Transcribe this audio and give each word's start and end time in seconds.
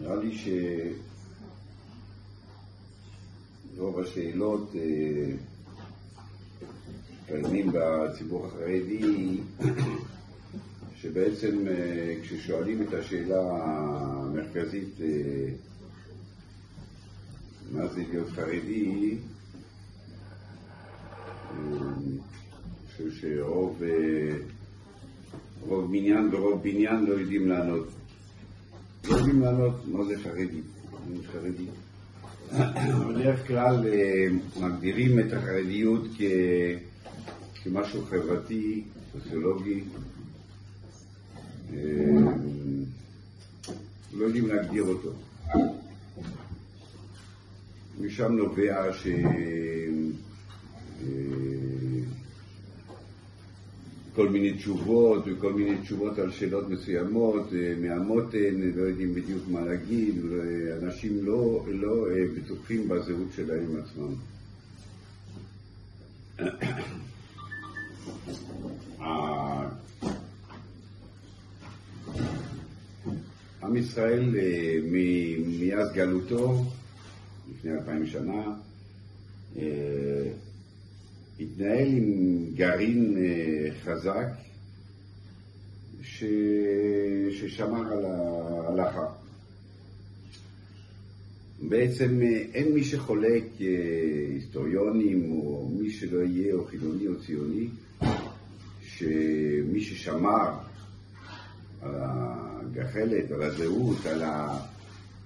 נראה 0.00 0.16
לי 0.16 0.38
שרוב 3.74 4.00
השאלות 4.00 4.70
אה, 4.76 5.32
קיימים 7.26 7.70
בציבור 7.72 8.46
החרדי, 8.46 9.40
שבעצם 10.94 11.68
אה, 11.68 12.14
כששואלים 12.22 12.82
את 12.82 12.94
השאלה 12.94 13.40
המרכזית 13.50 15.00
אה, 15.00 15.48
מה 17.72 17.86
זה 17.86 18.02
להיות 18.10 18.28
חרדי, 18.28 19.16
אני 21.50 22.18
חושב 22.86 23.10
שרוב 23.20 23.82
רוב 25.60 25.92
בניין 25.92 26.34
ורוב 26.34 26.62
בניין 26.62 27.04
לא 27.04 27.12
יודעים 27.12 27.48
לענות. 27.48 27.88
לא 29.08 29.16
יודעים 29.16 29.40
לענות 29.40 29.88
מה 29.88 30.04
זה 30.04 30.14
חרדי. 30.22 30.60
אני 31.06 31.18
חרדי. 31.32 31.66
בדרך 33.08 33.46
כלל 33.46 33.86
אה, 33.86 34.26
מגדירים 34.60 35.18
את 35.18 35.32
החרדיות. 35.32 36.04
כמשהו 37.62 38.04
חברתי, 38.04 38.84
סוציולוגי. 39.12 39.80
אה, 41.72 41.78
לא 44.14 44.24
יודעים 44.24 44.46
להגדיר 44.46 44.84
אותו. 44.84 45.12
משם 48.00 48.32
נובע 48.32 48.92
ש... 48.92 49.06
כל 54.14 54.28
מיני 54.28 54.52
תשובות 54.52 55.24
וכל 55.26 55.52
מיני 55.52 55.78
תשובות 55.78 56.18
על 56.18 56.30
שאלות 56.30 56.68
מסוימות, 56.68 57.52
אה, 57.54 57.74
מהמותן, 57.80 58.60
לא 58.74 58.82
יודעים 58.82 59.14
בדיוק 59.14 59.42
מה 59.48 59.60
להגיד, 59.60 60.14
ואנשים 60.24 61.24
לא, 61.24 61.64
לא 61.68 62.10
אה, 62.10 62.24
בטוחים 62.36 62.88
בזהות 62.88 63.28
שלהם 63.36 63.76
עצמם. 63.76 64.14
עם 73.62 73.76
ישראל 73.76 74.36
אה, 74.36 74.78
מאז 75.60 75.92
גלותו, 75.92 76.64
לפני 77.50 77.72
אלפיים 77.72 78.06
שנה, 78.06 78.54
התנהל 81.40 81.88
עם 81.88 82.38
גרעין 82.54 83.16
אה, 83.18 83.70
חזק 83.82 84.26
ש... 86.02 86.24
ששמר 87.30 87.92
על 87.92 88.04
ההלכה. 88.04 89.06
בעצם 91.68 92.22
אה, 92.22 92.42
אין 92.54 92.72
מי 92.72 92.84
שחולק, 92.84 93.44
אה, 93.60 93.66
היסטוריונים 94.34 95.32
או 95.32 95.70
מי 95.80 95.90
שלא 95.90 96.18
יהיה, 96.18 96.54
או 96.54 96.64
חילוני 96.64 97.08
או 97.08 97.20
ציוני, 97.26 97.68
שמי 98.82 99.80
ששמר 99.80 100.50
על 101.80 101.94
הגחלת, 101.94 103.30
על 103.30 103.42
הזהות, 103.42 104.06
על 104.06 104.22
ה... 104.22 104.58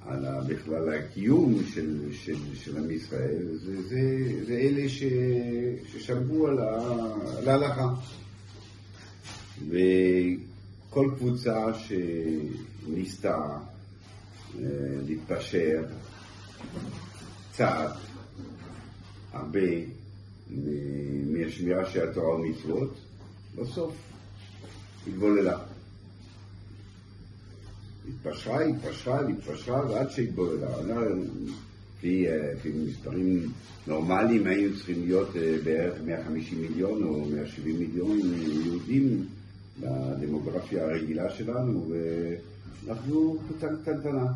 על 0.07 0.25
בכלל 0.49 0.95
הקיום 0.95 1.63
של, 1.75 2.13
של, 2.13 2.55
של 2.55 2.77
עם 2.77 2.91
ישראל, 2.91 3.47
זה, 3.65 3.83
זה, 3.83 4.01
זה 4.47 4.53
אלה 4.53 4.89
ש, 4.89 5.03
ששמרו 5.87 6.47
על, 6.47 6.59
ההלכה. 7.49 7.89
וכל 9.69 11.11
קבוצה 11.17 11.67
שניסתה 11.75 13.59
אה, 14.59 14.65
להתפשר 15.07 15.83
קצת, 17.53 17.91
הרבה, 19.33 19.69
מהשמירה 21.27 21.91
של 21.91 22.09
התורה 22.09 22.35
ומצוות, 22.35 22.95
בסוף 23.55 23.95
התבוללה. 25.07 25.59
התפשרה, 28.21 28.61
התפשרה, 28.61 29.21
התפשרה, 29.29 29.91
ועד 29.91 30.11
שהתבוללה. 30.11 30.69
לפי 32.03 32.73
מספרים 32.75 33.53
נורמליים 33.87 34.47
היינו 34.47 34.77
צריכים 34.77 35.05
להיות 35.07 35.37
אה, 35.37 35.57
בערך 35.65 36.01
150 36.05 36.63
מיליון 36.63 37.03
או 37.03 37.25
170 37.25 37.79
מיליון 37.79 38.21
יהודים 38.65 39.27
בדמוגרפיה 39.81 40.85
הרגילה 40.85 41.31
שלנו, 41.31 41.93
ואנחנו 42.87 43.39
קבוצה 43.39 43.67
קטנטנה. 43.83 44.27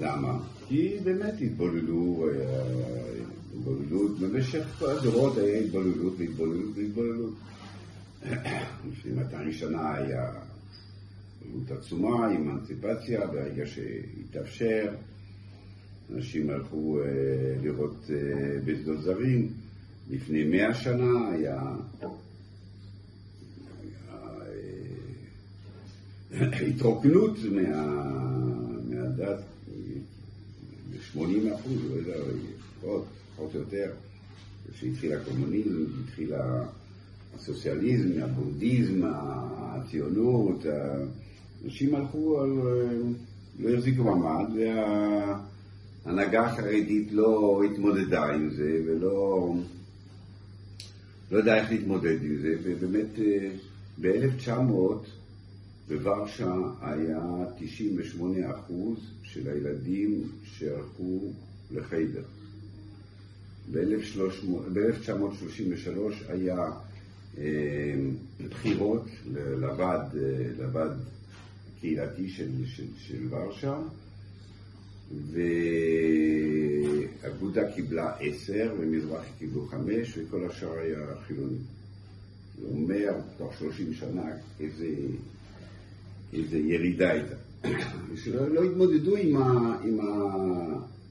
למה? 0.00 0.38
כי 0.68 0.96
באמת 1.04 1.34
התבוללו, 1.40 2.28
אה, 2.28 3.14
התבוללות, 3.54 4.18
במשך 4.18 4.64
כל 4.78 4.90
הדורות 4.90 5.38
היה 5.38 5.58
התבוללות 5.58 6.14
והתבוללות 6.18 6.76
והתבוללות. 6.76 7.34
לפני 8.90 9.12
200 9.12 9.52
שנה 9.52 9.94
היה 9.94 10.32
בריאות 11.44 11.70
עצומה, 11.70 12.30
אמנציפציה, 12.36 13.26
ברגע 13.26 13.66
שהתאפשר, 13.66 14.94
אנשים 16.14 16.50
הלכו 16.50 16.98
אה, 17.00 17.04
לראות 17.62 18.10
אה, 18.10 18.60
בשדות 18.64 19.02
זרים. 19.02 19.48
לפני 20.10 20.44
מאה 20.44 20.74
שנה 20.74 21.30
היה, 21.32 21.62
אה, 22.02 22.08
התרוקנות 26.68 27.38
מה, 27.52 27.86
מהדת, 28.88 29.40
ב-80 30.90 31.54
אחוז, 31.54 31.78
לא 31.90 31.94
יודע, 31.94 32.14
פחות, 32.80 33.04
פחות 33.36 33.54
או 33.54 33.60
יותר. 33.60 33.92
כשהתחיל 34.72 35.12
הקומוניזם, 35.12 35.84
התחיל 36.04 36.32
הסוציאליזם, 37.34 38.22
הבודהיזם, 38.22 39.00
הציונות, 39.04 40.66
אנשים 41.64 41.94
הלכו 41.94 42.40
על... 42.40 42.50
לא 43.58 43.70
החזיקו 43.70 44.04
מעמד, 44.04 44.50
וההנהגה 46.04 46.46
החרדית 46.46 47.12
לא 47.12 47.62
התמודדה 47.64 48.24
עם 48.24 48.50
זה, 48.50 48.80
ולא... 48.86 49.54
לא 51.30 51.38
יודע 51.38 51.60
איך 51.60 51.70
להתמודד 51.70 52.22
עם 52.22 52.36
זה, 52.42 52.54
ובאמת 52.62 53.18
אה, 53.18 53.50
ב-1900 54.00 55.06
בוורשה 55.88 56.54
היה 56.80 57.20
98% 58.18 58.22
של 59.22 59.48
הילדים 59.48 60.28
שהלכו 60.44 61.20
לחיידר. 61.70 62.22
ב-1933 63.72 65.88
היה 66.28 66.70
אה, 67.38 67.94
בחירות 68.50 69.06
אה, 69.36 69.56
לוועד 70.58 70.98
קהילתי 71.84 72.28
של, 72.28 72.50
של, 72.66 72.86
של 72.98 73.26
ורשה, 73.30 73.78
ואגודה 77.22 77.72
קיבלה 77.72 78.16
עשר, 78.20 78.74
ומזרחי 78.78 79.30
קיבלו 79.38 79.66
חמש, 79.66 80.18
וכל 80.18 80.46
השאר 80.46 80.78
היה 80.78 80.98
חילוני. 81.26 81.58
זה 82.60 82.66
אומר, 82.68 83.12
תוך 83.38 83.54
שלושים 83.58 83.94
שנה, 83.94 84.24
איזה, 84.60 84.86
איזה 86.32 86.58
ירידה 86.58 87.10
הייתה. 87.10 87.36
שלא 88.16 88.48
לא 88.48 88.62
התמודדו 88.62 89.16
עם, 89.16 89.36
ה, 89.36 89.78
עם, 89.84 90.00
ה, 90.00 90.04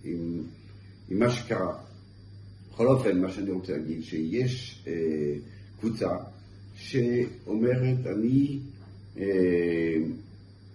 עם, 0.03 0.43
עם 1.09 1.19
מה 1.19 1.29
שקרה. 1.29 1.77
בכל 2.71 2.87
אופן, 2.87 3.21
מה 3.21 3.31
שאני 3.31 3.51
רוצה 3.51 3.77
להגיד, 3.77 4.03
שיש 4.03 4.83
אה, 4.87 5.35
קבוצה 5.79 6.09
שאומרת, 6.75 8.07
אני 8.07 8.59
אה, 9.17 9.97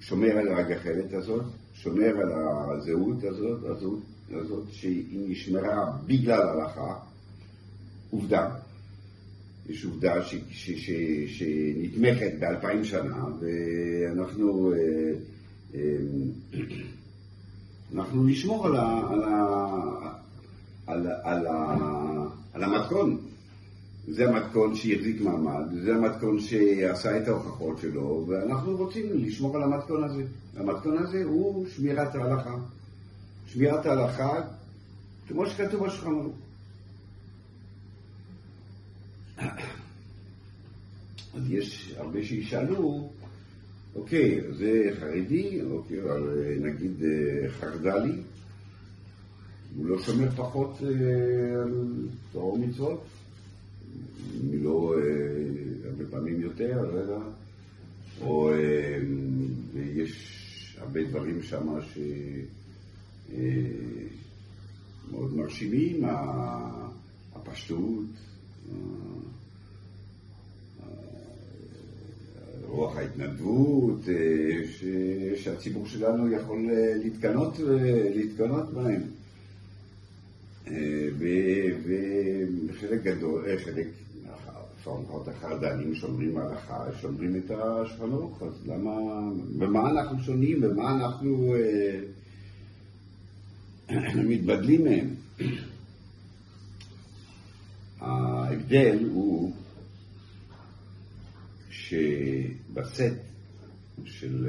שומר 0.09 0.39
על 0.39 0.49
הגחלת 0.49 1.13
הזאת, 1.13 1.45
שומר 1.75 2.17
על 2.21 2.33
הזהות 2.77 3.25
הזאת, 3.25 3.65
הזהות 3.65 4.01
הזאת 4.31 4.65
שהיא 4.73 5.31
נשמרה 5.31 5.93
בגלל 6.07 6.49
הלכה, 6.49 6.95
עובדה. 8.11 8.51
יש 9.69 9.85
עובדה 9.85 10.23
ש, 10.23 10.35
ש, 10.51 10.71
ש, 10.71 10.91
שנתמכת 11.39 12.33
באלפיים 12.39 12.85
שנה, 12.85 13.25
ואנחנו 13.41 14.73
אה, 14.73 14.79
אה, 15.75 15.97
אנחנו 17.95 18.25
נשמור 18.25 18.67
על, 18.67 18.77
ה, 18.77 19.01
על, 19.11 19.25
ה, 19.25 19.57
על, 20.87 21.07
על, 21.23 21.47
על, 21.47 21.47
על 22.53 22.65
המתכון. 22.65 23.28
זה 24.11 24.29
המתכון 24.29 24.77
שהחזיק 24.77 25.21
מעמד, 25.21 25.65
זה 25.85 25.95
המתכון 25.95 26.41
שעשה 26.41 27.19
את 27.19 27.29
ההוכחות 27.29 27.79
שלו, 27.79 28.25
ואנחנו 28.29 28.77
רוצים 28.77 29.07
לשמור 29.15 29.57
על 29.57 29.63
המתכון 29.63 30.05
הזה. 30.05 30.23
המתכון 30.57 30.99
הזה 30.99 31.25
הוא 31.25 31.67
שמירת 31.69 32.15
ההלכה. 32.15 32.55
שמירת 33.47 33.87
ההלכה, 33.87 34.41
כמו 35.29 35.47
שכתוב 35.47 35.87
בשולחן 35.87 36.11
אז 41.35 41.51
יש 41.51 41.95
הרבה 41.97 42.25
שישאלו, 42.25 43.11
אוקיי, 43.95 44.41
זה 44.53 44.91
חרדי, 45.01 45.63
אוקיי, 45.63 46.03
אבל 46.03 46.45
אה, 46.45 46.55
נגיד 46.61 47.03
אה, 47.03 47.51
חרד"לי, 47.51 48.13
הוא 49.77 49.87
לא 49.87 49.99
שומר 49.99 50.31
פחות 50.31 50.79
אה, 50.83 51.63
על 51.63 52.07
תורה 52.33 52.47
ומצוות, 52.47 53.05
אם 54.35 54.65
לא 54.65 54.95
הרבה 55.85 56.05
פעמים 56.11 56.41
יותר, 56.41 56.83
לא 56.93 56.99
יודע, 56.99 57.19
או 58.21 58.51
יש 59.75 60.77
הרבה 60.79 61.05
דברים 61.05 61.43
שם 61.43 61.69
שמאוד 65.11 65.37
מרשימים, 65.37 66.05
הפשטות, 67.35 68.07
רוח 72.69 72.97
ההתנדבות, 72.97 74.09
אה, 74.09 75.37
שהציבור 75.37 75.87
שלנו 75.87 76.33
יכול 76.33 76.71
אה, 76.71 76.95
להתקנות, 76.95 77.61
אה, 77.61 78.11
להתקנות 78.15 78.75
בהם. 78.75 79.03
וחלק 82.69 83.03
גדול, 83.03 83.45
חלק, 83.65 83.87
לפחות 85.03 85.29
החרד"לים 85.29 85.95
שומרים 85.95 86.39
הלכה, 86.39 86.85
שומרים 87.01 87.37
את 87.37 87.51
השולחן 87.51 88.45
אז 88.47 88.67
למה, 88.67 88.93
במה 89.59 89.91
אנחנו 89.91 90.19
שונים, 90.19 90.61
במה 90.61 90.95
אנחנו 90.95 91.55
מתבדלים 94.31 94.85
מהם? 94.85 95.15
ההבדל 98.01 99.09
הוא 99.13 99.53
שבסט 101.71 103.15
של, 104.05 104.47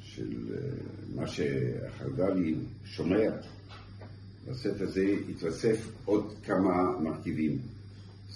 של 0.00 0.56
מה 1.14 1.26
שהחרד"לי 1.26 2.54
שומר, 2.84 3.30
בסט 4.46 4.80
הזה 4.80 5.14
התווסף 5.30 5.88
עוד 6.04 6.34
כמה 6.44 7.00
מרכיבים. 7.00 7.58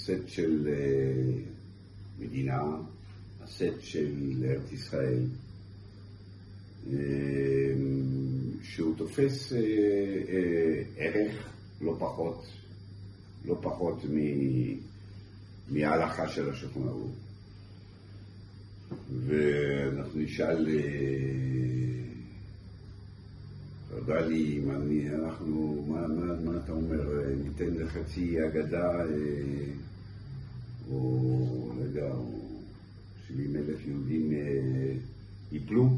סט 0.01 0.29
של 0.29 0.69
אה, 0.73 1.43
מדינה, 2.19 2.63
הסט 3.41 3.81
של 3.81 4.45
ארץ 4.45 4.73
ישראל, 4.73 5.23
אה, 6.93 6.97
שהוא 8.63 8.97
תופס 8.97 9.53
אה, 9.53 9.59
ערך 10.97 11.49
לא 11.81 11.97
פחות, 11.99 12.47
לא 13.45 13.59
פחות 13.63 14.05
מ... 14.05 14.17
מההלכה 15.69 16.29
של 16.29 16.51
השולחן 16.51 16.89
ערוך. 16.89 17.17
ואנחנו 19.27 20.21
נשאל, 20.21 20.69
תודה 23.89 24.21
לי, 24.21 24.59
מה, 24.59 24.77
אנחנו, 25.15 25.85
מה, 25.89 26.07
מה, 26.09 26.41
מה 26.45 26.61
אתה 26.65 26.73
אומר, 26.73 27.27
ניתן 27.45 27.75
לחצי 27.75 28.47
אגדה, 28.47 29.05
או 30.91 31.73
לא 31.77 31.83
יודע, 31.83 32.11
או 32.15 32.41
70 33.29 33.57
אלף 33.57 33.87
יהודים 33.87 34.33
אה, 34.33 34.93
ייפלו? 35.53 35.89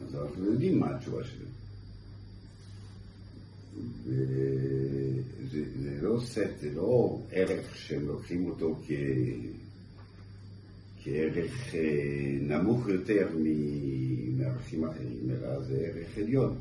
אז 0.00 0.14
אנחנו 0.14 0.44
יודעים 0.44 0.80
מה 0.80 0.96
התשובה 0.96 1.24
שלהם. 1.24 1.48
וזה 4.04 5.64
זה 5.82 5.98
לא 6.02 6.20
סט, 6.24 6.58
זה 6.60 6.70
לא 6.74 7.20
ערך 7.32 7.76
שהם 7.76 8.06
לוקחים 8.06 8.46
אותו 8.46 8.80
כ... 8.86 8.90
כערך 11.04 11.74
אה, 11.74 12.38
נמוך 12.40 12.88
יותר 12.88 13.28
מערכים 14.36 14.84
אחרים, 14.84 15.30
אלא 15.30 15.62
זה 15.62 15.76
ערך 15.76 16.18
עליון. 16.18 16.58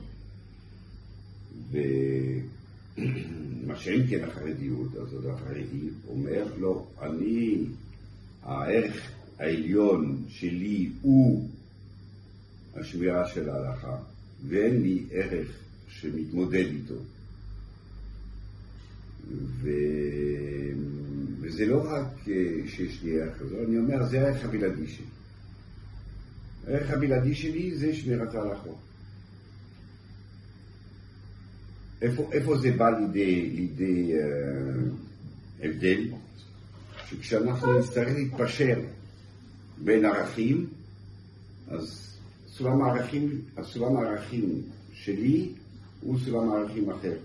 ומה 2.98 3.76
שאין 3.76 4.08
כן 4.10 4.24
החרדיות, 4.24 4.96
אז 4.96 5.26
החרדי 5.30 5.90
אומר, 6.08 6.54
לא, 6.60 6.88
אני, 7.02 7.66
הערך 8.44 9.12
העליון 9.40 10.24
שלי 10.28 10.90
הוא 11.02 11.50
השמירה 12.76 13.28
של 13.28 13.50
ההלכה, 13.50 13.98
ואין 14.48 14.82
לי 14.82 15.04
ערך 15.12 15.48
שמתמודד 15.88 16.66
איתו. 16.66 16.96
ו... 19.32 19.70
וזה 21.42 21.66
לא 21.66 21.84
רק 21.84 22.30
אה, 22.30 22.68
שיש 22.68 23.04
לי 23.04 23.22
ערך 23.22 23.40
כזה, 23.40 23.64
אני 23.68 23.78
אומר, 23.78 24.06
זה 24.06 24.22
הערך 24.22 24.46
הבלעדי 24.46 24.88
שלי. 24.88 25.06
הערך 26.68 26.92
הבלעדי 26.92 27.36
שלי 27.36 27.78
זה 27.78 27.96
שמירת 27.96 28.36
ההלכות. 28.36 28.87
איפה, 32.02 32.30
איפה 32.32 32.58
זה 32.58 32.72
בא 32.72 32.90
לידי, 32.90 33.50
לידי 33.50 34.14
uh, 34.14 35.66
הבדל? 35.66 36.08
שכשאנחנו 37.10 37.80
נצטרך 37.80 38.08
להתפשר 38.16 38.80
בין 39.84 40.06
ערכים, 40.06 40.68
אז 41.68 42.16
סולם 42.48 42.82
הערכים, 42.82 43.42
הסולם 43.58 43.98
הערכים 43.98 44.62
שלי 44.94 45.50
הוא 46.02 46.20
סולם 46.20 46.50
הערכים 46.50 46.90
אחר. 46.90 47.18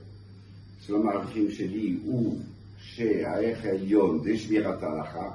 סולם 0.87 1.09
הערכים 1.09 1.51
שלי 1.51 1.97
הוא 2.05 2.39
שהערך 2.79 3.65
העליון 3.65 4.23
זה 4.25 4.39
שמירת 4.39 4.83
ההלכה. 4.83 5.31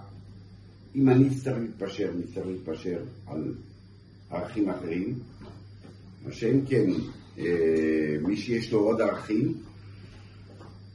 אם 0.96 1.10
אני 1.10 1.28
אצטרך 1.28 1.58
להתפשר, 1.58 2.10
אני 2.16 2.24
אצטרך 2.24 2.46
להתפשר 2.48 3.04
על 3.28 3.54
ערכים 4.30 4.70
אחרים. 4.70 5.20
מה 6.26 6.32
שאם 6.32 6.66
כן, 6.66 6.90
אה, 6.90 6.96
מי 8.22 8.38
שיש 8.38 8.72
לו 8.72 8.80
עוד 8.80 9.02
ערכים, 9.02 9.54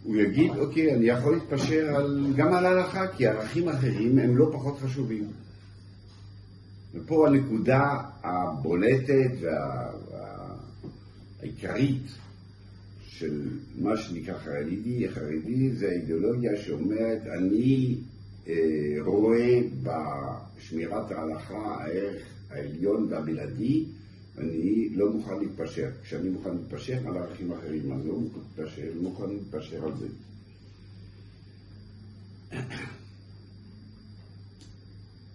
הוא 0.03 0.17
יגיד, 0.17 0.51
אוקיי, 0.59 0.95
אני 0.95 1.05
יכול 1.05 1.35
להתפשר 1.35 1.97
על, 1.97 2.33
גם 2.37 2.55
על 2.55 2.67
ההלכה, 2.67 3.07
כי 3.07 3.27
ערכים 3.27 3.69
אחרים 3.69 4.19
הם 4.19 4.37
לא 4.37 4.51
פחות 4.53 4.79
חשובים. 4.79 5.25
ופה 6.95 7.29
הנקודה 7.29 7.99
הבולטת 8.23 9.31
והעיקרית 11.41 12.03
וה... 12.03 12.23
של 13.23 13.49
מה 13.79 13.97
שנקרא 13.97 14.39
חרדי, 14.39 15.09
חרדי 15.09 15.71
זה 15.73 15.89
האידיאולוגיה 15.89 16.57
שאומרת 16.57 17.23
אני 17.39 17.97
אה, 18.49 18.55
רואה 19.01 19.61
בשמירת 19.83 21.11
ההלכה 21.11 21.77
הערך 21.81 22.23
העליון 22.51 23.07
והבלעדי, 23.11 23.85
אני 24.39 24.89
לא 24.89 25.13
מוכן 25.13 25.39
להתפשר. 25.39 25.91
כשאני 26.03 26.29
מוכן 26.29 26.51
להתפשר 26.57 26.99
על 27.09 27.17
ערכים 27.17 27.53
אחרים, 27.53 27.93
אני 27.93 28.09
לא 28.09 28.15
מוכן 28.15 28.39
להתפשר, 28.39 28.91
לא 28.95 29.03
מוכן 29.03 29.29
להתפשר 29.29 29.85
על 29.85 29.93
זה. 29.99 30.09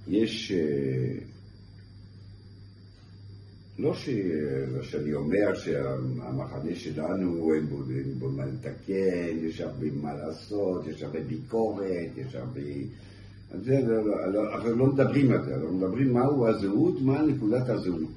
יש 0.07 0.51
אה, 0.51 1.19
לא 3.79 3.93
ש... 3.93 4.09
שאני 4.81 5.13
אומר 5.13 5.55
שהמחנה 5.55 6.75
שלנו 6.75 7.53
אין 7.53 7.65
בו, 8.19 8.29
מה 8.29 8.45
לתקן, 8.45 9.37
יש 9.45 9.61
הרבה 9.61 9.85
מה 10.01 10.13
לעשות, 10.13 10.87
יש 10.87 11.03
הרבה 11.03 11.19
ביקורת, 11.19 12.09
יש 12.17 12.35
הרבה... 12.35 12.61
זה, 13.63 13.79
לא, 13.87 14.05
לא, 14.05 14.33
לא, 14.33 14.55
אנחנו 14.55 14.75
לא 14.75 14.85
מדברים 14.85 15.31
על 15.31 15.45
זה, 15.45 15.55
אנחנו 15.55 15.77
מדברים 15.77 16.13
מהו 16.13 16.47
הזהות, 16.47 17.01
מה 17.01 17.21
נקודת 17.21 17.69
הזהות, 17.69 18.09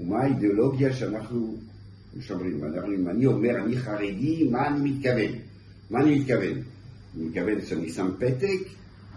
ומה 0.00 0.20
האידיאולוגיה 0.20 0.92
שאנחנו 0.92 1.56
משמרים. 2.16 2.64
אם 2.94 3.08
אני 3.08 3.26
אומר 3.26 3.64
אני 3.64 3.76
חרדי, 3.76 4.48
מה 4.50 4.68
אני 4.68 4.90
מתכוון? 4.90 5.38
מה 5.90 6.00
אני 6.00 6.18
מתכוון? 6.18 6.62
אני 7.16 7.24
מתכוון 7.24 7.60
שאני 7.60 7.88
שם 7.88 8.10
פתק, 8.18 8.58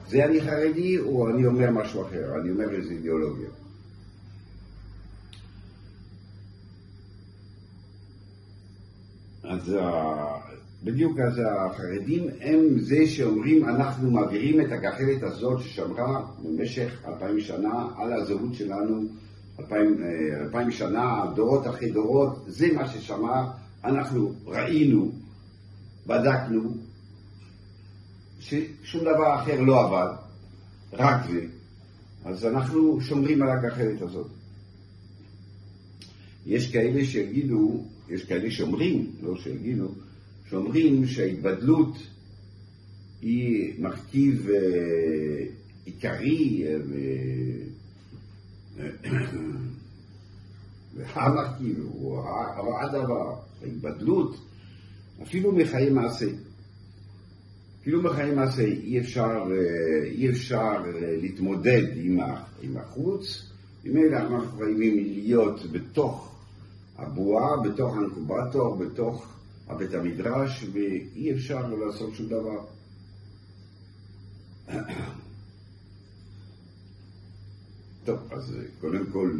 זה 0.10 0.26
אני 0.26 0.42
חרדי, 0.42 1.00
או 1.00 1.30
אני 1.30 1.46
אומר 1.46 1.72
משהו 1.72 2.02
אחר, 2.02 2.42
אני 2.42 2.52
אומר 2.52 2.76
איזה 2.76 2.94
אידיאולוגיה. 2.94 3.50
אז 9.44 9.76
בדיוק 10.84 11.20
אז 11.20 11.42
החרדים 11.46 12.28
הם 12.42 12.80
זה 12.80 13.08
שאומרים 13.08 13.66
אנחנו 13.66 14.12
מעבירים 14.12 14.62
את 14.62 14.72
הגחלת 14.72 15.24
הזאת 15.24 15.62
ששמרה 15.62 16.26
במשך 16.44 17.02
אלפיים 17.08 17.40
שנה 17.40 17.88
על 17.98 18.14
הזהות 18.14 18.54
שלנו, 18.54 19.04
אלפיים, 19.60 20.04
אה, 20.04 20.42
אלפיים 20.42 20.72
שנה, 20.72 21.26
דורות 21.36 21.68
אחרי 21.68 21.92
דורות, 21.92 22.44
זה 22.48 22.68
מה 22.74 22.88
ששמר, 22.88 23.48
אנחנו 23.84 24.34
ראינו, 24.46 25.12
בדקנו, 26.08 26.78
ששום 28.40 29.02
דבר 29.02 29.36
אחר 29.36 29.62
לא 29.62 29.86
עבד, 29.86 30.14
רק 30.94 31.22
זה, 31.32 31.46
אז 32.26 32.46
אנחנו 32.46 33.02
שומרים 33.02 33.42
על 33.42 33.50
הגחלת 33.50 34.02
הזאת. 34.02 34.28
יש 36.46 36.72
כאלה 36.72 37.06
שיגידו 37.06 37.84
יש 38.10 38.26
כאלה 38.26 38.52
שאומרים, 38.52 39.12
לא 39.22 39.38
שיגידו, 39.38 39.88
שאומרים 40.50 41.06
שההתבדלות 41.06 41.98
היא 43.22 43.74
מרכיב 43.82 44.50
אה, 44.50 45.44
עיקרי 45.86 46.64
אה, 48.80 48.90
והמרכיב 50.96 51.80
הוא 51.80 52.24
הדבר, 52.82 53.36
ההתבדלות, 53.62 54.36
אפילו 55.22 55.52
מחיי 55.52 55.90
מעשה. 55.90 56.28
אפילו 57.82 58.04
בחיי 58.04 58.36
מעשה 58.36 58.62
אי 58.64 59.00
אפשר, 59.00 59.44
אי 60.04 60.30
אפשר 60.30 60.84
להתמודד 61.22 61.84
עם, 61.96 62.78
החוץ, 62.78 63.52
ממילא 63.84 64.18
אנחנו 64.18 64.58
חייבים 64.58 64.96
להיות 65.14 65.72
בתוך 65.72 66.36
הבועה, 66.98 67.58
בתוך 67.58 67.98
האנקובטור, 67.98 68.76
בתוך 68.76 69.34
הבית 69.68 69.94
המדרש, 69.94 70.66
ואי 70.74 71.34
אפשר 71.34 71.74
לעשות 71.76 72.16
שום 72.16 72.28
דבר. 72.28 72.66
טוב, 78.08 78.20
אז 78.32 78.58
קודם 78.82 79.06
כל, 79.12 79.32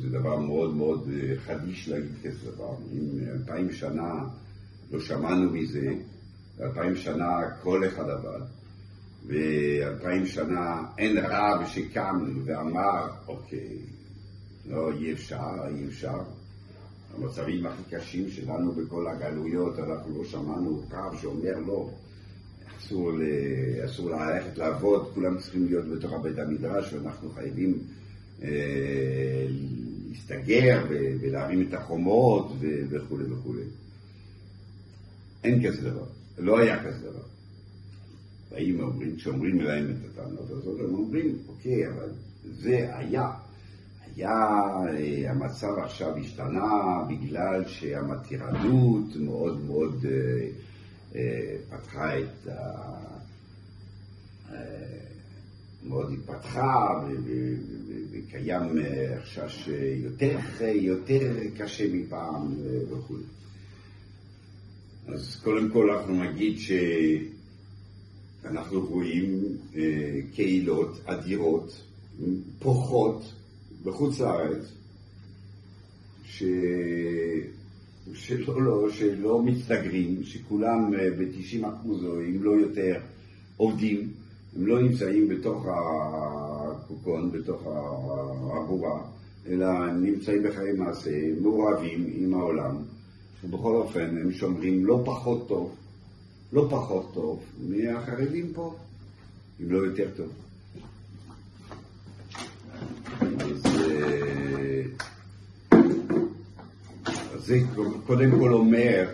זה 0.00 0.08
דבר 0.08 0.38
מאוד 0.38 0.74
מאוד 0.74 1.08
חדיש 1.36 1.88
להגיד 1.88 2.12
כזה 2.24 2.50
דבר. 2.50 2.74
אם 2.92 3.28
אלפיים 3.32 3.72
שנה 3.72 4.24
לא 4.92 5.00
שמענו 5.00 5.50
מזה, 5.50 5.94
אלפיים 6.60 6.96
שנה 6.96 7.40
כל 7.62 7.88
אחד 7.88 8.10
עבד, 8.10 8.40
ואלפיים 9.26 10.26
שנה 10.26 10.82
אין 10.98 11.16
רב 11.18 11.66
שקם 11.66 12.42
ואמר, 12.44 13.06
אוקיי, 13.28 13.78
לא, 14.66 14.92
אי 14.92 15.12
אפשר, 15.12 15.52
אי 15.68 15.86
אפשר. 15.86 16.18
המצבים 17.14 17.66
הכי 17.66 17.82
קשים 17.90 18.30
שלנו 18.30 18.72
בכל 18.72 19.06
הגלויות, 19.06 19.78
אנחנו 19.78 20.18
לא 20.18 20.24
שמענו 20.24 20.82
קו 20.90 21.18
שאומר 21.20 21.58
לא, 21.66 21.90
אסור, 22.78 23.12
ל... 23.12 23.22
אסור 23.84 24.10
ללכת 24.10 24.58
לעבוד, 24.58 25.10
כולם 25.14 25.38
צריכים 25.38 25.66
להיות 25.66 25.84
בתוך 25.88 26.12
הבית 26.12 26.38
המדרש 26.38 26.92
ואנחנו 26.92 27.30
חייבים 27.30 27.78
אה, 28.42 29.46
להסתגר 30.10 30.86
ולהרים 31.20 31.68
את 31.68 31.74
החומות 31.74 32.52
וכולי 32.90 33.24
וכולי. 33.24 33.62
אין 35.44 35.66
כזה 35.66 35.90
דבר, 35.90 36.06
לא 36.38 36.58
היה 36.58 36.84
כזה 36.84 37.10
דבר. 37.10 37.24
באים 38.50 38.80
ואומרים, 38.80 39.16
כשאומרים 39.16 39.60
להם 39.60 39.90
את 39.90 40.10
הטענות 40.10 40.50
הזאת, 40.50 40.80
הם 40.80 40.94
אומרים, 40.94 41.38
אוקיי, 41.48 41.88
אבל 41.88 42.08
זה 42.44 42.96
היה. 42.96 43.30
היה, 44.16 44.30
אה, 44.30 45.30
המצב 45.30 45.78
עכשיו 45.78 46.16
השתנה 46.16 47.04
בגלל 47.08 47.64
שהמתירנות 47.66 49.16
מאוד 49.16 49.64
מאוד 49.64 50.06
אה, 50.10 50.48
פתחה 51.70 52.18
את 52.18 52.48
ה... 52.48 53.04
מאוד 55.84 56.12
התפתחה 56.12 57.04
וקיים 58.10 58.62
חשש 59.22 59.68
יותר, 59.96 60.38
יותר 60.74 61.32
קשה 61.58 61.94
מפעם 61.94 62.54
וכו'. 62.90 63.16
אז 65.06 65.40
קודם 65.44 65.70
כל 65.72 65.90
אנחנו 65.90 66.24
נגיד 66.24 66.58
שאנחנו 68.42 68.86
רואים 68.86 69.56
קהילות 70.34 71.00
אדירות, 71.04 71.82
פוחות, 72.58 73.32
בחוץ 73.84 74.20
לארץ, 74.20 74.72
ש... 76.24 76.42
שלא, 78.12 78.62
לא, 78.62 78.90
שלא 78.90 79.42
מצטגרים, 79.42 80.22
שכולם 80.22 80.90
ב-90 80.90 81.66
אחוז 81.68 82.04
או 82.04 82.20
אם 82.20 82.42
לא 82.42 82.50
יותר 82.50 82.96
עובדים, 83.56 84.10
הם 84.56 84.66
לא 84.66 84.82
נמצאים 84.82 85.28
בתוך 85.28 85.66
הקוקון, 85.68 87.30
בתוך 87.32 87.62
הבובה, 88.56 89.00
אלא 89.46 89.64
הם 89.64 90.04
נמצאים 90.04 90.42
בחיי 90.42 90.72
מעשה, 90.72 91.10
מעורבים 91.40 92.10
עם 92.14 92.34
העולם, 92.34 92.76
ובכל 93.44 93.76
אופן 93.76 94.16
הם 94.18 94.32
שומרים 94.32 94.86
לא 94.86 95.02
פחות 95.04 95.48
טוב, 95.48 95.74
לא 96.52 96.66
פחות 96.70 97.10
טוב 97.14 97.42
מהחרדים 97.68 98.52
פה, 98.54 98.74
אם 99.62 99.72
לא 99.72 99.78
יותר 99.78 100.10
טוב. 100.16 100.43
זה 107.44 107.58
קודם 108.06 108.30
כל 108.30 108.52
אומר, 108.52 109.08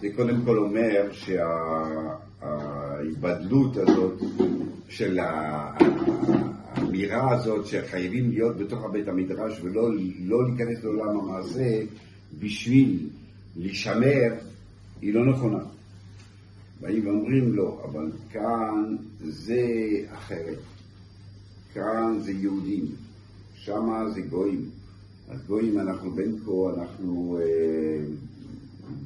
זה 0.00 0.08
קודם 0.16 0.44
כל 0.44 0.58
אומר 0.58 1.08
שההתבדלות 2.42 3.76
הזאת 3.76 4.22
של 4.88 5.18
האמירה 5.22 7.34
הזאת 7.34 7.66
שחייבים 7.66 8.30
להיות 8.30 8.56
בתוך 8.56 8.84
הבית 8.84 9.08
המדרש 9.08 9.60
ולא 9.62 9.90
לא 10.20 10.48
להיכנס 10.48 10.84
לעולם 10.84 11.20
המעשה 11.20 11.82
בשביל 12.38 13.08
להישמר, 13.56 14.34
היא 15.02 15.14
לא 15.14 15.26
נכונה. 15.26 15.64
באים 16.80 17.06
ואומרים 17.06 17.52
לו, 17.52 17.80
אבל 17.84 18.12
כאן 18.30 18.96
זה 19.20 19.66
אחרת. 20.12 20.58
כאן 21.74 22.18
זה 22.20 22.32
יהודים, 22.32 22.84
שמה 23.54 24.10
זה 24.10 24.20
גויים. 24.20 24.70
אז 25.28 25.46
גויים 25.46 25.78
אנחנו 25.78 26.10
בין 26.10 26.38
כה, 26.44 26.80
אנחנו 26.80 27.38
אה, 27.42 28.04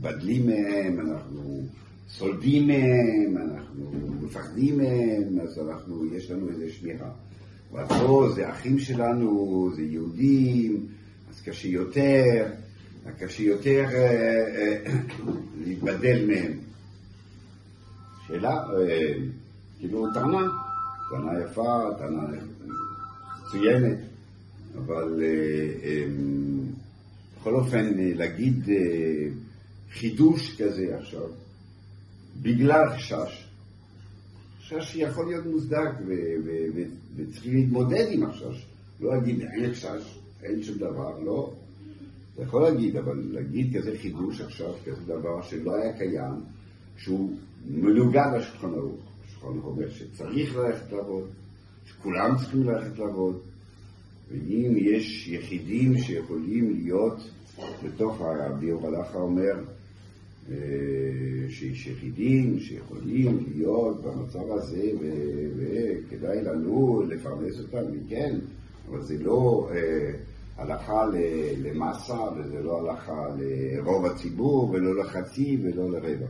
בדלים 0.00 0.46
מהם, 0.46 1.00
אנחנו 1.00 1.62
סולדים 2.08 2.66
מהם, 2.66 3.36
אנחנו 3.36 3.92
מפחדים 4.22 4.76
מהם, 4.76 5.40
אז 5.42 5.58
אנחנו, 5.58 6.14
יש 6.14 6.30
לנו 6.30 6.48
איזה 6.48 6.70
שמירה. 6.70 7.10
אבל 7.72 7.84
פה 7.84 8.28
זה 8.34 8.50
אחים 8.50 8.78
שלנו, 8.78 9.70
זה 9.76 9.82
יהודים, 9.82 10.86
אז 11.30 11.40
קשה 11.40 11.68
יותר, 11.68 12.46
קשה 13.18 13.42
יותר 13.42 13.84
אה, 13.92 14.06
אה, 14.56 14.92
להתבדל 15.64 16.26
מהם. 16.26 16.52
שאלה, 18.26 18.50
אה, 18.50 19.14
כאילו 19.78 20.06
טענה, 20.14 20.46
טענה 21.10 21.40
יפה, 21.44 21.90
טענה 21.98 22.22
מצוינת. 23.38 24.10
אבל 24.78 25.22
אה, 25.22 26.04
אמ, 26.04 26.66
בכל 27.40 27.54
אופן, 27.54 27.98
אה, 27.98 28.12
להגיד 28.14 28.68
אה, 28.68 29.28
חידוש 29.92 30.62
כזה 30.62 30.98
עכשיו, 30.98 31.26
בגלל 32.42 32.88
חשש, 32.96 33.48
חשש 34.58 34.96
יכול 34.96 35.26
להיות 35.26 35.46
מוצדק 35.46 35.90
וצריכים 37.16 37.56
להתמודד 37.56 38.06
עם 38.10 38.22
החשש. 38.22 38.66
לא 39.00 39.14
להגיד 39.14 39.40
אין 39.40 39.72
חשש, 39.72 40.18
אין 40.42 40.62
שום 40.62 40.78
דבר, 40.78 41.18
לא. 41.24 41.52
אתה 42.34 42.42
יכול 42.42 42.62
להגיד, 42.62 42.96
אבל 42.96 43.22
להגיד 43.30 43.76
כזה 43.76 43.98
חידוש 43.98 44.40
עכשיו, 44.40 44.72
כזה 44.84 45.04
דבר 45.04 45.42
שלא 45.42 45.74
היה 45.76 45.98
קיים, 45.98 46.34
שהוא 46.96 47.36
מנוגד 47.66 48.30
לשולחן 48.36 48.74
ערוך. 48.74 49.00
השולחן 49.24 49.58
אומר 49.64 49.90
שצריך 49.90 50.56
ללכת 50.56 50.92
לעבוד, 50.92 51.28
שכולם 51.86 52.36
צריכים 52.38 52.62
ללכת 52.62 52.98
לעבוד, 52.98 53.40
ואם 54.30 54.72
יש 54.76 55.28
יחידים 55.28 55.99
שיכולים 55.99 56.75
להיות 56.75 57.30
בתוך, 57.84 58.20
הביור 58.20 58.87
הלכה 58.87 59.18
אומר 59.18 59.54
אה, 60.50 60.56
שיש 61.49 61.87
יחידים 61.87 62.60
שיכולים 62.60 63.44
להיות 63.54 64.02
במצב 64.02 64.50
הזה 64.50 64.90
וכדאי 65.56 66.42
לנו 66.42 67.02
לפרנס 67.08 67.60
אותם, 67.60 67.92
כן, 68.08 68.38
אבל 68.88 69.02
זה 69.02 69.18
לא 69.18 69.70
אה, 69.72 70.10
הלכה 70.56 71.06
למסה 71.62 72.20
וזה 72.37 72.62
לא 72.62 72.78
הלכה 72.80 73.26
לרוב 73.38 74.06
הציבור 74.06 74.70
ולא 74.70 75.00
לחצי 75.00 75.58
ולא 75.62 75.90
לרבע. 75.90 76.26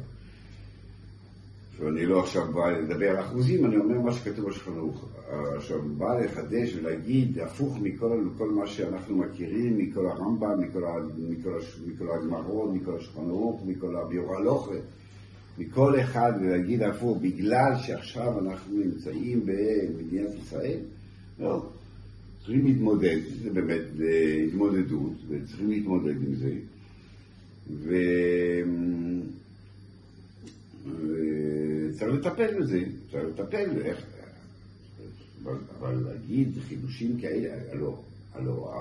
ואני 1.80 2.06
לא 2.06 2.20
עכשיו 2.20 2.52
בא 2.52 2.70
לדבר 2.70 3.10
על 3.10 3.20
אחוזים, 3.20 3.64
אני 3.64 3.76
אומר 3.76 4.00
מה 4.00 4.12
שכתוב 4.12 4.48
בשולחן 4.48 4.76
ערוך. 4.76 5.08
עכשיו, 5.56 5.82
בא 5.82 6.20
לחדש 6.20 6.76
ולהגיד, 6.76 7.38
הפוך 7.38 7.78
מכל, 7.82 8.20
מכל 8.20 8.50
מה 8.50 8.66
שאנחנו 8.66 9.16
מכירים, 9.16 9.78
מכל 9.78 10.06
הרמב"ם, 10.06 10.60
מכל, 10.60 10.82
מכל, 11.28 11.58
מכל 11.86 12.10
הגמרות, 12.10 12.74
מכל 12.74 12.96
השולחן 12.96 13.30
ערוך, 13.30 13.62
מכל 13.66 13.96
הביור 13.96 14.36
הלוכה, 14.36 14.74
מכל 15.58 16.00
אחד, 16.00 16.32
ולהגיד 16.40 16.82
הפוך, 16.82 17.18
בגלל 17.22 17.72
שעכשיו 17.86 18.38
אנחנו 18.38 18.78
נמצאים 18.78 19.46
במדינת 19.46 20.30
ישראל, 20.42 20.78
לא. 21.38 21.66
צריכים 22.38 22.66
להתמודד, 22.66 23.18
זה 23.42 23.50
באמת 23.50 23.82
התמודדות, 24.48 25.12
וצריכים 25.28 25.70
להתמודד 25.70 26.16
עם 26.16 26.34
זה. 26.34 26.52
ו... 27.70 27.94
צריך 32.00 32.14
לטפל 32.14 32.60
בזה, 32.60 32.82
צריך 33.10 33.24
לטפל, 33.24 33.80
איך, 33.84 34.04
אבל, 35.42 35.56
אבל 35.78 35.94
להגיד 35.94 36.48
חידושים 36.68 37.20
כאלה, 37.20 37.48
הלוא, 37.72 37.96
הלוא 38.34 38.74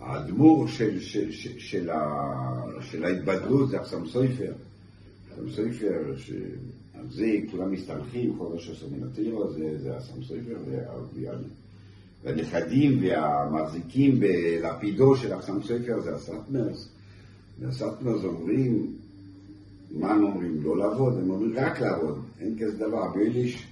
האדמו"ר 0.00 0.68
של, 0.68 1.00
של, 1.00 1.32
של, 1.32 1.58
של, 1.58 1.90
של 2.80 3.04
ההתבדלות 3.04 3.68
זה 3.68 3.80
אחסם 3.80 4.06
סויפר, 4.06 4.52
אחסם 5.32 5.50
סויפר, 5.50 6.14
על 6.94 7.06
זה 7.10 7.36
כולם 7.50 7.72
מסתמכים, 7.72 8.36
כל 8.38 8.56
השסר 8.56 8.86
מן 8.92 9.08
הטירו, 9.08 9.52
זה, 9.52 9.78
זה 9.82 9.96
הסם 9.96 10.22
סופר, 10.22 10.56
והנכדים 12.24 12.98
והמחזיקים 13.02 14.20
בלפידו 14.20 15.16
של 15.16 15.32
החתם 15.32 15.62
סופר 15.62 16.00
זה 16.00 16.14
הסאטמרס. 16.14 16.88
והסאטמרס 17.60 18.24
אומרים, 18.24 19.01
מה 19.94 20.12
הם 20.12 20.24
אומרים? 20.24 20.62
לא 20.62 20.76
לעבוד, 20.76 21.18
הם 21.18 21.30
אומרים 21.30 21.52
רק 21.56 21.80
לעבוד, 21.80 22.22
אין 22.40 22.58
כזה 22.58 22.78
דבר. 22.78 23.12
ר' 23.14 23.24
יואליש, 23.24 23.66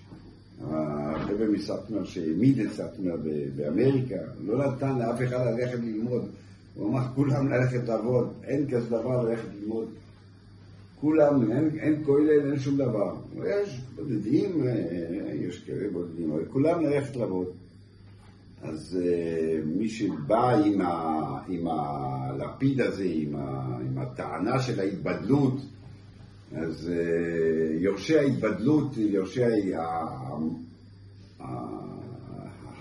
החבר'ה 0.60 1.46
מסאטמר 1.48 2.04
שהעמיד 2.04 2.58
את 2.58 2.72
סאטמר 2.72 3.16
באמריקה, 3.56 4.16
לא 4.40 4.66
נתן 4.66 4.98
לאף 4.98 5.22
אחד 5.22 5.46
ללכת 5.46 5.78
ללמוד. 5.78 6.30
הוא 6.74 6.88
אמר, 6.88 7.00
כולם 7.14 7.48
ללכת 7.48 7.88
לעבוד, 7.88 8.32
אין 8.44 8.70
כזה 8.70 8.86
דבר 8.86 9.22
ללכת 9.22 9.48
ללמוד. 9.60 9.88
כולם, 11.00 11.52
אין, 11.52 11.70
אין 11.78 12.04
כולל, 12.04 12.50
אין 12.50 12.58
שום 12.58 12.76
דבר. 12.76 13.14
יש 13.46 13.80
בודדים, 13.96 14.66
אה, 14.66 15.34
יש 15.34 15.58
כאלה 15.58 15.90
בודדים, 15.92 16.32
אבל 16.32 16.44
כולם 16.44 16.80
ללכת 16.80 17.16
לעבוד. 17.16 17.46
אז 18.62 18.98
uh, 19.02 19.66
מי 19.66 19.88
שבא 19.88 20.54
עם, 20.64 20.80
ה, 20.80 21.38
עם 21.48 21.66
הלפיד 21.68 22.80
הזה, 22.80 23.04
עם, 23.06 23.36
ה, 23.36 23.76
עם 23.80 23.98
הטענה 23.98 24.58
של 24.58 24.80
ההתבדלות, 24.80 25.60
אז 26.52 26.92
uh, 26.92 26.94
יורשי 27.80 28.18
ההתבדלות, 28.18 28.96
יורשי 28.96 29.42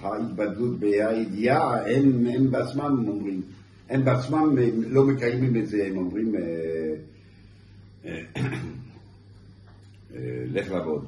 ההתבדלות 0.02 0.80
בהידיעה, 0.80 1.92
הם, 1.92 2.26
הם 2.26 2.52
בעצמם 2.52 3.06
אומרים, 3.08 3.42
הם 3.90 4.06
בעצמם 4.06 4.56
לא 4.88 5.06
מקיימים 5.06 5.58
את 5.58 5.68
זה, 5.68 5.88
הם 5.88 5.98
אומרים, 5.98 6.36
uh, 8.04 8.08
לך 10.54 10.72
לעבוד. 10.72 11.06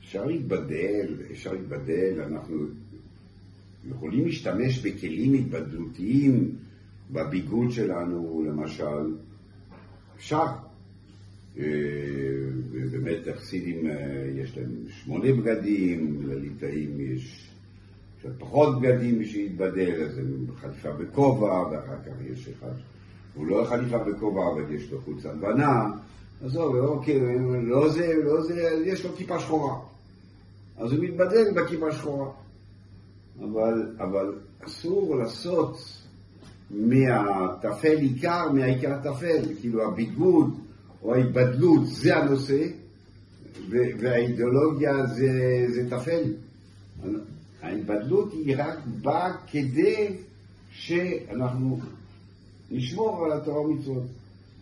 אפשר 0.00 0.24
להתבדל, 0.24 1.14
אפשר 1.32 1.52
להתבדל, 1.52 2.20
אנחנו 2.20 2.56
יכולים 3.90 4.24
להשתמש 4.24 4.86
בכלים 4.86 5.34
התבדלותיים 5.34 6.54
בביגוד 7.10 7.70
שלנו, 7.70 8.44
למשל, 8.46 9.14
אפשר. 10.20 10.44
באמת 12.90 13.28
החסידים 13.34 13.86
יש 14.34 14.58
להם 14.58 14.70
שמונה 14.88 15.32
בגדים, 15.32 16.22
לליטאים 16.28 17.00
יש 17.00 17.50
קצת 18.18 18.30
פחות 18.38 18.80
בגדים 18.80 19.18
בשביל 19.18 19.44
להתבדל, 19.44 20.02
אז 20.02 20.18
הם 20.18 20.46
חליפה 20.56 20.92
בכובע, 20.92 21.68
ואחר 21.70 21.96
כך 22.06 22.12
יש 22.32 22.48
אחד 22.48 22.72
הוא 23.34 23.46
לא 23.46 23.64
חליפה 23.68 23.98
בכובע, 23.98 24.42
אבל 24.52 24.74
יש 24.74 24.92
לו 24.92 25.00
חולצה 25.00 25.32
לבנה, 25.32 25.90
עזוב, 26.44 26.76
אוקיי, 26.76 27.20
לא 27.62 27.88
זה, 27.88 28.14
לא 28.24 28.42
זה, 28.42 28.82
יש 28.84 29.04
לו 29.04 29.16
כיפה 29.16 29.40
שחורה. 29.40 29.80
אז 30.76 30.92
הוא 30.92 31.04
מתבדל 31.04 31.44
בכיפה 31.54 31.88
השחורה. 31.88 32.30
אבל, 33.38 33.96
אבל 33.98 34.38
אסור 34.60 35.16
לעשות 35.16 35.99
מהטפל 36.70 37.96
עיקר, 37.96 38.52
מהעיקר 38.52 38.98
טפל, 39.02 39.42
כאילו 39.60 39.88
הביגוד 39.88 40.60
או 41.02 41.14
ההתבדלות 41.14 41.86
זה 41.86 42.16
הנושא, 42.16 42.66
והאידיאולוגיה 43.70 45.06
זה, 45.06 45.66
זה 45.68 45.90
טפל. 45.90 46.22
ההתבדלות 47.62 48.32
היא 48.32 48.56
רק 48.58 48.78
באה 49.02 49.32
כדי 49.50 50.08
שאנחנו 50.70 51.80
נשמור 52.70 53.24
על 53.24 53.32
התורה 53.32 53.60
ומצוות. 53.60 54.02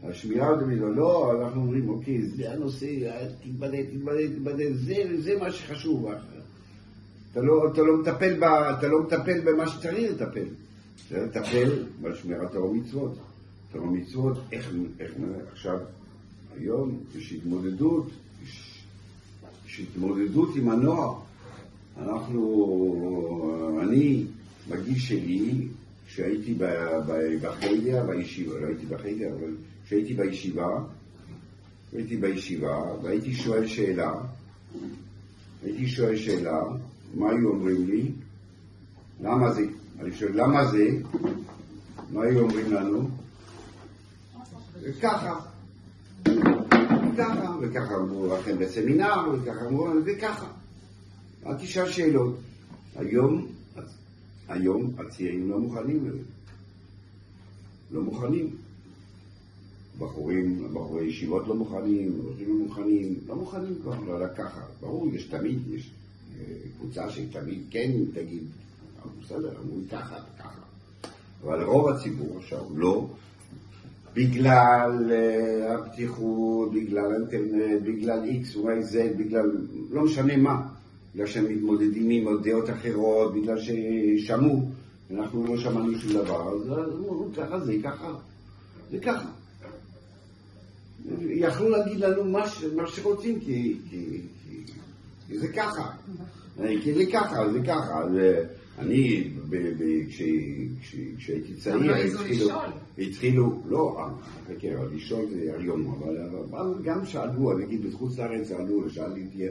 השמירה 0.03 0.49
המצוות, 0.49 0.89
לא, 0.97 1.43
אנחנו 1.43 1.61
אומרים, 1.61 1.89
אוקיי, 1.89 2.23
זה 2.23 2.53
הנושא, 2.53 2.87
תתבדל, 3.43 3.83
תתבדל, 3.83 4.29
תתבדל, 4.29 4.73
זה, 4.73 4.95
זה 5.19 5.39
מה 5.41 5.53
שחשוב. 5.53 6.07
אתה 7.33 7.41
לא, 7.41 7.73
אתה 7.73 7.83
לא 7.83 7.97
מטפל 8.01 8.41
ב, 8.41 8.45
אתה 8.79 8.89
לא 8.89 9.03
מטפל 9.03 9.41
במה 9.41 9.69
שצריך 9.69 10.13
לטפל. 10.13 10.49
צריך 11.09 11.23
לטפל 11.23 11.85
בשמירת 12.03 12.53
תורה 12.53 12.71
ומצוות. 12.71 13.19
תורה 13.73 13.89
ומצוות, 13.89 14.39
איך, 14.53 14.71
איך, 15.01 15.13
עכשיו, 15.53 15.79
היום 16.57 16.99
יש 17.19 17.33
התמודדות, 17.33 18.07
יש, 18.45 19.81
התמודדות 19.81 20.57
עם 20.57 20.69
הנוער. 20.69 21.15
אנחנו, 21.99 23.81
אני, 23.83 24.25
בגיל 24.69 24.99
שלי, 24.99 25.69
כשהייתי 26.07 26.55
בחיידר, 27.43 28.07
בישיבה, 28.07 28.61
לא 28.61 28.67
הייתי 28.67 28.87
בחיידר, 28.87 29.35
אבל 29.35 29.57
כשהייתי 29.85 30.15
בישיבה, 30.15 30.85
הייתי 31.93 32.17
בישיבה, 32.17 32.95
והייתי 33.03 33.35
שואל 33.35 33.67
שאלה, 33.67 34.13
הייתי 35.63 35.89
שואל 35.89 36.17
שאלה, 36.17 36.63
מה 37.15 37.31
היו 37.31 37.49
אומרים 37.49 37.87
לי? 37.87 38.11
למה 39.21 39.53
זה? 39.53 39.67
אני 40.01 40.13
שואל, 40.13 40.33
למה 40.35 40.71
זה? 40.71 40.89
מה 42.11 42.23
היו 42.23 42.41
אומרים 42.41 42.73
לנו? 42.73 43.09
ככה. 45.03 45.41
ככה, 47.19 47.57
וככה 47.61 47.97
אמרו 47.97 48.27
לכם 48.27 48.59
בסמינר, 48.59 49.33
וככה 49.33 49.67
אמרו 49.67 49.87
לנו, 49.87 50.01
וככה. 50.05 50.51
אל 51.47 51.55
תשאל 51.55 51.91
שאלות. 51.91 52.37
היום 52.97 53.47
היום 54.49 54.93
הצעירים 54.99 55.51
לא 55.51 55.59
מוכנים 55.59 56.09
לזה. 56.09 56.23
לא 57.91 58.03
מוכנים. 58.03 58.57
בחורים, 59.99 60.69
בחורי 60.75 61.07
ישיבות 61.07 61.49
לא 61.49 61.55
מוכנים, 61.55 62.19
בחורים 62.19 62.49
לא 62.49 62.65
מוכנים, 62.65 63.15
לא 63.27 63.37
מוכנים 63.37 63.75
כבר, 63.83 64.01
לא 64.07 64.21
לקחת. 64.21 64.69
ברור, 64.81 65.09
יש 65.15 65.25
תמיד, 65.25 65.59
יש 65.69 65.91
אה, 66.39 66.45
קבוצה 66.79 67.11
שתמיד 67.11 67.63
כן 67.71 67.91
תגיד, 68.15 68.43
בסדר, 69.23 69.51
אמרו 69.65 69.77
ככה 69.91 70.17
וככה. 70.35 70.61
אבל 71.45 71.63
רוב 71.63 71.89
הציבור 71.89 72.39
עכשיו 72.39 72.65
לא, 72.77 73.07
בגלל 74.15 75.11
uh, 75.11 75.73
הפתיחות, 75.73 76.73
בגלל 76.73 77.13
האינטרנט, 77.13 77.83
בגלל 77.83 78.25
X, 78.25 78.57
Y, 78.57 78.93
Z, 78.93 79.19
בגלל 79.19 79.51
לא 79.91 80.05
משנה 80.05 80.37
מה. 80.37 80.69
בגלל 81.15 81.27
שהם 81.27 81.45
מתמודדים 81.45 82.11
עם 82.11 82.43
דעות 82.43 82.71
אחרות, 82.71 83.35
בגלל 83.35 83.59
ששמעו, 83.61 84.69
אנחנו 85.11 85.47
לא 85.47 85.61
שמענו 85.61 85.99
שום 85.99 86.13
דבר, 86.13 86.53
אז 86.53 86.69
אמרו, 86.69 87.29
ככה 87.37 87.61
זה, 87.61 87.75
ככה, 87.85 88.15
זה 88.91 88.99
ככה. 88.99 89.29
יכלו 91.21 91.69
להגיד 91.69 92.01
לנו 92.01 92.25
מה, 92.25 92.45
מה 92.77 92.87
שרוצים, 92.87 93.41
כי, 93.41 93.77
כי, 93.91 94.21
כי, 94.45 94.73
כי 95.27 95.39
זה 95.39 95.49
ככה. 95.49 95.91
כי 96.83 96.95
זה 96.95 97.05
ככה, 97.13 97.53
זה 97.53 97.61
ככה. 97.67 98.03
אז 98.03 98.11
אני, 98.79 99.31
כשהייתי 101.19 101.55
צעיר, 101.55 101.95
התחילו, 101.95 102.51
התחילו, 102.99 103.63
לא, 103.69 103.99
חכה, 104.47 104.69
לשאול 104.95 105.25
זה 105.31 105.53
היום, 105.59 105.95
אבל 106.51 106.75
גם 106.85 107.05
שאלו, 107.05 107.59
נגיד 107.59 107.87
בחוץ 107.87 108.19
לארץ 108.19 108.49
שאלו, 108.49 108.91
שאלתי, 108.91 109.49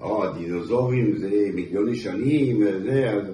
או, 0.00 0.24
הדינוזורים 0.24 1.18
זה 1.18 1.30
מיליוני 1.54 1.96
שנים, 1.96 2.62
וזה, 2.62 3.10
אז... 3.10 3.26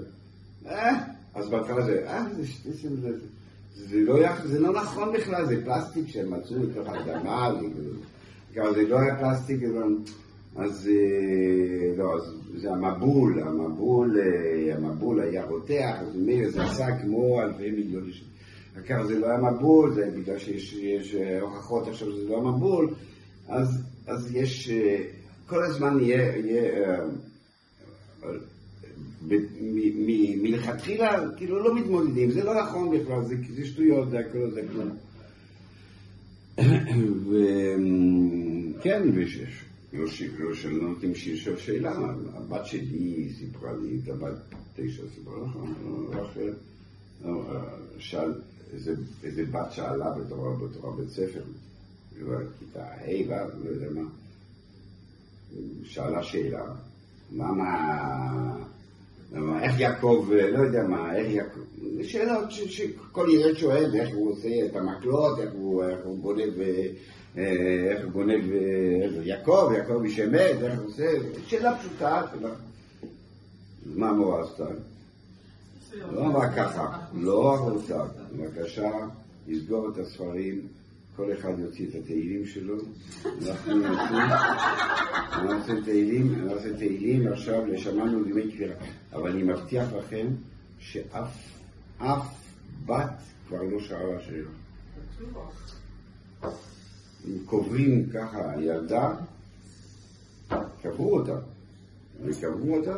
אה, 0.67 1.19
אז 1.35 1.49
בהתחלה 1.49 1.85
זה, 1.85 2.11
אה, 2.11 2.25
זה, 2.37 2.73
זה, 2.73 2.97
זה, 2.97 3.19
זה, 3.75 4.01
לא, 4.01 4.37
זה 4.45 4.61
לא 4.61 4.73
נכון 4.73 5.13
בכלל, 5.13 5.47
זה 5.47 5.65
פלסטיק 5.65 6.09
שהם 6.09 6.31
מצאו 6.31 6.57
לתוך 6.63 6.89
האדמה, 6.89 7.51
זה, 8.55 8.73
זה 8.75 8.83
לא 8.89 8.99
היה 8.99 9.17
פלסטיק, 9.17 9.59
אז 10.59 10.91
לא, 11.97 12.15
אז 12.15 12.35
זה 12.55 12.71
המבול, 12.71 13.43
המבול, 13.43 14.17
המבול 14.73 15.21
היה 15.21 15.45
רותח, 15.45 15.97
אז 16.01 16.17
ממילא 16.17 16.51
זה 16.51 16.63
עשה 16.63 16.87
כמו 17.03 17.43
אלפי 17.43 17.71
מיליוני 17.71 18.13
שנים. 18.13 18.31
כך 18.89 19.03
זה 19.07 19.19
לא 19.19 19.27
היה 19.27 19.39
מבול, 19.39 19.95
זה 19.95 20.11
בגלל 20.17 20.39
שיש 20.39 21.15
הוכחות 21.41 21.89
עכשיו 21.89 22.11
שזה 22.11 22.29
לא 22.29 22.39
המבול, 22.39 22.95
אז, 23.49 23.69
אז 24.07 24.35
יש 24.37 24.71
כל 25.47 25.65
הזמן 25.65 26.01
יהיה, 26.01 26.37
יהיה 26.37 27.01
אה, 28.25 28.31
מלכתחילה, 30.43 31.31
כאילו 31.37 31.63
לא 31.63 31.75
מתמודדים, 31.75 32.31
זה 32.31 32.45
לא 32.45 32.63
נכון 32.63 32.91
בכלל, 32.91 33.25
זה, 33.25 33.35
זה 33.55 33.67
שטויות, 33.67 34.11
זה 34.11 34.19
הכל, 34.19 34.51
זה 34.51 34.63
כלום. 34.73 34.89
וכן, 38.79 39.03
לא, 39.03 39.23
לא 39.93 40.89
נותנים 40.89 41.15
שישאל 41.15 41.57
שאלה, 41.57 41.93
הבת 42.35 42.67
שלי 42.67 43.33
סיפרה 43.39 43.73
לי, 43.73 44.01
את 44.05 44.09
הבת 44.09 44.39
תשע 44.77 45.03
סיפרה 45.15 45.35
לך, 45.45 45.57
רחל, 46.11 46.53
שאל, 47.99 48.33
איזה 49.25 49.45
בת 49.51 49.73
שאלה 49.73 50.11
בתורה 50.11 50.97
בית 50.97 51.09
ספר, 51.09 51.43
כיתה 52.59 52.85
ה', 52.85 53.47
לא 53.65 53.71
יודע 53.71 53.91
מה. 53.91 54.09
שאלה 55.85 56.23
שאלה, 56.23 56.65
למה, 57.37 58.67
איך 59.63 59.81
יעקב, 59.81 60.29
לא 60.53 60.59
יודע 60.59 60.83
מה, 60.89 61.17
איך 61.17 61.31
יעקב, 61.31 61.61
שאלות 62.03 62.51
שכל 62.51 63.29
ילד 63.31 63.57
שואל, 63.57 63.95
איך 63.95 64.09
הוא 64.15 64.33
עושה 64.33 64.49
את 64.67 64.77
המקלות, 64.77 65.39
איך 65.39 65.51
הוא, 65.53 65.85
גונב, 66.21 66.55
איך 67.37 68.05
הוא 68.05 68.13
גונב 68.13 68.45
יעקב, 69.23 69.73
יעקב 69.77 70.03
איש 70.05 70.21
אמת, 70.21 70.63
איך 70.63 70.79
הוא 70.79 70.87
עושה, 70.87 71.13
שאלה 71.47 71.79
פשוטה. 71.79 72.23
מה 73.87 74.09
המורה 74.09 74.43
עשתה? 74.45 74.65
לא 76.13 76.27
אמרה 76.27 76.53
ככה, 76.57 76.99
לא 77.15 77.55
החוצה, 77.55 78.05
בבקשה, 78.37 78.91
לסגור 79.49 79.89
את 79.89 79.99
הספרים, 79.99 80.67
כל 81.17 81.33
אחד 81.33 81.59
יוציא 81.59 81.87
את 81.89 81.95
התהילים 81.95 82.47
שלו, 82.47 82.75
אנחנו 83.25 83.79
נעשה 85.45 85.73
תהילים, 85.85 86.45
נעשה 86.47 86.77
תהילים, 86.77 87.29
עכשיו 87.29 87.63
שמענו 87.77 88.25
דמי 88.25 88.53
כפירה, 88.53 88.75
אבל 89.13 89.31
אני 89.31 89.43
מבטיח 89.43 89.93
לכם 89.93 90.27
שאף 90.79 91.29
אף 91.99 92.27
בת 92.87 93.11
כבר 93.49 93.63
לא 93.63 93.81
שרה 93.81 94.21
שאלה. 94.21 94.51
קוברים 97.47 98.07
ככה 98.11 98.53
ילדה, 98.61 99.15
קברו 100.83 101.19
אותה. 101.19 101.39
וקברו 102.25 102.77
אותה, 102.77 102.97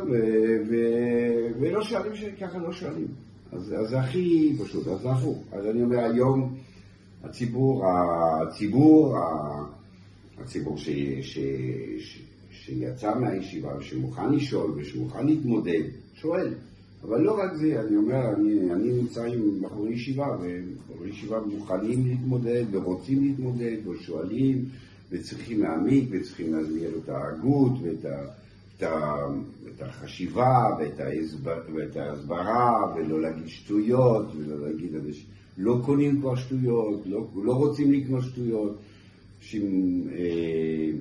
ולא 1.59 1.83
שואלים 1.83 2.15
שככה 2.15 2.57
לא 2.57 2.73
שואלים. 2.73 3.07
אז 3.51 3.73
זה 3.89 3.99
הכי 3.99 4.55
פשוט, 4.63 4.87
אז 4.87 5.01
זה 5.01 5.11
הפוך. 5.11 5.43
אז 5.51 5.65
אני 5.65 5.83
אומר, 5.83 5.99
היום 5.99 6.55
הציבור, 7.23 7.85
הציבור, 7.87 9.17
הציבור 10.37 10.77
ש, 10.77 10.89
ש, 11.21 11.39
ש, 11.99 12.21
שיצא 12.51 13.19
מהישיבה 13.19 13.77
ושמוכן 13.77 14.33
לשאול 14.33 14.71
ושמוכן 14.71 15.25
להתמודד, 15.25 15.83
שואל. 16.13 16.53
אבל 17.03 17.21
לא 17.21 17.39
רק 17.39 17.53
זה, 17.53 17.81
אני 17.81 17.97
אומר, 17.97 18.33
אני, 18.35 18.71
אני 18.71 18.91
נמצא 18.91 19.23
עם 19.23 19.61
בחורי 19.61 19.93
ישיבה, 19.93 20.37
ובחורי 20.41 21.09
ישיבה 21.09 21.39
מוכנים 21.39 22.07
להתמודד 22.07 22.63
ורוצים 22.71 23.23
להתמודד 23.23 23.87
ושואלים 23.87 24.65
וצריכים 25.11 25.59
להעמיק 25.59 26.09
וצריכים 26.11 26.53
להסביר 26.53 26.97
את 27.03 27.09
ההגות 27.09 27.71
ואת 27.81 28.05
ה... 28.05 28.25
את 28.83 29.81
החשיבה 29.81 30.69
ואת, 30.79 30.99
ההסבר, 30.99 31.61
ואת 31.75 31.95
ההסברה, 31.95 32.93
ולא 32.95 33.21
להגיד 33.21 33.47
שטויות, 33.47 34.25
ולא 34.37 34.67
להגיד, 34.67 34.91
לא 35.57 35.81
קונים 35.85 36.21
כבר 36.21 36.35
שטויות, 36.35 37.01
לא, 37.05 37.27
לא 37.43 37.53
רוצים 37.53 37.91
לקנות 37.91 38.23
שטויות, 38.23 38.77
שהם 39.39 40.01
אה, 40.11 40.91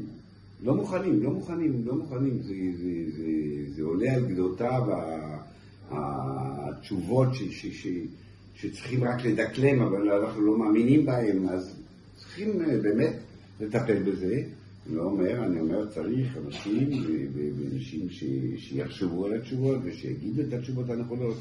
לא 0.63 0.75
מוכנים, 0.75 1.23
לא 1.23 1.31
מוכנים, 1.31 1.83
לא 1.85 1.95
מוכנים, 1.95 2.39
זה, 2.43 2.55
זה, 2.77 3.17
זה, 3.17 3.33
זה 3.75 3.83
עולה 3.83 4.15
על 4.15 4.27
גדותיו 4.27 4.83
התשובות 5.91 7.35
ש, 7.35 7.43
ש, 7.43 7.67
ש, 7.67 7.87
שצריכים 8.55 9.05
רק 9.05 9.25
לדקלם, 9.25 9.81
אבל 9.83 10.11
אנחנו 10.11 10.43
לא 10.43 10.59
מאמינים 10.59 11.07
בהם, 11.07 11.49
אז 11.49 11.75
צריכים 12.17 12.63
אה, 12.63 12.79
באמת 12.79 13.17
לטפל 13.61 14.03
בזה. 14.03 14.43
אני 14.87 14.97
לא 14.97 15.03
אומר, 15.03 15.45
אני 15.45 15.61
אומר, 15.61 15.89
צריך 15.89 16.37
אנשים 16.47 16.89
ואנשים 17.35 18.09
שיחשבו 18.59 19.27
על 19.27 19.33
התשובות 19.33 19.79
ושיגידו 19.85 20.43
את 20.43 20.53
התשובות 20.53 20.91
הנכונות, 20.91 21.37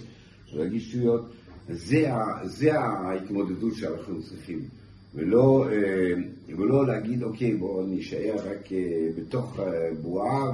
ולהגיד 0.54 0.82
שטויות. 0.82 1.30
זה, 1.70 2.12
זה 2.44 2.80
ההתמודדות 2.80 3.76
שאנחנו 3.76 4.22
צריכים. 4.22 4.60
ולא, 5.16 5.68
אה, 5.72 6.14
ולא 6.58 6.88
להגיד, 6.88 7.24
אוקיי, 7.24 7.56
בואו 7.56 7.86
נישאר 7.86 8.36
רק 8.36 8.72
אה, 8.72 9.10
בתוך 9.18 9.60
בועה 10.02 10.52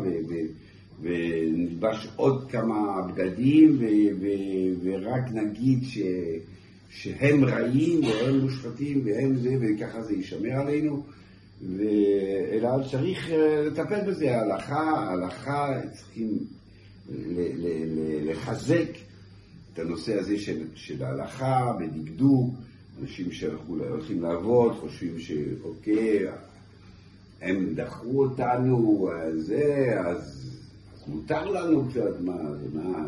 ונלבש 1.02 2.08
עוד 2.16 2.52
כמה 2.52 3.02
בגדים 3.08 3.80
ורק 4.84 5.32
נגיד 5.32 5.84
ש, 5.84 5.98
שהם 6.90 7.46
רעים 7.46 8.04
והם 8.04 8.40
מושחתים 8.40 9.02
והם 9.06 9.36
זה, 9.36 9.56
וככה 9.62 10.02
זה 10.02 10.14
יישמר 10.14 10.52
עלינו. 10.52 11.04
אלא 12.52 12.70
צריך 12.92 13.32
אה, 13.32 13.64
לטפל 13.66 14.02
בזה, 14.08 14.38
ההלכה, 14.38 14.80
ההלכה 14.80 15.82
צריכים 15.94 16.40
לחזק 18.26 18.90
את 19.74 19.80
הנושא 19.80 20.20
הזה 20.20 20.38
של, 20.38 20.68
של 20.76 21.04
ההלכה 21.04 21.74
בדקדוק, 21.80 22.56
אנשים 23.02 23.32
שהולכים 23.32 24.22
לעבוד, 24.22 24.74
חושבים 24.74 25.20
שאוקיי, 25.20 26.20
הם 27.42 27.74
דחו 27.76 28.24
אותנו, 28.24 29.10
זה, 29.36 29.94
אז 30.06 30.55
מותר 31.08 31.52
לנו 31.52 31.90
קצת, 31.90 32.22
מה, 32.22 32.56
זה 32.56 32.80
מה, 32.80 33.08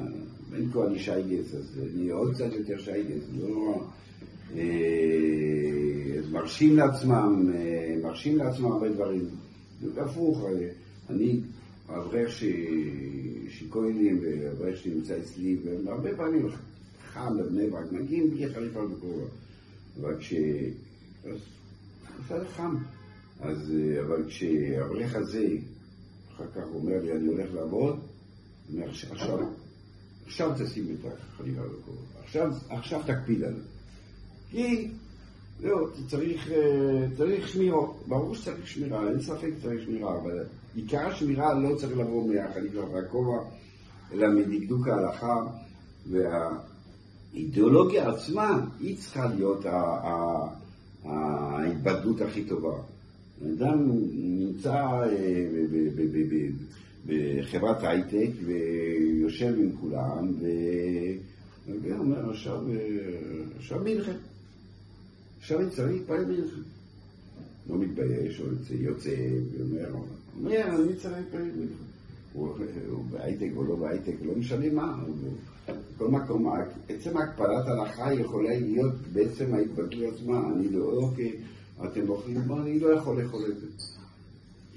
בין 0.51 0.71
כה 0.71 0.87
אני 0.87 0.99
שייגס, 0.99 1.55
אז 1.55 1.79
אני 1.95 2.09
עוד 2.09 2.33
קצת 2.33 2.53
יותר 2.53 2.77
שייגס, 2.77 3.23
לא... 3.39 3.83
אה, 4.55 6.19
מרשים 6.31 6.75
לעצמם, 6.75 7.49
אה, 7.55 7.95
מרשים 8.03 8.37
לעצמם 8.37 8.65
הרבה 8.65 8.89
דברים. 8.89 9.25
הפוך, 9.97 10.45
אה, 10.45 10.69
אני 11.09 11.39
אברך 11.89 12.29
שכהנים 13.49 14.19
ואברך 14.21 14.77
שנמצא 14.77 15.17
אצלי, 15.17 15.57
והרבה 15.85 16.17
פעמים 16.17 16.47
חם 17.13 17.37
בבני 17.37 17.69
ברק, 17.69 17.91
מגיעים 17.91 18.29
בלי 18.29 18.49
חליפה 18.49 18.79
וקורא. 18.79 19.25
אבל 20.01 20.17
כש... 20.19 20.33
בסדר 22.25 22.47
חם. 22.47 22.75
אז, 23.39 23.73
אבל 24.05 24.23
כשהאברך 24.27 25.15
הזה 25.15 25.47
אחר 26.37 26.45
כך 26.55 26.67
אומר 26.73 27.01
לי, 27.03 27.11
אני 27.11 27.27
הולך 27.27 27.53
לעבוד, 27.53 27.99
אני 28.69 28.81
אומר, 28.81 28.89
עכשיו, 28.89 29.39
עכשיו 30.25 30.51
תשים 30.57 30.95
את 30.99 31.05
החליפה 31.05 31.61
וקורא. 31.61 31.97
עכשיו, 32.23 32.51
עכשיו 32.69 33.01
תקפיד 33.05 33.43
על 33.43 33.53
זה. 33.53 33.61
כי 34.51 34.91
זהו, 35.59 35.87
צריך, 36.07 36.51
אה, 36.51 37.05
צריך 37.17 37.47
שמירה, 37.47 37.81
ברור 38.07 38.35
שצריך 38.35 38.67
שמירה, 38.67 39.09
אין 39.09 39.21
ספק 39.21 39.49
שצריך 39.59 39.83
שמירה, 39.85 40.17
אבל 40.21 40.43
עיקר 40.75 41.07
השמירה 41.07 41.53
לא 41.53 41.75
צריך 41.75 41.97
לבוא 41.97 42.27
מהחליפה 42.27 42.85
והכובע, 42.85 43.39
אלא 44.13 44.27
מדקדוק 44.29 44.87
ההלכה 44.87 45.43
והאידיאולוגיה 47.33 48.09
עצמה, 48.09 48.65
היא 48.79 48.97
צריכה 48.97 49.27
להיות 49.27 49.65
ההתבדלות 51.03 52.21
הכי 52.21 52.45
טובה. 52.45 52.77
אדם 53.45 53.91
נמצא 54.13 54.73
אה, 54.73 55.47
בחברת 57.05 57.83
הייטק 57.83 58.29
ויושב 58.45 59.53
עם 59.57 59.71
כולם 59.81 60.33
ואומר, 61.81 62.29
עכשיו 62.29 62.63
מלחם. 63.83 64.11
עכשיו 65.39 65.59
אני 65.59 65.69
צריך 65.69 65.91
להתפלל 65.91 66.25
מנחה. 66.25 66.57
לא 67.69 67.77
מתבייש, 67.77 68.41
או 68.41 68.45
יוצא, 68.75 69.15
ואומר, 69.57 69.91
אומר, 70.37 70.83
אני 70.83 70.95
צריך 70.95 71.13
להתפלל 71.17 71.51
מנחה. 71.55 71.83
הוא 72.33 73.05
בהייטק 73.09 73.49
או 73.55 73.63
לא 73.63 73.75
בהייטק, 73.75 74.13
לא 74.25 74.35
משנה 74.35 74.69
מה. 74.73 75.03
בכל 75.95 76.07
מקום, 76.07 76.53
עצם 76.89 77.17
הקפדת 77.17 77.67
הלכה 77.67 78.13
יכולה 78.13 78.59
להיות 78.59 78.95
בעצם 79.13 79.53
ההתבטאות 79.53 80.13
עצמה. 80.13 80.49
אני 80.55 80.69
לא, 80.69 80.83
אוקיי, 80.83 81.31
אתם 81.85 82.05
בוחרים, 82.05 82.41
אני 82.51 82.79
לא 82.79 82.93
יכול 82.93 83.21
לאכול 83.21 83.41
את 83.49 83.59
זה. 83.59 83.67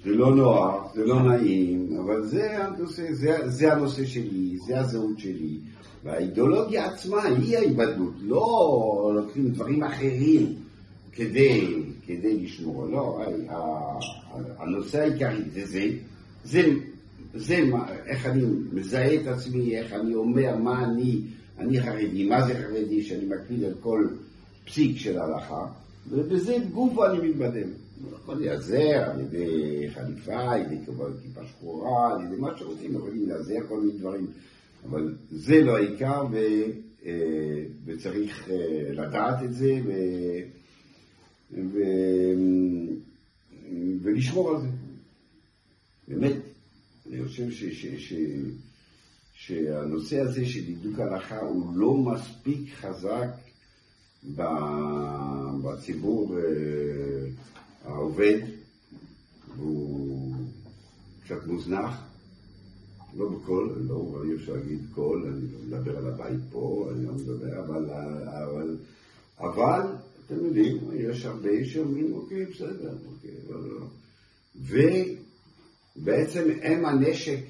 זה 0.04 0.10
לא 0.10 0.34
נוח, 0.34 0.94
זה 0.94 1.04
לא 1.04 1.22
נעים, 1.22 1.98
אבל 2.04 2.26
זה 2.26 2.64
הנושא, 2.64 3.12
זה, 3.12 3.48
זה 3.48 3.72
הנושא 3.72 4.04
שלי, 4.04 4.58
זה 4.66 4.80
הזהות 4.80 5.18
שלי. 5.18 5.58
והאידיאולוגיה 6.04 6.86
עצמה 6.86 7.22
היא 7.22 7.58
ההיבדלות, 7.58 8.14
לא 8.20 9.12
לוקחים 9.14 9.48
דברים 9.48 9.82
אחרים 9.82 10.54
כדי, 11.12 11.82
כדי 12.06 12.40
לשמור, 12.40 12.86
לא, 12.86 13.22
הנושא 14.58 15.00
העיקרי 15.00 15.42
זה 15.52 15.66
זה, 15.66 15.88
זה, 16.44 16.62
זה 17.34 17.64
מה, 17.64 17.92
איך 18.06 18.26
אני 18.26 18.42
מזהה 18.72 19.14
את 19.14 19.26
עצמי, 19.26 19.78
איך 19.78 19.92
אני 19.92 20.14
אומר 20.14 20.56
מה 20.56 20.84
אני, 20.84 21.20
אני 21.58 21.82
חרדי, 21.82 22.28
מה 22.28 22.46
זה 22.46 22.54
חרדי, 22.54 23.02
שאני 23.02 23.24
מקפיד 23.24 23.64
על 23.64 23.74
כל 23.80 24.08
פסיק 24.64 24.96
של 24.96 25.18
ההלכה, 25.18 25.66
ובזה 26.10 26.56
גופו 26.72 27.06
אני 27.06 27.28
מתבדם. 27.28 27.68
יכול 28.12 28.34
להיעזר 28.34 29.10
על 29.10 29.20
ידי 29.20 29.86
חליפה, 29.94 30.52
על 30.52 30.60
ידי 30.60 30.84
כיפה 30.86 31.04
שחורה, 31.46 32.14
על 32.14 32.24
ידי 32.24 32.36
מה 32.36 32.58
שרוצים, 32.58 32.94
יכולים 32.94 33.28
להיעזר 33.28 33.66
כל 33.68 33.80
מיני 33.80 33.98
דברים. 33.98 34.26
אבל 34.84 35.14
זה 35.30 35.60
לא 35.60 35.76
העיקר, 35.76 36.26
ו, 36.32 36.36
אה, 37.04 37.64
וצריך 37.84 38.50
אה, 38.50 38.92
לדעת 38.92 39.42
את 39.44 39.54
זה 39.54 39.80
ו, 39.84 39.92
ו, 41.52 41.78
ולשמור 44.02 44.50
על 44.50 44.60
זה. 44.60 44.68
באמת, 46.08 46.36
אני 47.10 47.24
חושב 47.24 47.50
ש, 47.50 47.64
ש, 47.64 47.86
ש, 47.86 48.14
שהנושא 49.32 50.20
הזה 50.20 50.46
של 50.46 50.74
דקדוק 50.74 50.98
ההלכה 50.98 51.40
הוא 51.40 51.76
לא 51.76 51.94
מספיק 51.94 52.74
חזק 52.74 53.30
בציבור 55.62 56.38
אה, 56.38 57.30
העובד, 57.84 58.38
הוא 59.56 60.34
קצת 61.24 61.46
מוזנח. 61.46 62.10
לא 63.16 63.28
בקול, 63.28 63.82
לא, 63.88 64.22
אי 64.24 64.34
אפשר 64.34 64.52
להגיד 64.52 64.80
קול, 64.94 65.26
אני 65.26 65.52
לא 65.52 65.58
מדבר 65.78 65.98
על 65.98 66.06
הבית 66.06 66.40
פה, 66.50 66.88
אני 66.92 67.06
לא 67.06 67.12
מדבר, 67.12 67.64
אבל, 67.64 67.90
אבל, 67.90 68.76
אבל 69.38 69.80
אתם 70.26 70.44
יודעים, 70.44 70.76
יש 70.94 71.24
הרבה 71.24 71.64
שאומרים, 71.64 72.14
אוקיי, 72.14 72.46
בסדר, 72.46 72.96
אוקיי, 73.06 73.34
לא, 73.48 73.68
לא. 73.68 73.86
ובעצם 75.96 76.48
הם 76.62 76.84
הנשק, 76.84 77.40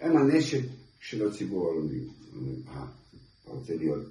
הם 0.00 0.16
הנשק 0.16 0.62
של 1.00 1.28
הציבור 1.28 1.70
הלאומי. 1.70 2.00
אה, 2.68 2.86
אתה 3.42 3.50
רוצה 3.50 3.76
להיות, 3.76 4.04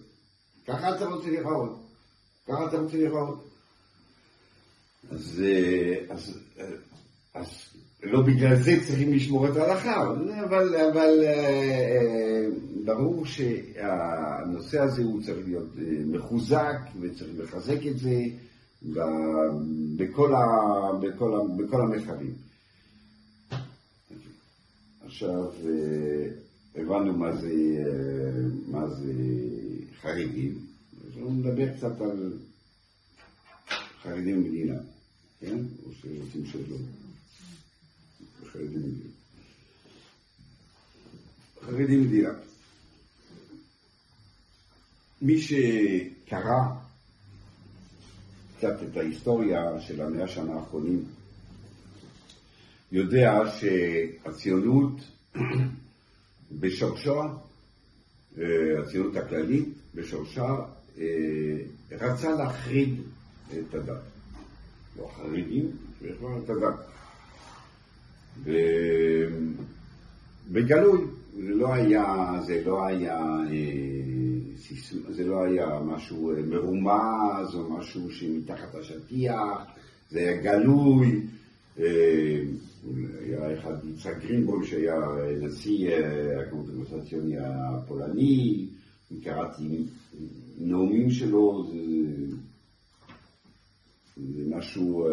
ככה 0.67 0.95
אתה 0.95 1.05
רוצה 1.05 1.29
לראות, 1.29 1.79
ככה 2.47 2.65
אתה 2.67 2.77
רוצה 2.77 2.97
לראות. 2.97 3.49
אז, 5.11 5.43
אז, 6.09 6.39
אז 7.33 7.47
לא 8.03 8.21
בגלל 8.21 8.55
זה 8.55 8.71
צריכים 8.87 9.13
לשמור 9.13 9.47
את 9.49 9.55
ההלכה, 9.55 10.11
אבל, 10.45 10.75
אבל 10.75 11.23
אה, 11.23 12.47
ברור 12.85 13.25
שהנושא 13.25 14.79
הזה 14.79 15.03
הוא 15.03 15.21
צריך 15.23 15.47
להיות 15.47 15.69
מחוזק 16.05 16.77
וצריך 17.01 17.39
לחזק 17.39 17.87
את 17.87 17.97
זה 17.97 18.21
בכל, 19.97 20.35
ה, 20.35 20.43
בכל, 20.99 21.33
ה, 21.35 21.57
בכל 21.57 21.81
המרחבים. 21.81 22.33
עכשיו 25.05 25.51
הבנו 26.75 27.13
מה 27.13 27.35
זה, 27.35 27.53
מה 28.67 28.87
זה 28.87 29.13
חרדים, 30.05 30.65
אז 31.07 31.17
נדבר 31.17 31.77
קצת 31.77 32.01
על 32.01 32.33
חרדים 34.03 34.43
במדינה, 34.43 34.79
כן? 35.39 35.57
או 35.85 35.91
שרוצים 35.93 36.45
שלא. 36.45 36.77
חרדים 38.51 38.79
מדינה. 38.79 39.09
חרדים 41.61 42.01
מדינה. 42.03 42.29
מי 45.21 45.41
שקרא 45.41 46.59
קצת 48.57 48.83
את 48.83 48.97
ההיסטוריה 48.97 49.81
של 49.81 50.01
המאה 50.01 50.27
שנה 50.27 50.53
האחרונים, 50.53 51.05
יודע 52.91 53.31
שהציונות 53.59 55.01
בשורשה, 56.59 57.21
אה, 58.37 58.81
הציונות 58.83 59.15
הכללית 59.15 59.74
בשורשה, 59.95 60.55
אה, 60.97 61.57
רצה 61.91 62.35
להחריד 62.35 62.95
את 63.51 63.75
הדת. 63.75 64.01
לא 64.97 65.09
החרדים, 65.11 65.71
בכלל 66.01 66.29
את 66.43 66.49
הדת. 66.49 66.79
בגלוי, 70.51 71.01
זה 71.35 71.53
לא 71.53 71.73
היה, 71.73 72.33
זה 72.45 72.61
לא 72.65 72.85
היה, 72.85 73.19
אה, 73.51 73.55
זה 75.09 75.23
לא 75.23 75.43
היה 75.43 75.79
משהו 75.85 76.33
מרומז 76.47 77.55
או 77.55 77.69
משהו 77.69 78.11
שמתחת 78.11 78.75
השטיח, 78.75 79.63
זה 80.11 80.19
היה 80.19 80.41
גלוי. 80.41 81.21
היה 83.25 83.59
אחד, 83.59 83.73
יצחק 83.93 84.17
גרינבוים, 84.21 84.63
שהיה 84.63 84.99
נשיא 85.41 85.95
הקונגרס 86.41 86.93
הציוני 86.93 87.35
הפולני, 87.39 88.67
קראתי 89.23 89.85
נאומים 90.57 91.09
שלו, 91.09 91.65
זה, 91.71 91.77
זה 94.17 94.55
משהו, 94.57 95.07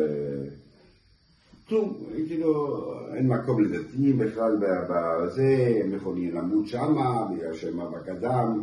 כלום, 1.68 2.04
כאילו, 2.28 2.84
אין 3.14 3.28
מקום 3.28 3.64
לדתיים 3.64 4.18
בכלל 4.18 4.56
בזה, 4.88 5.80
הם 5.84 5.94
יכולים 5.94 6.34
למות 6.34 6.66
שמה, 6.66 7.28
בגלל 7.34 7.54
שהם 7.54 7.80
אבק 7.80 8.08
אדם, 8.08 8.62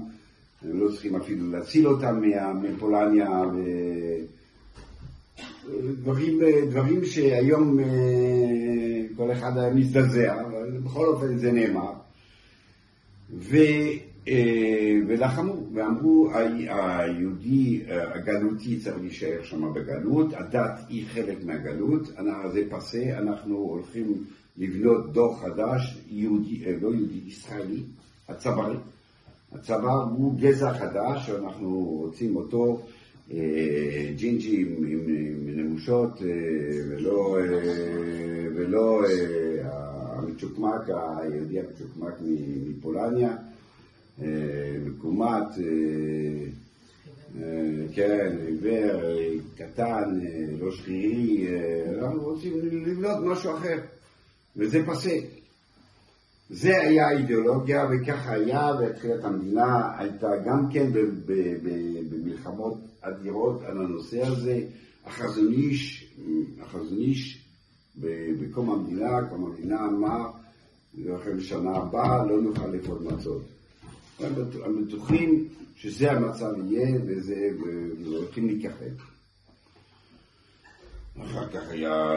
הם 0.61 0.79
לא 0.79 0.91
צריכים 0.91 1.15
אפילו 1.15 1.51
להציל 1.51 1.87
אותם 1.87 2.21
מפולניה, 2.61 3.41
ו... 3.53 3.59
דברים, 6.01 6.39
דברים 6.69 7.05
שהיום 7.05 7.77
כל 9.17 9.31
אחד 9.31 9.57
היה 9.57 9.73
מזדעזע, 9.73 10.41
אבל 10.41 10.77
בכל 10.83 11.05
אופן 11.05 11.37
זה 11.37 11.51
נאמר. 11.51 11.93
ו, 13.33 13.57
ולחמו, 15.07 15.53
ואמרו 15.73 16.29
היהודי 16.67 17.81
הגלותי 17.87 18.79
צריך 18.79 18.97
להישאר 19.01 19.43
שם 19.43 19.73
בגלות, 19.73 20.33
הדת 20.33 20.79
היא 20.89 21.05
חלק 21.07 21.43
מהגלות, 21.45 22.07
זה 22.53 22.61
פסה, 22.69 23.17
אנחנו 23.17 23.55
הולכים 23.55 24.23
לבנות 24.57 25.13
דור 25.13 25.39
חדש, 25.39 26.01
יהודי, 26.11 26.63
לא 26.81 26.87
יהודי, 26.87 27.19
ישראלי, 27.27 27.81
הצברי. 28.29 28.75
הצבא 29.51 29.93
הוא 29.93 30.39
גזע 30.39 30.73
חדש 30.73 31.27
שאנחנו 31.27 31.79
רוצים 31.79 32.35
אותו 32.35 32.81
ג'ינג'י 34.15 34.65
עם 34.87 34.99
נמושות 35.45 36.21
ולא, 36.89 37.37
ולא 38.55 39.01
המצ'וקמק, 39.63 40.89
היהודי 40.89 41.59
המצ'וקמק 41.59 42.13
מפולניה, 42.67 43.37
מקומט, 44.85 45.47
כן, 47.93 48.37
עיוור, 48.47 49.01
קטן, 49.57 50.19
לא 50.59 50.71
שרירי, 50.71 51.47
אנחנו 51.97 52.21
רוצים 52.21 52.53
לבנות 52.61 53.17
משהו 53.25 53.57
אחר, 53.57 53.77
וזה 54.57 54.85
פסה. 54.85 55.17
זה 56.49 56.81
היה 56.81 57.07
האידיאולוגיה 57.07 57.87
וככה 57.91 58.33
היה, 58.33 58.71
והתחילת 58.79 59.23
המדינה 59.23 59.91
הייתה 59.97 60.27
גם 60.45 60.69
כן 60.73 60.91
במלחמות 62.09 62.77
אדירות 63.01 63.61
על 63.61 63.77
הנושא 63.77 64.25
הזה. 64.25 64.61
החזון 65.05 65.53
איש, 65.53 66.13
החזון 66.61 66.97
איש 66.97 67.45
בקום 68.39 68.69
המדינה, 68.69 69.29
קום 69.29 69.45
המדינה 69.45 69.85
אמר, 69.85 70.29
אחרי 71.15 71.33
לשנה 71.33 71.75
הבאה 71.75 72.25
לא 72.25 72.41
נוכל 72.41 72.67
לאכול 72.67 72.99
מצות. 72.99 73.41
הם 74.19 74.85
בטוחים 74.85 75.47
שזה 75.75 76.11
המצב 76.11 76.53
יהיה 76.67 76.97
וזה, 77.07 77.49
והולכים 78.03 78.47
להיכחד. 78.47 78.85
אחר 81.23 81.47
כך 81.47 81.69
היה 81.69 82.13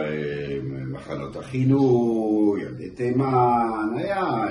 מחנות 0.87 1.37
החינוך, 1.37 2.59
ילדי 2.63 2.91
תימן, 2.91 3.89
היה 3.97 4.47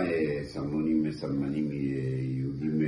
סלמונים, 0.48 1.12
סלמנים 1.12 1.70
יהודים 1.72 2.82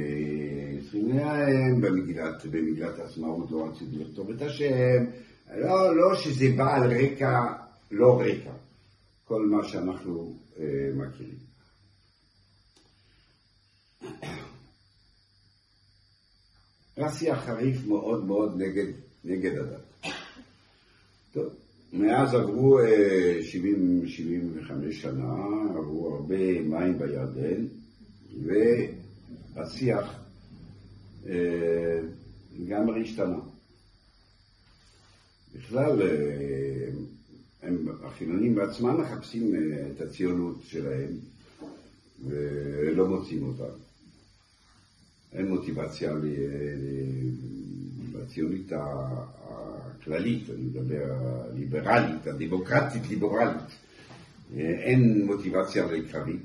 צריכים 0.82 1.18
להם, 1.18 1.82
במגילת, 1.82 2.46
במגילת 2.46 3.00
העצמאות 3.00 3.52
לא 3.52 3.68
רצו 3.68 3.86
לכתוב 3.92 4.30
את 4.30 4.42
השם, 4.42 5.06
לא, 5.56 5.96
לא 5.96 6.16
שזה 6.16 6.46
בא 6.58 6.76
על 6.76 6.92
רקע, 6.94 7.40
לא 7.92 8.22
רקע, 8.22 8.52
כל 9.26 9.46
מה 9.46 9.68
שאנחנו 9.68 10.36
מכירים. 10.96 11.44
היה 16.98 17.12
שיח 17.12 17.46
חריף 17.46 17.88
מאוד 17.88 18.26
מאוד 18.26 18.62
נגד, 18.62 18.86
נגד 19.26 19.58
הדת. 19.58 20.14
טוב, 21.34 21.54
מאז 21.94 22.34
עברו 22.34 22.80
70-75 22.80 22.84
שנה, 24.92 25.34
עברו 25.70 26.16
הרבה 26.16 26.62
מים 26.62 27.00
בירדן, 27.00 27.66
והשיח 29.56 30.24
לגמרי 32.60 33.02
השתנה. 33.02 33.40
בכלל, 35.56 36.02
הם, 37.62 37.88
החילונים 38.04 38.56
בעצמם 38.56 39.02
מחפשים 39.02 39.56
את 39.92 40.02
הציונות 40.02 40.56
שלהם 40.64 41.10
ולא 42.26 43.08
מוצאים 43.08 43.44
אותה. 43.44 43.74
אין 45.34 45.48
מוטיבציה 45.48 46.14
לציונית 48.14 48.72
הכללית, 48.74 50.50
אני 50.50 50.64
מדבר 50.64 51.14
הליברלית, 51.14 52.28
הדמוקרטית 52.28 53.10
ליברלית. 53.10 53.64
אין 54.56 55.26
מוטיבציה 55.26 55.92
לקרבי. 55.92 56.38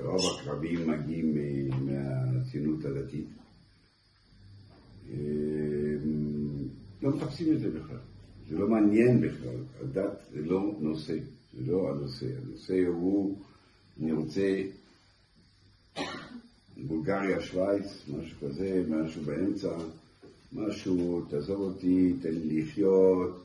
רוב 0.00 0.20
הקרבים 0.40 0.90
מגיעים 0.90 1.34
מהציונות 1.80 2.84
הדתית. 2.84 3.26
לא 7.02 7.10
מחפשים 7.16 7.52
את 7.52 7.60
זה 7.60 7.70
בכלל. 7.70 7.98
זה 8.48 8.58
לא 8.58 8.68
מעניין 8.68 9.20
בכלל. 9.20 9.56
הדת 9.80 10.22
זה 10.32 10.40
לא 10.40 10.76
נושא. 10.80 11.16
זה 11.54 11.72
לא 11.72 11.90
הנושא. 11.90 12.26
הנושא 12.42 12.86
הוא, 12.86 13.38
אני 14.00 14.12
רוצה 14.12 14.62
בולגריה, 16.76 17.40
שווייץ, 17.40 18.02
משהו 18.08 18.36
כזה, 18.40 18.84
משהו 18.88 19.22
באמצע, 19.22 19.68
משהו, 20.52 21.20
תעזוב 21.30 21.60
אותי, 21.60 22.12
תן 22.22 22.34
לי 22.34 22.62
לחיות, 22.62 23.44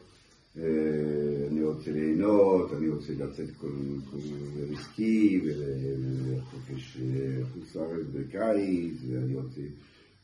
אני 0.57 1.59
אני 1.59 1.63
רוצה 1.63 1.91
ליהנות, 1.91 2.73
אני 2.73 2.89
רוצה 2.89 3.13
לצאת 3.13 3.49
כל 3.61 3.71
עסקי 4.73 5.41
ולחופש 5.45 6.97
חוץ 7.53 7.75
לארץ 7.75 8.05
בקיץ, 8.13 8.97
ואני 9.09 9.35
רוצה 9.35 9.61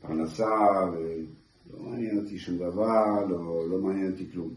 פרנסה, 0.01 0.89
ולא 0.93 1.83
מעניין 1.83 2.17
אותי 2.17 2.39
שום 2.39 2.57
דבר, 2.57 3.25
לא, 3.29 3.69
לא 3.69 3.77
מעניין 3.77 4.11
אותי 4.11 4.25
כלום. 4.31 4.53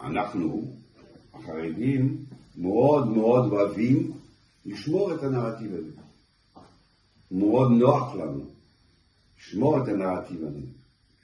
אנחנו, 0.00 0.74
החרדים, 1.42 2.24
מאוד 2.56 3.08
מאוד 3.08 3.52
אוהבים 3.52 4.12
לשמור 4.66 5.14
את 5.14 5.22
הנרטיב 5.22 5.74
הזה. 5.74 5.90
מאוד 7.30 7.70
נוח 7.70 8.14
לנו 8.14 8.44
לשמור 9.38 9.82
את 9.82 9.88
הנרטיב 9.88 10.44
הזה. 10.44 10.60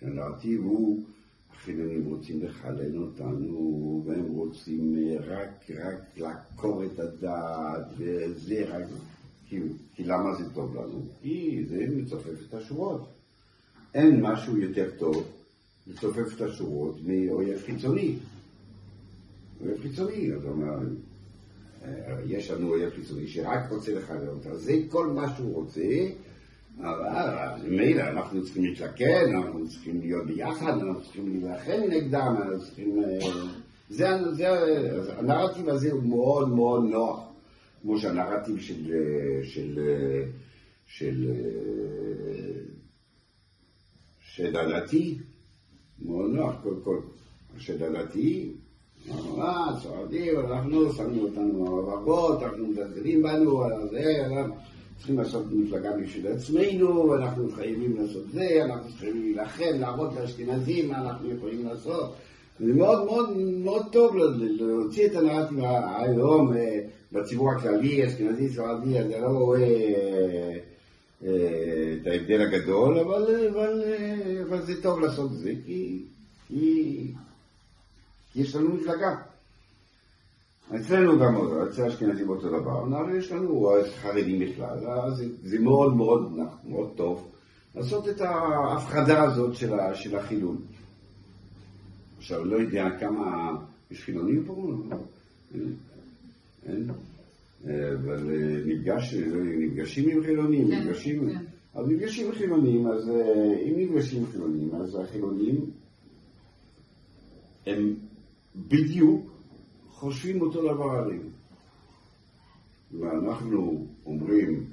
הנרטיב 0.03 0.61
הוא, 0.61 1.05
החילונים 1.51 2.05
רוצים 2.05 2.43
לחלל 2.43 3.03
אותנו, 3.03 4.03
והם 4.07 4.25
רוצים 4.25 4.97
רק, 5.27 5.71
רק 5.71 6.01
לעקור 6.17 6.85
את 6.85 6.99
הדעת, 6.99 7.87
וזה 7.97 8.65
רק... 8.69 8.87
כי, 9.49 9.61
כי 9.95 10.05
למה 10.05 10.35
זה 10.35 10.55
טוב 10.55 10.77
לנו? 10.77 11.03
כי 11.23 11.65
זה 11.69 11.87
מצופף 11.97 12.49
את 12.49 12.55
השורות. 12.55 13.09
אין 13.95 14.21
משהו 14.23 14.57
יותר 14.57 14.91
טוב 14.99 15.25
לצופף 15.87 16.37
את 16.37 16.41
השורות 16.41 16.97
מאויב 17.05 17.59
חיצוני. 17.67 18.17
אויב 19.61 19.81
חיצוני, 19.83 20.31
זאת 20.33 20.45
אומרת, 20.45 20.89
יש 22.27 22.51
לנו 22.51 22.69
אויב 22.69 22.91
חיצוני 22.91 23.29
שרק 23.29 23.71
רוצה 23.71 23.95
לחלל 23.95 24.29
אותה, 24.29 24.57
זה 24.57 24.73
כל 24.91 25.07
מה 25.07 25.37
שהוא 25.37 25.55
רוצה, 25.55 25.83
אבל 26.79 27.69
מילא 27.69 28.03
אנחנו 28.03 28.45
צריכים 28.45 28.65
להתלכד, 28.65 29.27
אנחנו 29.35 29.69
צריכים 29.69 30.01
להיות 30.01 30.27
ביחד, 30.27 30.73
אנחנו 30.73 31.03
צריכים 31.03 31.29
להילחם 31.29 31.81
נגדם, 31.91 32.35
אנחנו 32.39 32.61
צריכים... 32.61 33.01
זה, 33.91 34.33
זה, 34.33 34.49
הנרטיב 35.19 35.69
הזה 35.69 35.93
הוא 35.93 36.03
מאוד 36.03 36.49
מאוד 36.49 36.85
נוח, 36.85 37.21
כמו 37.83 37.99
שהנרטיב 37.99 38.61
של, 38.61 38.93
של, 39.43 39.79
של, 40.87 41.33
של 44.21 44.57
הדתי, 44.57 45.19
מאוד 46.03 46.31
נוח, 46.31 46.55
כל 46.63 46.75
כל, 46.85 47.01
של 47.59 47.85
הדתי 47.85 48.53
אה, 49.39 49.67
סועדים, 49.83 50.41
אנחנו, 50.41 50.93
שמנו 50.93 51.23
אותנו 51.23 51.87
רבות, 51.87 52.43
אנחנו 52.43 52.67
מזלזלים 52.67 53.23
בנו, 53.23 53.63
זה, 53.91 54.27
צריכים 54.99 55.19
לעשות 55.19 55.45
מפלגה 55.53 55.91
בשביל 56.03 56.27
עצמנו, 56.27 57.15
אנחנו 57.15 57.51
חייבים 57.51 57.97
לעשות 57.97 58.23
זה, 58.33 58.65
אנחנו 58.65 58.91
צריכים 58.91 59.23
להילחם, 59.23 59.79
לעבוד 59.81 60.15
לאשכנזים, 60.15 60.89
מה 60.89 61.01
אנחנו 61.01 61.31
יכולים 61.31 61.67
לעשות. 61.67 62.15
זה 62.61 62.73
מאוד 62.73 63.05
מאוד 63.05 63.37
מאוד 63.37 63.87
טוב 63.93 64.17
להוציא 64.41 65.07
את 65.07 65.15
הנרטיב 65.15 65.59
היום 65.97 66.53
בציבור 67.13 67.53
הכללי, 67.53 68.07
אשכנזי, 68.07 68.49
סועדי, 68.49 68.99
אני 68.99 69.21
לא 69.21 69.29
רואה 69.29 69.69
את 71.23 72.07
ההבדל 72.07 72.41
הגדול, 72.41 72.99
אבל, 72.99 73.27
אבל 74.49 74.63
זה 74.63 74.83
טוב 74.83 75.01
לעשות 75.01 75.33
את 75.33 75.37
זה, 75.37 75.53
כי 75.67 77.13
יש 78.39 78.57
לנו 78.57 78.75
מפלגה. 78.75 79.17
אצלנו 80.77 81.19
גם, 81.19 81.35
אצל 81.69 81.83
האשכנזים 81.83 82.29
אותו 82.29 82.49
דבר, 82.49 82.83
אבל 82.83 83.17
יש 83.19 83.33
לנו 83.33 83.71
חרדים 84.03 84.41
בכלל, 84.41 84.79
זה, 85.17 85.27
זה 85.43 85.59
מאוד 85.59 85.97
מאוד 85.97 86.33
מאוד 86.65 86.93
טוב 86.97 87.31
לעשות 87.75 88.09
את 88.09 88.21
ההפחדה 88.21 89.23
הזאת 89.23 89.55
של, 89.55 89.71
של 89.95 90.17
החילול. 90.17 90.57
עכשיו, 92.19 92.45
לא 92.45 92.57
יודע 92.57 92.85
כמה, 93.01 93.57
יש 93.91 94.05
חילונים 94.05 94.45
פה? 94.45 94.73
אין? 96.67 96.91
אבל 97.65 98.31
נפגש, 98.67 99.15
נפגשים 99.59 100.09
עם 100.09 100.23
חילונים, 100.23 100.69
כן, 100.69 100.81
נפגשים, 100.81 101.31
כן. 101.31 101.45
אז 101.75 101.87
נפגשים 101.89 102.27
עם 102.27 102.35
חילונים, 102.35 102.87
אז 102.87 103.11
אם 103.67 103.75
נפגשים 103.77 104.21
עם 104.21 104.27
חילונים, 104.33 104.75
אז 104.75 104.99
החילונים 105.01 105.71
הם 107.67 107.95
בדיוק 108.69 109.31
חושבים 109.91 110.41
אותו 110.41 110.75
דבר 110.75 110.91
עלינו. 110.91 111.29
ואנחנו 113.01 113.87
אומרים, 114.07 114.65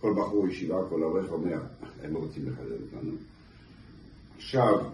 כל 0.00 0.14
בחור 0.18 0.48
ישיבה, 0.48 0.76
כל 0.88 1.04
אברך 1.04 1.30
אומר, 1.32 1.60
הם 2.02 2.14
לא 2.14 2.18
רוצים 2.18 2.46
לחלל 2.48 2.72
אותנו. 2.72 3.12
עכשיו, 4.36 4.90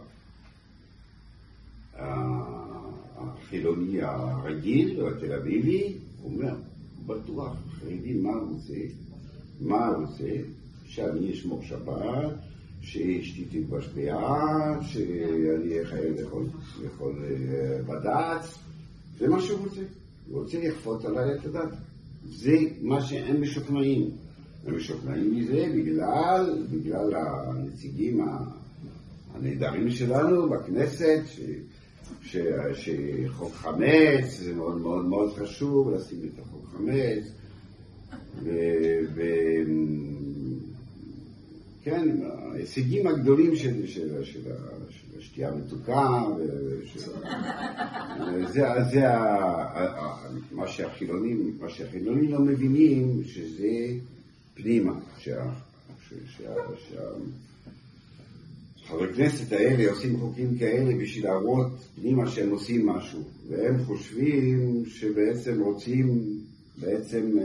החילוני 3.17 4.03
הרגיל, 4.03 5.01
או 5.01 5.09
התל 5.09 5.33
אביבי, 5.33 5.99
אומר, 6.25 6.55
בטוח, 7.07 7.57
חרדי, 7.81 8.15
מה 8.15 8.33
הוא 8.33 8.55
רוצה? 8.55 8.81
מה 9.61 9.87
הוא 9.87 10.07
רוצה? 10.07 10.31
שאני 10.85 11.33
אשמור 11.33 11.63
שבת, 11.63 12.35
שאשתי 12.85 13.45
תלבש 13.45 13.89
פאה, 13.89 14.83
שאני 14.83 15.71
אהיה 15.71 15.87
חייב 15.87 16.15
לאכול 16.83 17.15
בד"ץ, 17.87 18.59
זה 19.19 19.29
מה 19.29 19.41
שהוא 19.41 19.59
רוצה. 19.59 19.81
הוא 20.29 20.43
רוצה 20.43 20.59
לכפות 20.59 21.05
עליי 21.05 21.35
את 21.35 21.47
הדת. 21.47 21.75
זה 22.25 22.57
מה 22.83 23.01
שהם 23.01 23.43
משוכנעים. 23.43 24.11
הם 24.67 24.77
משוכנעים 24.77 25.37
מזה 25.37 25.67
בגלל, 25.77 26.67
בגלל 26.71 27.15
הנציגים 27.15 28.21
הנהדרים 29.35 29.91
שלנו 29.91 30.51
בכנסת, 30.51 31.21
ש, 31.27 31.41
ש, 32.23 32.37
שחוק 32.73 33.53
חמץ 33.53 34.39
זה 34.39 34.55
מאוד 34.55 34.81
מאוד 34.81 35.05
מאוד 35.05 35.33
חשוב 35.33 35.91
לשים 35.91 36.19
את 36.25 36.39
החוק 36.39 36.67
חמץ. 36.77 37.33
ו, 38.43 38.51
ו, 39.15 39.23
כן, 41.85 42.09
ההישגים 42.23 43.07
הגדולים 43.07 43.57
של, 43.57 43.87
של, 43.87 44.25
של, 44.25 44.43
של 44.91 45.19
השתייה 45.19 45.49
המתוקה, 45.49 46.23
זה, 48.53 48.63
זה 48.93 49.05
מה 50.53 50.69
שהחילונים, 50.69 51.59
מה 51.61 51.69
שהחילונים 51.69 52.33
לא 52.33 52.39
מבינים, 52.39 53.25
שזה 53.25 53.69
פנימה, 54.55 54.93
שהחברי 55.19 55.45
כנסת 59.17 59.53
האלה 59.53 59.91
עושים 59.91 60.21
חוקים 60.21 60.59
כאלה 60.59 60.95
בשביל 61.03 61.25
להראות 61.25 61.73
פנימה 62.01 62.31
שהם 62.31 62.51
עושים 62.51 62.87
משהו, 62.87 63.23
והם 63.49 63.85
חושבים 63.85 64.83
שבעצם 64.87 65.63
רוצים 65.63 66.39
בעצם 66.79 67.39
אה, 67.39 67.45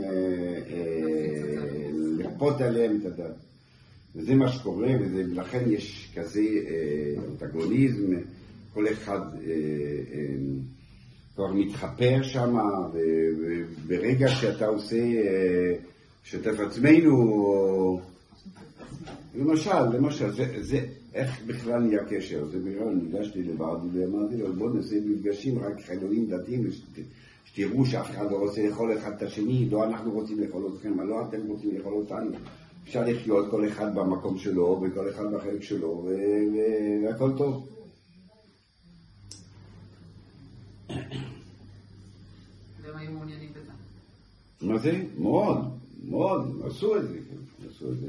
אה, 0.70 1.90
לכפות 2.18 2.60
עליהם 2.60 2.98
את 3.00 3.06
הדת. 3.06 3.49
וזה 4.14 4.34
מה 4.34 4.52
שקורה, 4.52 4.88
ולכן 5.00 5.70
יש 5.70 6.12
כזה 6.16 6.40
אה, 6.40 7.14
אנטגוניזם, 7.30 8.12
כל 8.74 8.88
אחד 8.88 9.20
אה, 9.20 9.50
אה, 10.12 10.34
כבר 11.34 11.52
מתחפר 11.52 12.22
שם, 12.22 12.56
וברגע 13.38 14.28
שאתה 14.28 14.66
עושה, 14.66 14.96
שתף 16.24 16.60
עצמנו, 16.60 18.00
למשל, 19.34 19.82
למשל, 19.92 20.30
זה, 20.30 20.62
זה, 20.62 20.80
איך 21.14 21.42
בכלל 21.46 21.80
נהיה 21.80 22.04
קשר? 22.04 22.46
זה 22.46 22.58
בכלל, 22.58 22.94
ניגשתי 22.94 23.42
לוועד 23.42 23.78
ואמרתי 23.92 24.36
לו, 24.36 24.52
בואו 24.52 24.74
נעשה 24.74 24.96
מפגשים 25.06 25.58
רק 25.58 25.80
חילונים 25.80 26.26
דתיים, 26.26 26.68
שתראו 27.44 27.86
שאף 27.86 28.10
אחד 28.10 28.30
לא 28.30 28.36
רוצה 28.36 28.68
לאכול 28.68 28.98
אחד 28.98 29.12
את 29.12 29.22
השני, 29.22 29.68
לא 29.70 29.84
אנחנו 29.84 30.12
רוצים 30.12 30.40
לאכול 30.40 30.72
אתכם, 30.74 31.00
לא 31.00 31.22
אתם 31.28 31.46
רוצים 31.46 31.76
לאכול 31.76 31.92
אותנו. 31.92 32.30
אפשר 32.84 33.04
לחיות 33.06 33.50
כל 33.50 33.68
אחד 33.68 33.94
במקום 33.94 34.38
שלו, 34.38 34.82
וכל 34.82 35.10
אחד 35.10 35.32
בחלק 35.32 35.62
שלו, 35.62 36.08
והכל 37.04 37.30
טוב. 37.36 37.68
מה 44.62 44.78
זה? 44.78 45.02
מאוד, 45.18 45.78
מאוד, 46.04 46.62
עשו 46.66 46.96
את 46.96 47.08
זה, 47.08 47.18
עשו 47.70 47.92
את 47.92 47.98
זה, 47.98 48.06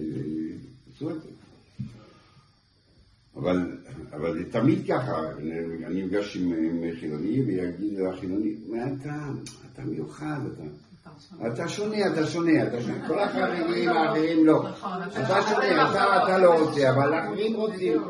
עשו 0.95 1.09
את 1.09 1.21
זה. 1.21 1.29
אבל, 3.35 3.77
אבל 4.11 4.33
זה 4.37 4.51
תמיד 4.51 4.87
ככה, 4.87 5.31
אני 5.85 6.03
נפגש 6.03 6.37
עם 6.37 6.83
חילוני 6.99 7.41
ויגיד 7.41 7.99
לחילוני, 7.99 8.55
מה 8.69 8.77
אתה, 8.93 9.29
אתה 9.73 9.85
מיוחד, 9.85 10.39
אתה... 10.53 10.63
אתה 11.47 11.67
שונה, 11.67 12.07
אתה 12.07 12.27
שונה, 12.27 12.67
אתה 12.67 12.81
שונה. 12.81 13.07
כל 13.07 13.19
החרדים 13.19 13.89
האחרים 13.89 14.45
לא. 14.45 14.69
אתה 15.07 15.41
שונה, 15.49 15.91
אתה 16.23 16.37
לא 16.37 16.59
רוצה, 16.59 16.89
אבל 16.89 17.13
האחרים 17.13 17.55
רוצים. 17.55 18.01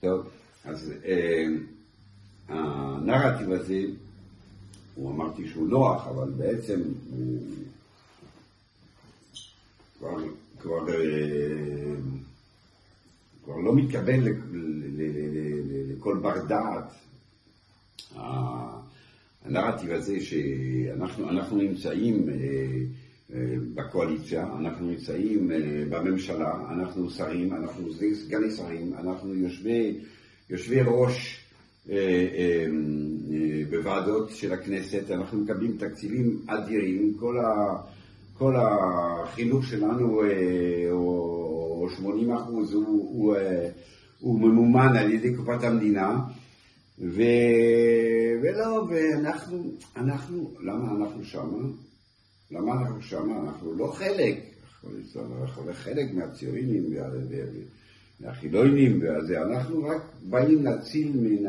טוב, 0.00 0.26
אז 0.64 0.92
הנרטיב 2.48 3.52
הזה, 3.52 3.82
הוא 4.94 5.10
אמרתי 5.10 5.48
שהוא 5.48 5.68
נוח, 5.68 6.06
אבל 6.06 6.30
בעצם 6.30 6.80
הוא 7.10 7.40
כבר, 9.98 10.16
כבר, 10.60 10.86
כבר 13.44 13.56
לא 13.56 13.74
מתקבל 13.74 14.28
לכל 15.90 16.18
בר 16.22 16.44
דעת. 16.44 16.92
הנרטיב 18.16 19.90
הזה 19.90 20.20
שאנחנו 20.20 21.56
נמצאים 21.56 22.26
בקואליציה, 23.74 24.46
אנחנו 24.58 24.86
נמצאים 24.86 25.50
בממשלה, 25.90 26.54
אנחנו 26.72 27.10
שרים, 27.10 27.52
אנחנו 27.52 27.92
סגני 28.14 28.50
שרים, 28.50 28.94
אנחנו 28.98 29.34
יושבי, 29.34 29.98
יושבי 30.50 30.80
ראש 30.86 31.46
בוועדות 33.70 34.30
של 34.30 34.52
הכנסת, 34.52 35.10
אנחנו 35.10 35.38
מקבלים 35.38 35.76
תקציבים 35.78 36.40
אדירים, 36.46 37.14
כל, 37.20 37.38
ה, 37.38 37.76
כל 38.38 38.54
החינוך 38.56 39.64
שלנו, 39.64 40.22
או 40.90 41.86
80 41.96 42.32
אחוז, 42.32 42.72
הוא, 42.72 42.84
הוא, 42.86 43.36
הוא 44.20 44.40
ממומן 44.40 44.96
על 44.96 45.12
ידי 45.12 45.34
קופת 45.36 45.64
המדינה, 45.64 46.18
ו... 47.00 47.22
ולא, 48.42 48.86
ואנחנו, 48.90 49.72
אנחנו, 49.96 50.50
למה 50.60 50.90
אנחנו 50.96 51.24
שמה? 51.24 51.58
למה 52.50 52.72
אנחנו 52.72 53.02
שמה? 53.02 53.40
אנחנו 53.40 53.74
לא 53.74 53.86
חלק, 53.86 54.36
אנחנו 55.40 55.72
חלק 55.72 56.14
מהציונים 56.14 56.84
והחילונים, 58.20 59.00
אנחנו 59.36 59.84
רק 59.84 60.02
באים 60.22 60.64
להציל 60.64 61.12
מן 61.14 61.46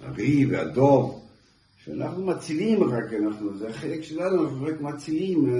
הארי 0.00 0.46
והדוב, 0.46 1.26
שאנחנו 1.84 2.26
מצילים 2.26 2.84
רק, 2.84 3.12
אנחנו, 3.12 3.58
זה 3.58 3.68
החלק 3.68 4.02
שלנו, 4.02 4.44
אנחנו 4.44 4.64
רק 4.64 4.80
מצילים, 4.80 5.50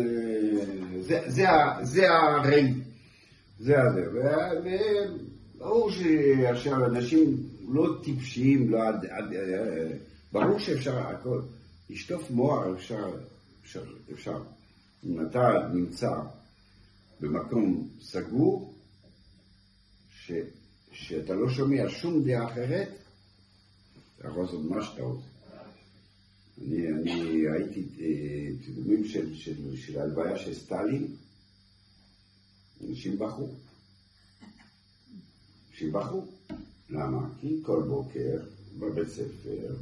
זה, 1.00 1.20
זה, 1.26 1.46
זה 1.82 2.10
הרי, 2.10 2.72
זה 3.58 3.82
הזה, 3.82 4.06
וברור 5.58 5.90
שעכשיו 5.90 6.86
אנשים 6.86 7.36
לא 7.72 8.00
טיפשיים, 8.04 8.70
לא 8.70 8.88
עד, 8.88 9.04
עד, 9.06 9.24
ברור 10.32 10.58
שאפשר 10.58 10.98
הכל, 10.98 11.42
לשטוף 11.90 12.30
מוח 12.30 12.66
אפשר, 12.76 13.10
אפשר, 13.62 13.84
אפשר. 14.12 14.42
אם 15.04 15.26
אתה 15.26 15.68
נמצא 15.74 16.10
במקום 17.20 17.88
סגור, 18.00 18.74
ש, 20.10 20.32
שאתה 20.92 21.34
לא 21.34 21.50
שומע 21.50 21.88
שום 21.88 22.24
דעה 22.24 22.52
אחרת, 22.52 22.88
אתה 24.16 24.28
יכול 24.28 24.42
לעשות 24.42 24.64
מה 24.64 24.84
שאתה 24.84 25.02
רוצה. 25.02 25.26
אני, 26.60 26.88
אני 26.88 27.46
ראיתי 27.46 27.84
צילומים 28.64 29.04
של, 29.04 29.34
של, 29.36 29.76
של 29.76 30.00
הלוויה 30.00 30.38
של 30.38 30.54
סטלין, 30.54 31.06
אנשים 32.88 33.18
בכו. 33.18 33.48
אנשים 35.70 35.92
בכו. 35.92 36.39
למה? 36.90 37.28
כי 37.40 37.58
כל 37.62 37.82
בוקר 37.88 38.38
בבית 38.78 39.08
ספר, 39.08 39.74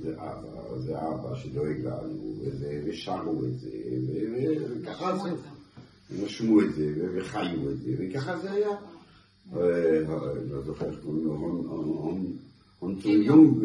זה 0.00 0.14
אבא, 0.14 0.78
זה 0.78 0.98
אבא 0.98 1.36
שדואג 1.36 1.80
לנו, 1.84 2.34
ושרו 2.84 3.44
את 3.44 3.58
זה, 3.58 3.68
וככה 4.82 5.16
זה, 5.16 5.30
ונשמו 6.10 6.60
את 6.60 6.74
זה, 6.74 7.08
וחיו 7.14 7.70
את 7.70 7.80
זה, 7.80 7.90
וככה 7.98 8.38
זה 8.38 8.52
היה. 8.52 8.76
לא 10.50 10.62
זוכר 10.66 10.86
איך 10.86 10.98
קוראים 11.02 11.24
לו, 11.24 11.32
הון 12.78 13.00
צון 13.02 13.22
יונג, 13.22 13.58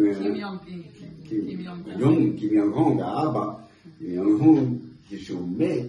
קים 1.28 2.51
יונג 2.51 2.74
הונג, 2.74 2.99
האבא, 3.01 3.53
קים 3.99 4.11
יונג 4.11 4.41
הונג, 4.41 4.78
כשהוא 5.09 5.47
מת, 5.57 5.86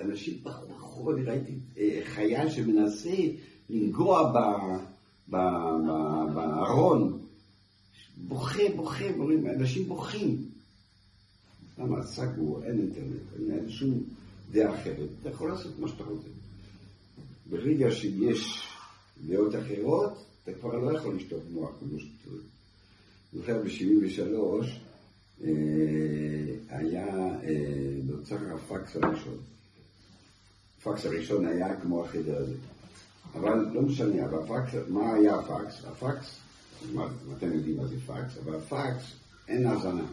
אנשים 0.00 0.34
אני 1.14 1.22
ראיתי 1.22 1.52
חייל 2.04 2.48
שמנסה 2.48 3.16
לנגוע 3.70 4.32
בארון, 5.28 7.18
בוכה, 8.16 8.62
בוכה, 8.76 9.04
אנשים 9.56 9.88
בוכים. 9.88 10.44
למה 11.78 12.02
סגור, 12.02 12.64
אין 12.64 12.78
אינטרנט, 12.78 13.50
אין 13.50 13.70
שום 13.70 14.02
דעה 14.52 14.74
אחרת, 14.80 15.08
אתה 15.20 15.28
יכול 15.28 15.50
לעשות 15.50 15.78
מה 15.78 15.88
שאתה 15.88 16.04
רוצה. 16.04 16.28
ברגע 17.50 17.90
שיש 17.90 18.68
דעות 19.26 19.54
אחרות, 19.54 20.24
אתה 20.42 20.52
כבר 20.52 20.78
לא 20.78 20.98
יכול 20.98 21.16
לשתות 21.16 21.42
מוח 21.50 21.70
כמו 21.80 21.98
שאתה 22.00 22.12
צריך. 22.24 22.42
זוכר 23.32 23.62
ב-73' 23.62 25.44
היה, 26.68 27.06
נוצר 28.04 28.36
הפקס 28.54 28.96
הראשון. 28.96 29.36
הפקס 30.78 31.06
הראשון 31.06 31.46
היה 31.46 31.80
כמו 31.80 32.04
החדר 32.04 32.36
הזה. 32.36 32.54
אבל 33.34 33.68
לא 33.72 33.82
משנה, 33.82 34.24
אבל 34.24 34.38
הפקס, 34.38 34.74
מה 34.88 35.12
היה 35.12 35.36
הפקס? 35.38 35.84
הפקס, 35.84 36.38
אתם 37.36 37.52
יודעים 37.52 37.76
מה 37.76 37.86
זה 37.86 37.96
פקס, 38.06 38.38
אבל 38.44 38.56
הפקס 38.56 39.12
אין 39.48 39.66
האזנה. 39.66 40.04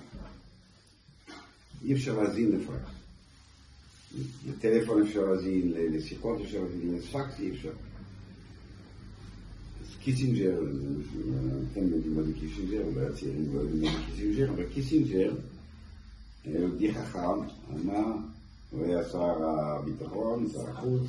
אי 1.84 1.94
אפשר 1.94 2.22
להאזין 2.22 2.52
לפקס. 2.52 2.92
לטלפון 4.48 5.02
אפשר 5.02 5.26
להאזין, 5.26 5.74
לשיחות 5.76 6.42
אפשר 6.42 6.60
להאזין, 6.60 6.96
לפקס 6.96 7.40
אי 7.40 7.52
אפשר. 7.52 7.72
אז 9.82 9.96
קיסינג'ר, 10.00 10.60
אתם 11.72 11.88
יודעים 11.88 12.16
מה 12.16 12.24
זה 12.24 12.34
קיסינג'ר, 12.40 12.84
אולי 12.86 13.06
הצעירים 13.06 13.56
לא 13.56 13.60
יודעים 13.60 13.84
מה 13.84 13.92
זה 13.92 14.06
קיסינג'ר, 14.06 14.50
אבל 14.52 14.64
קיסינג'ר, 14.74 15.34
יהודי 16.46 16.94
חכם, 16.94 17.40
אמר, 17.74 18.14
הוא 18.72 18.86
היה 18.86 19.04
שר 19.04 19.44
הביטחון, 19.44 20.48
שר 20.54 20.70
החוץ, 20.70 21.08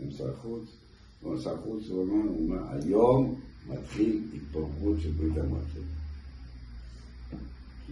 גם 0.00 0.10
שר 0.10 0.30
החוץ, 0.30 0.64
הוא 1.24 1.40
שר 1.40 1.54
החוץ, 1.54 1.88
הוא 1.88 2.04
אמר, 2.04 2.58
היום 2.70 3.34
מתחיל 3.68 4.20
התפרקות 4.34 4.96
של 5.02 5.10
ברית 5.10 5.38
המועצות. 5.38 5.84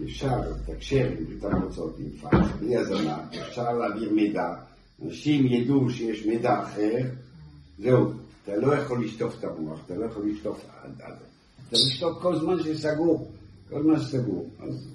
אפשר 0.03 0.41
לתקשר 0.49 1.11
עם 1.17 1.25
ברית 1.25 1.43
המועצות 1.43 1.95
עם 1.99 2.09
פקס, 2.09 2.47
בלי 2.59 2.77
האזנה, 2.77 3.27
אפשר 3.47 3.73
להעביר 3.73 4.13
מידע, 4.13 4.53
אנשים 5.05 5.45
ידעו 5.45 5.89
שיש 5.89 6.25
מידע 6.25 6.63
אחר, 6.63 6.97
זהו, 7.79 8.11
אתה 8.43 8.55
לא 8.57 8.75
יכול 8.75 9.05
לשטוף 9.05 9.39
את 9.39 9.43
המוח, 9.43 9.79
אתה 9.85 9.95
לא 9.95 10.05
יכול 10.05 10.29
לשטוף 10.29 10.65
עד 10.83 11.01
עד. 11.01 11.13
אתה 11.67 11.77
לשטוף 11.87 12.21
כל 12.21 12.39
זמן 12.39 12.63
שסגור, 12.63 13.31
כל 13.69 13.83
זמן 13.83 13.99
שסגור. 13.99 14.49
אז 14.59 14.87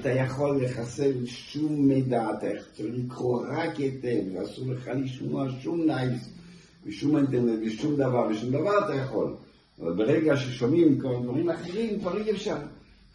אתה 0.00 0.08
יכול 0.08 0.64
לחסל 0.64 1.26
שום 1.26 1.88
מידע, 1.88 2.30
אתה 2.38 2.46
יכול 2.46 2.86
לקרוא 2.86 3.44
רק 3.48 3.76
היטב, 3.76 4.22
ואסור 4.34 4.68
לך 4.68 4.90
לשמוע 4.94 5.46
שום 5.60 5.86
news, 5.86 6.28
ושום 6.86 7.16
אינטרנט, 7.16 7.60
ושום 7.66 7.96
דבר, 7.96 8.28
ושום 8.30 8.50
דבר 8.50 8.84
אתה 8.84 8.94
יכול. 8.94 9.34
אבל 9.80 9.92
ברגע 9.92 10.36
ששומעים 10.36 11.00
כל 11.00 11.14
דברים 11.22 11.50
אחרים, 11.50 12.00
כבר 12.00 12.16
אי 12.18 12.30
אפשר. 12.30 12.56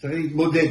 צריך 0.01 0.13
להתמודד. 0.13 0.67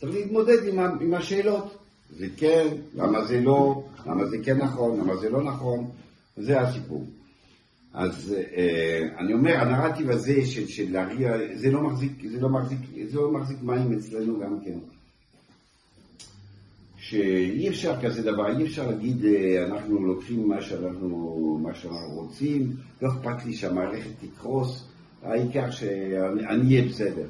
צריך 0.00 0.14
להתמודד 0.14 0.68
עם, 0.68 0.78
עם 0.78 1.14
השאלות. 1.14 1.78
זה 2.18 2.26
כן, 2.36 2.68
למה 2.94 3.24
זה 3.24 3.40
לא, 3.40 3.84
למה 4.06 4.26
זה 4.26 4.36
כן 4.44 4.58
נכון, 4.58 5.00
למה 5.00 5.16
זה 5.16 5.30
לא 5.30 5.42
נכון, 5.42 5.90
זה 6.36 6.60
הסיפור. 6.60 7.06
אז 7.94 8.34
אה, 8.56 9.00
אני 9.18 9.32
אומר, 9.32 9.56
הנרטיב 9.56 10.10
הזה 10.10 10.46
של, 10.46 10.66
של 10.66 10.92
להריע, 10.92 11.36
זה 11.54 11.70
לא 11.70 11.82
מחזיק, 11.82 12.12
זה 12.30 12.40
לא 12.40 12.48
מחזיק, 12.48 12.78
זה 13.06 13.16
לא 13.16 13.32
מחזיק 13.32 13.56
מים 13.62 13.92
אצלנו 13.92 14.40
גם 14.40 14.60
כן. 14.64 14.78
שאי 17.12 17.68
אפשר 17.68 18.00
כזה 18.02 18.22
דבר, 18.22 18.58
אי 18.58 18.64
אפשר 18.64 18.86
להגיד 18.90 19.24
אנחנו 19.66 20.06
לוקחים 20.06 20.48
מה 20.48 20.62
שאנחנו, 20.62 21.58
מה 21.62 21.74
שאנחנו 21.74 22.14
רוצים, 22.14 22.72
לא 23.02 23.08
אכפת 23.08 23.44
לי 23.46 23.54
שהמערכת 23.54 24.10
תקרוס, 24.20 24.88
העיקר 25.22 25.70
שאני 25.70 26.66
אהיה 26.66 26.84
בסדר. 26.88 27.26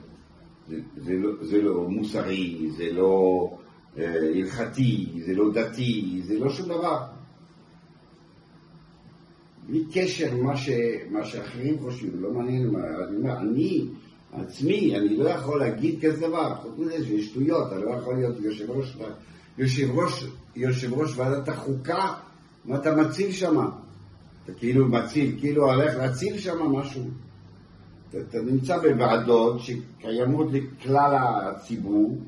זה, 0.68 0.76
זה, 0.97 1.12
לא, 1.14 1.45
זה 1.45 1.62
לא 1.62 1.89
מוסרי, 1.89 2.70
זה 2.76 2.93
לא 2.93 3.51
אה, 3.99 4.14
הלכתי, 4.35 5.07
זה 5.26 5.35
לא 5.35 5.53
דתי, 5.53 6.20
זה 6.24 6.39
לא 6.39 6.51
שום 6.51 6.68
דבר. 6.68 6.99
בלי 9.66 9.85
קשר 9.95 10.35
למה 10.35 10.55
מה 11.11 11.24
שאחרים 11.24 11.78
חושבים, 11.78 12.11
לא 12.14 12.33
מעניין 12.33 12.70
מה, 12.70 12.78
אני 13.09 13.16
אומר, 13.16 13.39
אני 13.41 13.85
עצמי, 14.33 14.97
אני 14.97 15.16
לא 15.16 15.28
יכול 15.28 15.61
להגיד 15.61 16.05
כזה 16.05 16.28
דבר, 16.28 16.55
חוץ 16.55 16.78
מזה 16.78 17.05
שיש 17.05 17.26
שטויות, 17.26 17.72
אני 17.72 17.83
לא 17.83 17.91
יכול 17.91 18.14
להיות 18.14 18.41
יושב 18.41 18.70
ראש, 18.70 18.97
יושב 19.59 19.98
ראש, 19.98 20.26
יושב 20.57 20.94
ראש 20.94 21.16
ועדת 21.16 21.48
החוקה, 21.48 22.14
מה 22.64 22.76
אתה 22.76 22.96
מציל 22.96 23.32
שם? 23.32 23.68
אתה 24.44 24.53
כאילו 24.53 24.88
מציל, 24.88 25.36
כאילו 25.40 25.72
הולך 25.72 25.96
להציל 25.96 26.38
שם 26.38 26.62
משהו. 26.62 27.03
אתה 28.11 28.38
נמצא 28.42 28.78
בוועדות 28.78 29.61
שקיימות 29.61 30.46
לכלל 30.53 31.16
הציבור, 31.16 32.18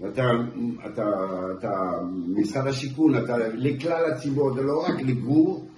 ואתה, 0.00 0.30
אתה, 0.86 1.10
אתה, 1.58 1.92
משרד 2.28 2.66
השיכון, 2.66 3.24
אתה 3.24 3.36
לכלל 3.38 4.12
הציבור, 4.12 4.54
זה 4.54 4.62
לא 4.62 4.86
רק 4.86 5.02
לגור, 5.02 5.68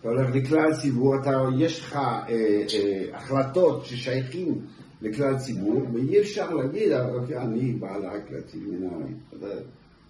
אתה 0.00 0.08
הולך 0.08 0.34
לכלל 0.34 0.72
הציבור, 0.72 1.16
אתה, 1.16 1.44
יש 1.58 1.80
לך 1.80 1.96
אה, 1.96 2.28
אה, 2.28 3.04
החלטות 3.12 3.84
ששייכים 3.84 4.60
לכלל 5.02 5.34
הציבור, 5.34 5.82
ואי 5.92 6.20
אפשר 6.20 6.54
להגיד, 6.54 6.92
אוקיי, 6.92 7.38
אני 7.38 7.72
בא 7.72 7.96
רק 8.02 8.30
להציל 8.30 8.62
מנהלים. 8.66 9.16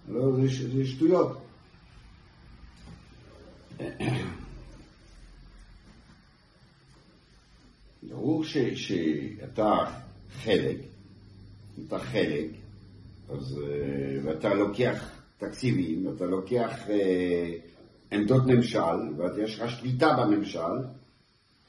לא, 0.07 0.31
זה, 0.35 0.69
זה 0.69 0.85
שטויות. 0.85 1.37
ברור 8.03 8.43
שאתה 8.75 9.77
חלק, 10.43 10.77
אתה 11.87 11.99
חלק, 11.99 12.47
אז, 13.29 13.59
אה, 13.63 14.17
ואתה 14.23 14.53
לוקח 14.53 15.09
תקציבים, 15.37 16.07
ואתה 16.07 16.25
לוקח 16.25 16.89
אה, 16.89 17.51
עמדות 18.11 18.43
ממשל, 18.45 18.79
ויש 19.17 19.59
לך 19.59 19.71
שליטה 19.71 20.13
בממשל, 20.13 20.59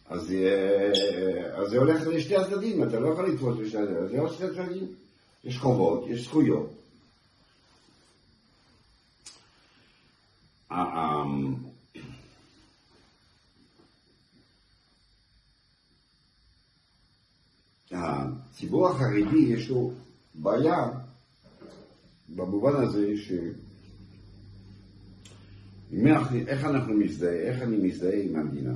אז, 0.07 0.33
אה, 0.33 1.57
אז 1.57 1.71
זה 1.71 1.79
הולך 1.79 2.07
לשתי 2.07 2.37
הצדדים, 2.37 2.83
אתה 2.83 3.01
לא 3.01 3.09
יכול 3.09 3.29
לתפוס 3.29 3.59
לשתי 3.59 3.79
הצדדים. 4.45 4.87
יש 5.45 5.59
חובות, 5.59 6.05
יש 6.09 6.25
זכויות. 6.25 6.84
הציבור 17.91 18.89
החרדי 18.89 19.39
יש 19.39 19.71
לו 19.71 19.93
בעיה 20.35 20.91
במובן 22.29 22.83
הזה 22.83 23.17
ש... 23.17 23.33
איך 26.47 26.65
אנחנו 26.65 26.95
מזדהה, 26.95 27.33
איך 27.33 27.63
אני 27.63 27.77
מזדהה 27.77 28.23
עם 28.23 28.37
המדינה? 28.37 28.75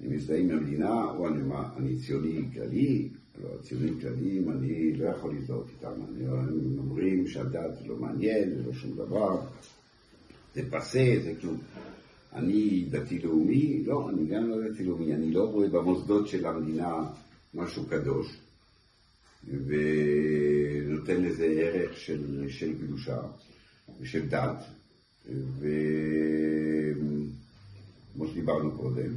אני 0.00 0.16
מזדהה 0.16 0.38
עם 0.38 0.50
המדינה, 0.50 1.04
או 1.04 1.28
אני, 1.28 1.40
אני 1.76 1.96
ציוני 1.96 2.48
כללי, 2.54 3.08
לא, 3.42 3.48
ציונים 3.62 4.00
כלליים, 4.00 4.50
אני 4.50 4.92
לא 4.92 5.08
יכול 5.08 5.34
להזדהות 5.34 5.68
איתם. 5.68 5.92
אני, 6.08 6.26
הם 6.26 6.78
אומרים 6.78 7.26
שהדת 7.26 7.86
לא 7.86 7.96
מעניין, 7.96 8.50
זה 8.50 8.62
לא 8.66 8.72
שום 8.72 8.96
דבר, 8.96 9.40
זה 10.56 10.70
פסה, 10.70 11.14
זה 11.24 11.32
כלום. 11.40 11.58
אני 12.32 12.84
דתי-לאומי? 12.90 13.82
לא, 13.84 14.10
אני 14.10 14.26
גם 14.26 14.48
לא 14.48 14.68
דתי-לאומי, 14.68 15.14
אני 15.14 15.32
לא 15.32 15.44
רואה 15.44 15.68
במוסדות 15.68 16.28
של 16.28 16.46
המדינה 16.46 16.94
משהו 17.54 17.86
קדוש, 17.86 18.40
ונותן 19.48 21.22
לזה 21.22 21.44
ערך 21.44 21.96
של, 21.96 22.48
של 22.48 22.78
קדושה 22.78 23.20
ושל 24.00 24.28
דת, 24.28 24.64
וכמו 25.58 25.68
שדיברנו 28.28 28.72
קודם, 28.72 29.12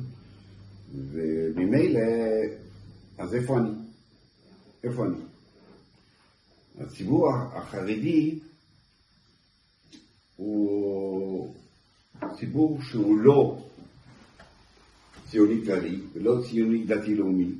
וממילא, 1.11 2.01
אז 3.17 3.35
איפה 3.35 3.57
אני? 3.57 3.71
איפה 4.83 5.05
אני? 5.05 5.17
הציבור 6.79 7.29
החרדי 7.33 8.39
הוא 10.39 11.53
ציבור 12.39 12.81
שהוא 12.81 13.17
לא 13.17 13.57
ציוני 15.29 15.65
כללי 15.65 15.99
ולא 16.13 16.41
ציוני 16.49 16.85
דתי-לאומי, 16.85 17.51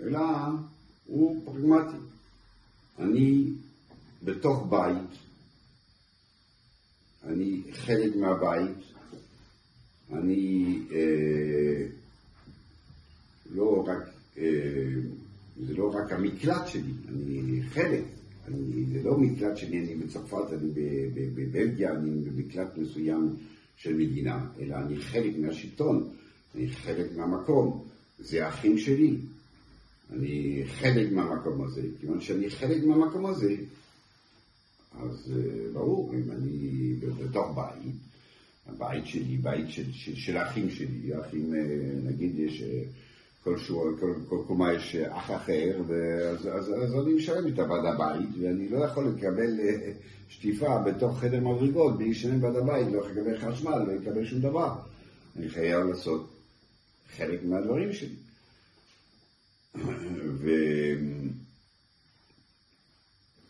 אלא 0.00 0.20
הוא 1.06 1.42
פרגמטי. 1.44 1.96
אני 2.98 3.52
בתוך 4.22 4.66
בית, 4.70 5.18
אני 7.24 7.62
חלק 7.72 8.16
מהבית, 8.16 8.78
אני 10.12 10.78
אה, 10.92 11.86
לא 13.50 13.84
רק, 13.86 14.08
אה, 14.38 14.44
זה 15.66 15.74
לא 15.74 15.94
רק 15.94 16.12
המקלט 16.12 16.66
שלי, 16.66 16.92
אני 17.08 17.62
חלק, 17.62 18.04
אני, 18.48 18.84
זה 18.92 19.02
לא 19.02 19.18
מקלט 19.18 19.56
שלי, 19.56 19.80
אני 19.80 19.94
בצרפת, 19.94 20.52
אני 20.52 20.70
בבלגיה, 21.14 21.92
אני 21.92 22.10
במקלט 22.10 22.78
מסוים 22.78 23.36
של 23.76 23.96
מדינה, 23.96 24.46
אלא 24.60 24.76
אני 24.76 24.96
חלק 24.96 25.38
מהשלטון, 25.38 26.08
אני 26.54 26.68
חלק 26.68 27.06
מהמקום, 27.16 27.84
זה 28.18 28.46
האחים 28.46 28.78
שלי, 28.78 29.16
אני 30.12 30.62
חלק 30.66 31.12
מהמקום 31.12 31.64
הזה, 31.64 31.82
כיוון 32.00 32.20
שאני 32.20 32.50
חלק 32.50 32.84
מהמקום 32.84 33.26
הזה, 33.26 33.54
אז 34.92 35.32
אה, 35.36 35.72
ברור, 35.72 36.14
אם 36.14 36.30
אני 36.30 36.94
בתוך 37.00 37.56
בית, 37.56 37.94
הבית 38.66 39.06
שלי, 39.06 39.36
בית 39.36 39.70
של, 39.70 39.92
של, 39.92 40.14
של 40.14 40.36
האחים 40.36 40.70
שלי, 40.70 41.14
האחים, 41.14 41.54
אה, 41.54 41.60
נגיד 42.04 42.38
יש 42.38 42.62
אה, 42.62 42.82
כל, 43.44 43.58
שור, 43.58 43.84
כל, 44.00 44.14
כל 44.28 44.38
קומה 44.46 44.72
יש 44.72 44.96
אח 44.96 45.30
אחר, 45.30 45.82
ואז, 45.86 46.48
אז, 46.48 46.74
אז 46.82 46.94
אני 46.94 47.14
משלם 47.14 47.48
את 47.48 47.58
הוועד 47.58 47.84
הבית, 47.84 48.28
ואני 48.40 48.68
לא 48.68 48.78
יכול 48.78 49.08
לקבל 49.08 49.60
שטיפה 50.28 50.78
בתוך 50.78 51.18
חדר 51.18 51.40
מדרגות 51.40 51.98
בלי 51.98 52.10
לשלם 52.10 52.42
ועד 52.42 52.56
הבית, 52.56 52.86
לא 52.92 53.10
לקבל 53.10 53.38
חשמל, 53.38 53.78
לא 53.78 53.94
לקבל 53.94 54.24
שום 54.24 54.40
דבר. 54.40 54.74
אני 55.36 55.48
חייב 55.48 55.86
לעשות 55.86 56.30
חלק 57.16 57.44
מהדברים 57.44 57.92
שלי. 57.92 58.14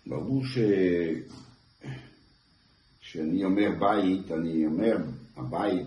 וברור 0.07 0.45
ש... 0.47 0.59
כשאני 3.01 3.45
אומר 3.45 3.71
בית, 3.81 4.33
אני 4.33 4.67
אומר 4.67 4.97
הבית, 5.37 5.87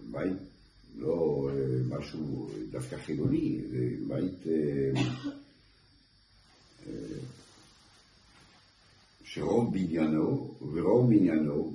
בית 0.00 0.53
לא 0.94 1.48
אה, 1.50 1.98
משהו 1.98 2.50
דווקא 2.70 2.96
חילוני, 2.96 3.60
זה 3.70 3.90
בית 4.08 4.46
אה, 4.46 5.02
אה, 6.86 7.18
שרוב 9.24 9.72
בניינו 9.72 10.54
ורוב 10.72 11.10
מניינו 11.10 11.74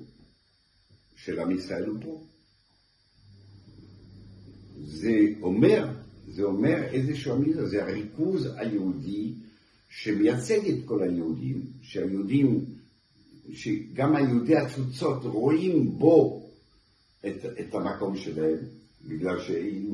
של 1.16 1.40
עם 1.40 1.52
ישראל 1.52 1.86
הוא 1.86 2.02
פה. 2.02 2.24
זה 4.82 5.12
אומר 5.42 5.90
זה 6.32 6.44
אומר 6.44 6.84
איזשהו 6.84 7.36
אמירה, 7.36 7.66
זה 7.66 7.84
הריכוז 7.84 8.48
היהודי 8.56 9.34
שמייצג 9.90 10.70
את 10.70 10.86
כל 10.86 11.04
היהודים, 11.04 11.62
שהיהודים, 11.82 12.66
שגם 13.54 14.16
היהודי 14.16 14.58
התפוצות 14.58 15.24
רואים 15.24 15.92
בו 15.98 16.50
את, 17.26 17.46
את 17.60 17.74
המקום 17.74 18.18
שלהם, 18.18 18.58
בגלל 19.08 19.40
שאם 19.40 19.86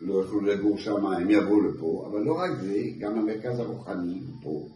לא 0.00 0.14
יוכלו 0.14 0.40
לגור 0.40 0.78
שם, 0.78 1.06
הם 1.06 1.30
יבואו 1.30 1.60
לפה, 1.60 2.08
אבל 2.10 2.20
לא 2.20 2.32
רק 2.32 2.50
זה, 2.60 2.82
גם 2.98 3.18
המרכז 3.18 3.58
הרוחני 3.58 4.20
פה, 4.42 4.68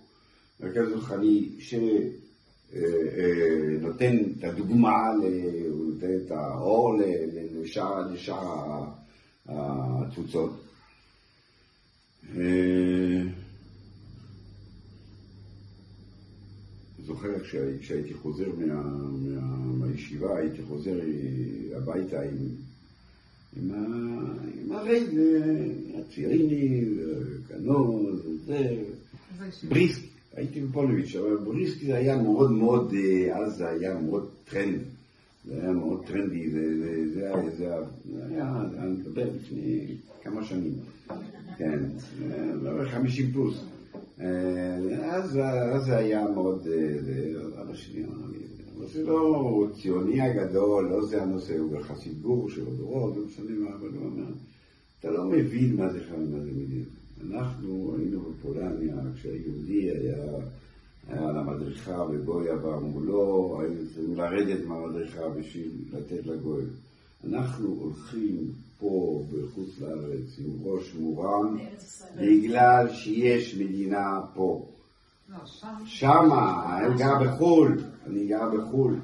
מרכז 0.60 0.92
רוחני 0.92 1.48
שנותן 1.58 2.76
אה, 4.02 4.24
את 4.38 4.44
הדוגמה, 4.44 5.12
הוא 5.70 5.92
נותן 5.92 6.16
את 6.26 6.30
האור 6.30 6.94
לשאר 8.12 8.84
התפוצות. 9.46 10.50
אה, 12.36 13.22
זוכר 16.98 17.38
כשהייתי 17.80 18.14
חוזר 18.14 18.52
מה, 18.58 18.82
מה, 18.82 19.40
מהישיבה, 19.66 20.38
הייתי 20.38 20.62
חוזר 20.62 21.00
הביתה 21.76 22.22
עם, 22.22 22.69
עם, 23.56 23.70
ה, 23.70 23.76
עם 24.64 24.72
הרייד, 24.72 25.08
הצעיריני, 25.98 26.84
כנוז, 27.48 28.26
זה, 28.46 28.76
בריסק, 29.68 30.02
הייתי 30.36 30.60
בפולוביץ', 30.60 31.16
אבל 31.16 31.36
בריסק 31.36 31.82
זה 31.82 31.96
היה 31.96 32.22
מאוד 32.22 32.52
מאוד, 32.52 32.94
אה, 32.94 33.38
אז 33.38 33.56
זה 33.56 33.68
היה 33.68 34.00
מאוד 34.00 34.28
טרנד. 34.50 34.80
זה 35.46 35.62
היה 35.62 35.72
מאוד 35.72 36.06
טרנדי, 36.06 36.50
זה, 36.50 36.78
זה, 36.78 37.08
זה, 37.14 37.32
זה, 37.58 37.74
זה 38.12 38.26
היה, 38.26 38.64
זה 38.70 38.80
היה 38.80 38.90
מדבר 38.90 39.28
לפני 39.36 39.86
כמה 40.22 40.44
שנים, 40.44 40.72
כן, 41.58 41.78
לא 42.62 42.84
50 42.88 43.32
פלוס. 43.32 43.64
אז, 45.02 45.38
אז 45.72 45.84
זה 45.84 45.96
היה 45.96 46.28
מאוד, 46.34 46.66
אבא 47.62 47.74
שלי 47.74 48.04
אמר 48.04 48.26
לי, 48.32 48.38
זה 48.92 49.02
לא 49.02 49.66
ציוני 49.82 50.20
הגדול, 50.20 50.88
לא 50.90 51.06
זה 51.06 51.22
הנושא, 51.22 51.58
הוא 51.58 51.78
בחסיד 51.78 52.22
גור 52.22 52.50
של 52.50 52.66
הדורות, 52.66 53.16
לא 53.16 53.24
משנה 53.26 53.50
מה, 53.50 53.74
אבל 53.74 53.88
הוא 53.88 54.06
אומר, 54.06 54.32
אתה 54.98 55.10
לא 55.10 55.24
מבין 55.24 55.76
מה 55.76 55.92
זה 55.92 56.00
חיים, 56.08 56.32
מה 56.32 56.40
זה 56.40 56.50
מדינה. 56.50 56.84
אנחנו 57.26 57.94
היינו 57.98 58.20
בפולניה, 58.20 58.94
כשהיהודי 59.14 59.90
היה... 59.90 60.16
היה 61.08 61.28
על 61.28 61.38
המדריכה 61.38 62.04
וגויה 62.10 62.54
ואמרו 62.54 63.00
לו, 63.00 63.58
היינו 63.60 63.86
צריכים 63.86 64.16
לרדת 64.16 64.64
מהמדריכה 64.66 65.28
בשביל 65.28 65.70
לתת 65.92 66.26
לגוי. 66.26 66.64
אנחנו 67.24 67.68
הולכים 67.68 68.52
פה 68.78 69.24
בחוץ 69.32 69.80
לארץ 69.80 70.38
עם 70.38 70.50
ראש 70.62 70.94
מורם 70.94 71.58
בגלל 72.16 72.88
שיש 72.92 73.54
מדינה 73.54 74.20
פה. 74.34 74.66
שמה, 75.84 76.78
אני 76.78 76.98
גר 76.98 77.18
בחו"ל, 77.24 77.78
אני 78.06 78.26
גר 78.26 78.48
בחו"ל, 78.50 78.96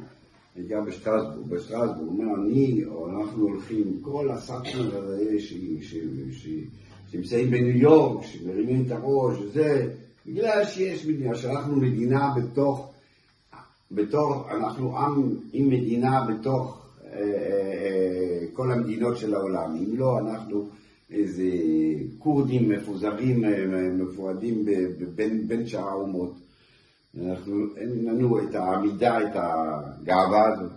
אני 0.57 0.65
גר 0.65 0.81
בשטרסבורג, 0.81 1.49
בשטרסבורג, 1.49 1.99
הוא 1.99 2.09
אומר, 2.09 2.35
אני, 2.35 2.85
או 2.85 3.11
אנחנו 3.11 3.43
הולכים, 3.43 3.99
כל 4.03 4.31
הסאטמר 4.31 5.13
האלה 5.13 5.41
שנמצאים 7.11 7.51
בניו 7.51 7.77
יורק, 7.77 8.25
שמרימים 8.27 8.85
את 8.87 8.93
הראש, 8.93 9.39
וזה, 9.39 9.93
בגלל 10.27 10.65
שיש 10.65 11.07
מדינה, 11.07 11.35
שאנחנו 11.35 11.77
מדינה 11.77 12.35
בתוך, 12.37 12.93
בתוך, 13.91 14.49
אנחנו 14.51 14.99
עם 14.99 15.35
עם 15.53 15.69
מדינה 15.69 16.27
בתוך 16.29 16.87
אה, 17.05 17.19
אה, 17.19 18.47
בכל 18.57 18.73
המדינות 18.73 19.17
של 19.17 19.35
העולם. 19.35 19.77
אם 19.77 19.97
לא, 19.97 20.19
אנחנו 20.19 20.69
איזה 21.11 21.51
כורדים 22.19 22.69
מפוזרים, 22.69 23.45
מפורדים 23.99 24.65
בין, 25.15 25.49
בין 25.49 25.67
שאר 25.67 25.89
האומות. 25.89 26.33
אנחנו, 27.25 27.77
אין 27.77 28.05
לנו 28.05 28.39
את 28.39 28.55
העמידה, 28.55 29.19
את 29.21 29.33
הגאווה 29.35 30.53
הזאת. 30.53 30.73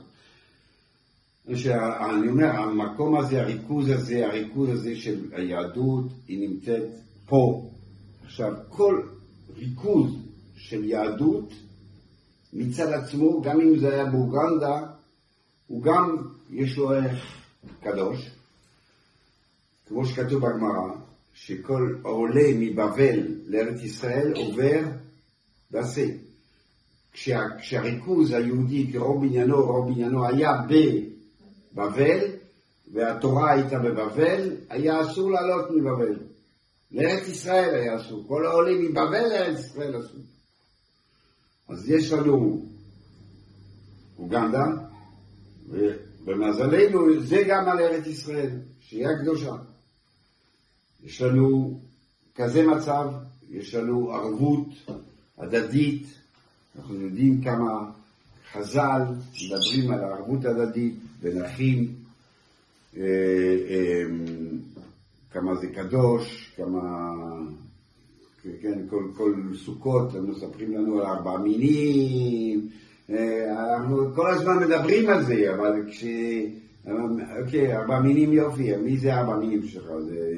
אני 1.47 2.27
אומר, 2.27 2.45
המקום 2.45 3.17
הזה, 3.17 3.41
הריכוז 3.41 3.89
הזה, 3.89 4.27
הריכוז 4.27 4.69
הזה 4.69 4.95
של 4.95 5.19
היהדות, 5.31 6.05
היא 6.27 6.49
נמצאת 6.49 6.89
פה. 7.25 7.69
עכשיו, 8.25 8.53
כל 8.69 9.01
ריכוז 9.57 10.15
של 10.55 10.83
יהדות 10.83 11.53
מצד 12.53 12.93
עצמו, 12.93 13.41
גם 13.41 13.61
אם 13.61 13.79
זה 13.79 13.93
היה 13.93 14.05
באוגנדה, 14.05 14.81
הוא 15.67 15.83
גם, 15.83 16.15
יש 16.49 16.77
לו 16.77 16.91
ערך 16.91 17.43
קדוש, 17.81 18.29
כמו 19.89 20.05
שכתוב 20.05 20.45
בגמרא, 20.45 20.95
שכל 21.33 21.95
העולה 22.03 22.49
מבבל 22.55 23.27
לארץ 23.47 23.81
ישראל 23.83 24.33
עובר 24.35 24.81
בעשה. 25.71 26.05
כשה, 27.13 27.39
כשהריכוז 27.59 28.31
היהודי 28.31 28.91
כרוב 28.93 29.25
בניינו, 29.25 29.65
רוב 29.65 29.93
בניינו 29.93 30.25
היה 30.25 30.51
בבבל, 31.73 32.19
והתורה 32.93 33.51
הייתה 33.51 33.79
בבבל, 33.79 34.55
היה 34.69 35.01
אסור 35.01 35.31
לעלות 35.31 35.71
מבבל. 35.71 36.19
לארץ 36.91 37.27
ישראל 37.27 37.75
היה 37.75 37.95
אסור. 37.95 38.23
כל 38.27 38.45
העולים 38.45 38.85
מבבל 38.85 39.27
לארץ 39.29 39.59
ישראל 39.59 39.99
אסור. 39.99 40.21
אז 41.69 41.89
יש 41.89 42.11
לנו 42.11 42.65
אוגנדה, 44.19 44.65
ובמזלנו 45.69 47.23
זה 47.23 47.43
גם 47.47 47.69
על 47.69 47.79
ארץ 47.79 48.07
ישראל, 48.07 48.51
שהיא 48.79 49.07
הקדושה. 49.07 49.53
יש 51.03 51.21
לנו 51.21 51.79
כזה 52.35 52.67
מצב, 52.67 53.07
יש 53.49 53.75
לנו 53.75 54.11
ערבות 54.11 54.67
הדדית, 55.37 56.07
אנחנו 56.75 56.95
יודעים 56.95 57.41
כמה 57.41 57.91
חז"ל 58.51 59.01
מדברים 59.45 59.91
על 59.91 60.03
הערבות 60.03 60.45
הדדית 60.45 60.95
בין 61.21 61.43
אחים, 61.43 61.93
אה, 62.97 63.03
אה, 63.69 64.03
כמה 65.31 65.55
זה 65.55 65.67
קדוש, 65.67 66.53
כמה... 66.57 67.13
כן, 68.61 68.79
כל, 68.89 69.03
כל 69.17 69.33
סוכות 69.55 70.15
מספרים 70.15 70.71
לנו 70.73 70.99
על 70.99 71.05
ארבע 71.05 71.37
מינים, 71.37 72.69
אה, 73.09 73.75
אנחנו 73.75 74.15
כל 74.15 74.31
הזמן 74.31 74.57
מדברים 74.63 75.09
על 75.09 75.23
זה, 75.25 75.53
אבל 75.55 75.73
כש... 75.91 76.05
אוקיי, 77.43 77.77
ארבע 77.77 77.99
מינים 77.99 78.33
יופי, 78.33 78.77
מי 78.77 78.97
זה 78.97 79.13
ארבע 79.13 79.37
מינים 79.37 79.67
שלך? 79.67 79.85
זה, 80.07 80.33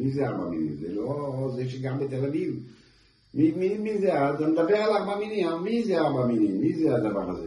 מי 0.00 0.10
זה 0.10 0.28
מינים? 0.50 0.76
זה 0.76 0.94
לא 0.94 1.50
זה 1.56 1.70
שגר 1.70 1.94
בתל 1.94 2.26
אביב. 2.26 2.62
מי, 3.34 3.50
מי, 3.50 3.78
מי 3.78 3.98
זה? 3.98 4.30
אתה 4.30 4.46
מדבר 4.46 4.76
על 4.76 4.96
ארבע 4.96 5.18
מינים, 5.18 5.48
מי 5.62 5.84
זה 5.84 5.98
ארבע 5.98 6.26
מינים? 6.26 6.60
מי 6.60 6.74
זה 6.74 6.94
הדבר 6.94 7.30
הזה? 7.30 7.46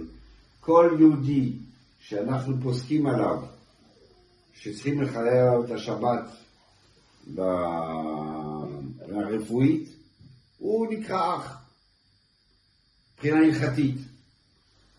כל 0.60 0.96
יהודי 1.00 1.54
שאנחנו 2.00 2.56
פוסקים 2.64 3.08
עליו, 3.08 3.40
שצריכים 4.54 5.02
לחלל 5.02 5.28
עליו 5.28 5.66
את 5.66 5.72
השבת 5.72 6.24
הרפואית, 9.12 9.90
הוא 10.58 10.88
נקרא 10.94 11.36
אח, 11.36 11.58
מבחינה 13.14 13.38
הלכתית. 13.38 13.98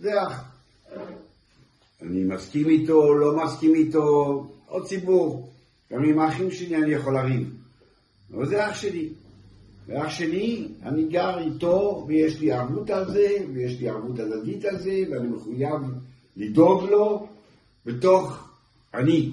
זה 0.01 0.23
אח. 0.23 0.45
אני 2.03 2.25
מסכים 2.25 2.69
איתו, 2.69 3.15
לא 3.15 3.45
מסכים 3.45 3.75
איתו, 3.75 4.47
עוד 4.67 4.87
ציבור. 4.87 5.54
גם 5.95 6.05
עם 6.05 6.19
האחים 6.19 6.51
שלי 6.51 6.77
אני 6.77 6.93
יכול 6.93 7.15
לריב. 7.15 7.55
אבל 8.35 8.47
זה 8.47 8.71
אח 8.71 8.75
שלי. 8.75 9.09
ואח 9.87 10.11
שלי, 10.11 10.69
אני 10.83 11.09
גר 11.09 11.39
איתו, 11.39 12.05
ויש 12.09 12.41
לי 12.41 12.53
ערבות 12.53 12.91
על 12.91 13.11
זה, 13.11 13.29
ויש 13.55 13.81
לי 13.81 13.89
ערבות 13.89 14.19
הדדית 14.19 14.65
על 14.65 14.79
זה, 14.79 15.03
ואני 15.11 15.29
מחויב 15.29 15.81
לדאוג 16.37 16.85
לו 16.85 17.27
בתוך 17.87 18.49
אני. 18.95 19.31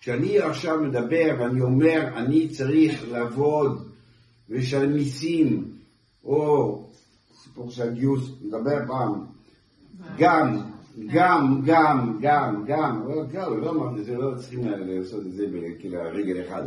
כשאני 0.00 0.38
עכשיו 0.38 0.80
מדבר 0.80 1.36
ואני 1.40 1.60
אומר, 1.60 2.08
אני 2.16 2.48
צריך 2.48 3.08
לעבוד 3.08 3.88
ולשלם 4.48 4.92
מיסים, 4.92 5.70
או 6.24 6.84
סיפור 7.42 7.70
של 7.70 7.82
הגיוס, 7.82 8.30
נדבר 8.42 8.78
פעם, 8.86 9.24
גם 10.18 10.67
גם, 11.06 11.60
גם, 11.64 12.18
גם, 12.20 12.64
גם, 12.66 13.08
לא, 13.34 13.60
לא 13.60 13.70
אמרתי, 13.70 14.04
זה 14.04 14.16
לא 14.16 14.34
צריכים 14.36 14.60
לעשות 14.64 15.26
את 15.26 15.32
זה 15.32 15.46
כאילו 15.78 15.98
רגל 16.12 16.42
אחד, 16.46 16.62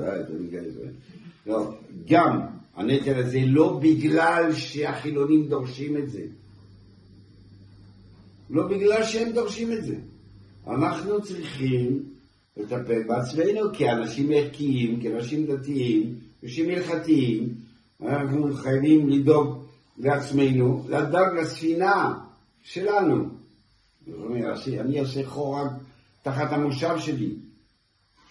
לא, 1.45 1.73
גם, 2.09 2.39
הנטל 2.75 3.15
הזה 3.15 3.39
לא 3.45 3.79
בגלל 3.83 4.53
שהחילונים 4.53 5.47
דורשים 5.47 5.97
את 5.97 6.09
זה, 6.09 6.21
לא 8.49 8.67
בגלל 8.67 9.03
שהם 9.03 9.31
דורשים 9.31 9.71
את 9.71 9.83
זה. 9.83 9.95
אנחנו 10.67 11.21
צריכים 11.21 12.03
לטפל 12.57 13.03
בעצמנו 13.07 13.61
כאנשים 13.73 14.31
ערכיים, 14.31 15.01
כאנשים 15.01 15.45
דתיים, 15.45 16.15
כאנשים 16.41 16.69
הלכתיים, 16.69 17.53
אנחנו 18.01 18.53
חייבים 18.53 19.09
לדאוג 19.09 19.65
לעצמנו, 19.97 20.85
לדאוג 20.89 21.37
לספינה 21.41 22.13
שלנו. 22.63 23.40
אני 24.79 24.99
עושה 24.99 25.27
חור 25.29 25.57
תחת 26.21 26.51
המושב 26.51 26.99
שלי. 26.99 27.35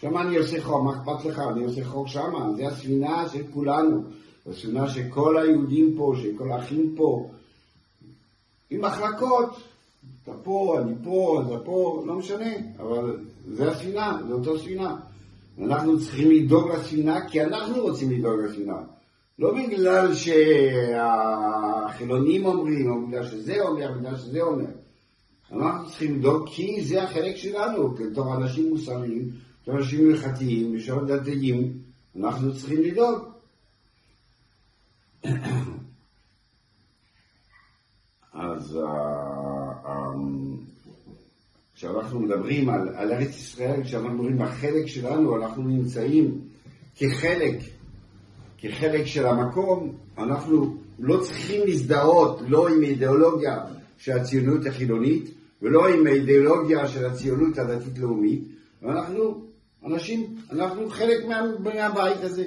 שם 0.01 0.19
אני 0.19 0.37
עושה 0.37 0.63
חור, 0.63 0.83
מה 0.83 0.93
אכפת 0.93 1.25
לך? 1.25 1.39
אני 1.39 1.65
עושה 1.65 1.85
חור 1.85 2.09
שם, 2.09 2.33
זה 2.57 2.69
הספינה 2.69 3.29
של 3.29 3.43
כולנו. 3.53 4.03
הספינה 4.47 4.89
של 4.89 5.03
כל 5.09 5.39
היהודים 5.39 5.95
פה, 5.97 6.15
של 6.23 6.31
כל 6.39 6.53
האחים 6.53 6.95
פה. 6.97 7.31
עם 8.71 8.81
מחלקות, 8.81 9.57
אתה 10.23 10.33
פה, 10.43 10.79
אני 10.83 10.95
פה, 11.05 11.43
אתה 11.47 11.65
פה, 11.65 12.03
לא 12.07 12.15
משנה, 12.15 12.55
אבל 12.79 13.21
זה 13.49 13.71
הספינה, 13.71 14.19
זה 14.29 14.35
אותו 14.35 14.59
ספינה. 14.59 14.97
אנחנו 15.59 16.01
צריכים 16.01 16.31
לדאוג 16.31 16.71
לספינה 16.71 17.29
כי 17.29 17.43
אנחנו 17.43 17.83
רוצים 17.83 18.11
לדאוג 18.11 18.41
לספינה. 18.41 18.77
לא 19.39 19.55
בגלל 19.55 20.15
שהחילונים 21.95 22.47
אומרים, 22.47 22.91
או 22.91 23.07
בגלל 23.07 23.27
שזה 23.27 23.61
אומר, 23.61 23.93
בגלל 23.99 24.17
שזה 24.17 24.43
אומר. 24.43 24.80
אנחנו 25.53 25.89
צריכים 25.89 26.19
לדאוג 26.19 26.49
כי 26.49 26.85
זה 26.85 27.03
החלק 27.03 27.37
שלנו, 27.37 27.97
כתור 27.97 28.37
אנשים 28.37 28.71
מוסריים, 28.71 29.31
כתור 29.63 29.77
אנשים 29.77 30.11
הלכתיים, 30.11 30.77
בשעות 30.77 31.07
דתיים, 31.07 31.73
אנחנו 32.17 32.55
צריכים 32.55 32.83
לדאוג. 32.83 33.31
אז 38.33 38.77
אה, 38.77 38.83
אה, 39.87 40.13
כשאנחנו 41.75 42.21
מדברים 42.21 42.69
על, 42.69 42.89
על 42.95 43.13
ארץ 43.13 43.29
ישראל, 43.29 43.85
כשאנחנו 43.85 44.13
מדברים 44.13 44.39
בחלק 44.39 44.87
שלנו, 44.87 45.37
אנחנו 45.37 45.63
נמצאים 45.63 46.41
כחלק, 46.97 47.59
כחלק 48.59 49.07
של 49.07 49.27
המקום, 49.27 49.97
אנחנו 50.19 50.77
לא 50.99 51.21
צריכים 51.21 51.67
להזדהות 51.67 52.41
לא 52.49 52.69
עם 52.69 52.83
אידיאולוגיה 52.83 53.59
של 53.99 54.13
הציונות 54.13 54.67
החילונית, 54.67 55.40
ולא 55.63 55.89
עם 55.89 56.07
האידיאולוגיה 56.07 56.89
של 56.89 57.07
הציונות 57.07 57.59
הדתית-לאומית, 57.59 58.43
ואנחנו 58.83 59.45
אנשים, 59.87 60.37
אנחנו 60.51 60.89
חלק 60.91 61.25
מה, 61.25 61.43
מהבית 61.59 62.21
הזה, 62.23 62.45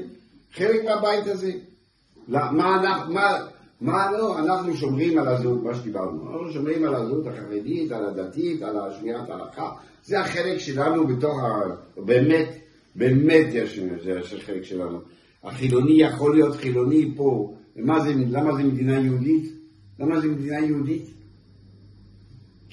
חלק 0.54 0.84
מהבית 0.86 1.28
הזה. 1.28 1.52
מה, 2.28 2.52
מה, 2.52 3.06
מה, 3.10 3.38
מה 3.82 4.12
לא, 4.12 4.40
אנחנו 4.40 4.76
שומרים 4.76 5.18
על 5.18 5.28
הזהות, 5.28 5.64
מה 5.64 5.76
שדיברנו, 5.76 6.32
אנחנו 6.32 6.52
שומרים 6.52 6.84
על 6.84 6.96
הזהות 6.96 7.28
החרדית, 7.28 7.92
על 7.92 8.06
הדתית, 8.06 8.62
על 8.62 8.76
שמירת 9.00 9.30
ההלכה, 9.30 9.72
זה 10.04 10.20
החלק 10.20 10.58
שלנו 10.58 11.08
בתוך 11.08 11.44
ה... 11.44 11.62
באמת, 11.98 12.50
באמת 12.96 13.48
יש, 13.54 13.80
זה 14.04 14.38
החלק 14.38 14.64
שלנו. 14.64 15.00
החילוני 15.44 16.02
יכול 16.02 16.36
להיות 16.36 16.56
חילוני 16.56 17.14
פה, 17.16 17.54
זה, 17.76 18.14
למה 18.30 18.56
זה 18.56 18.64
מדינה 18.64 19.00
יהודית? 19.00 19.54
למה 20.00 20.20
זה 20.20 20.28
מדינה 20.28 20.60
יהודית? 20.60 21.06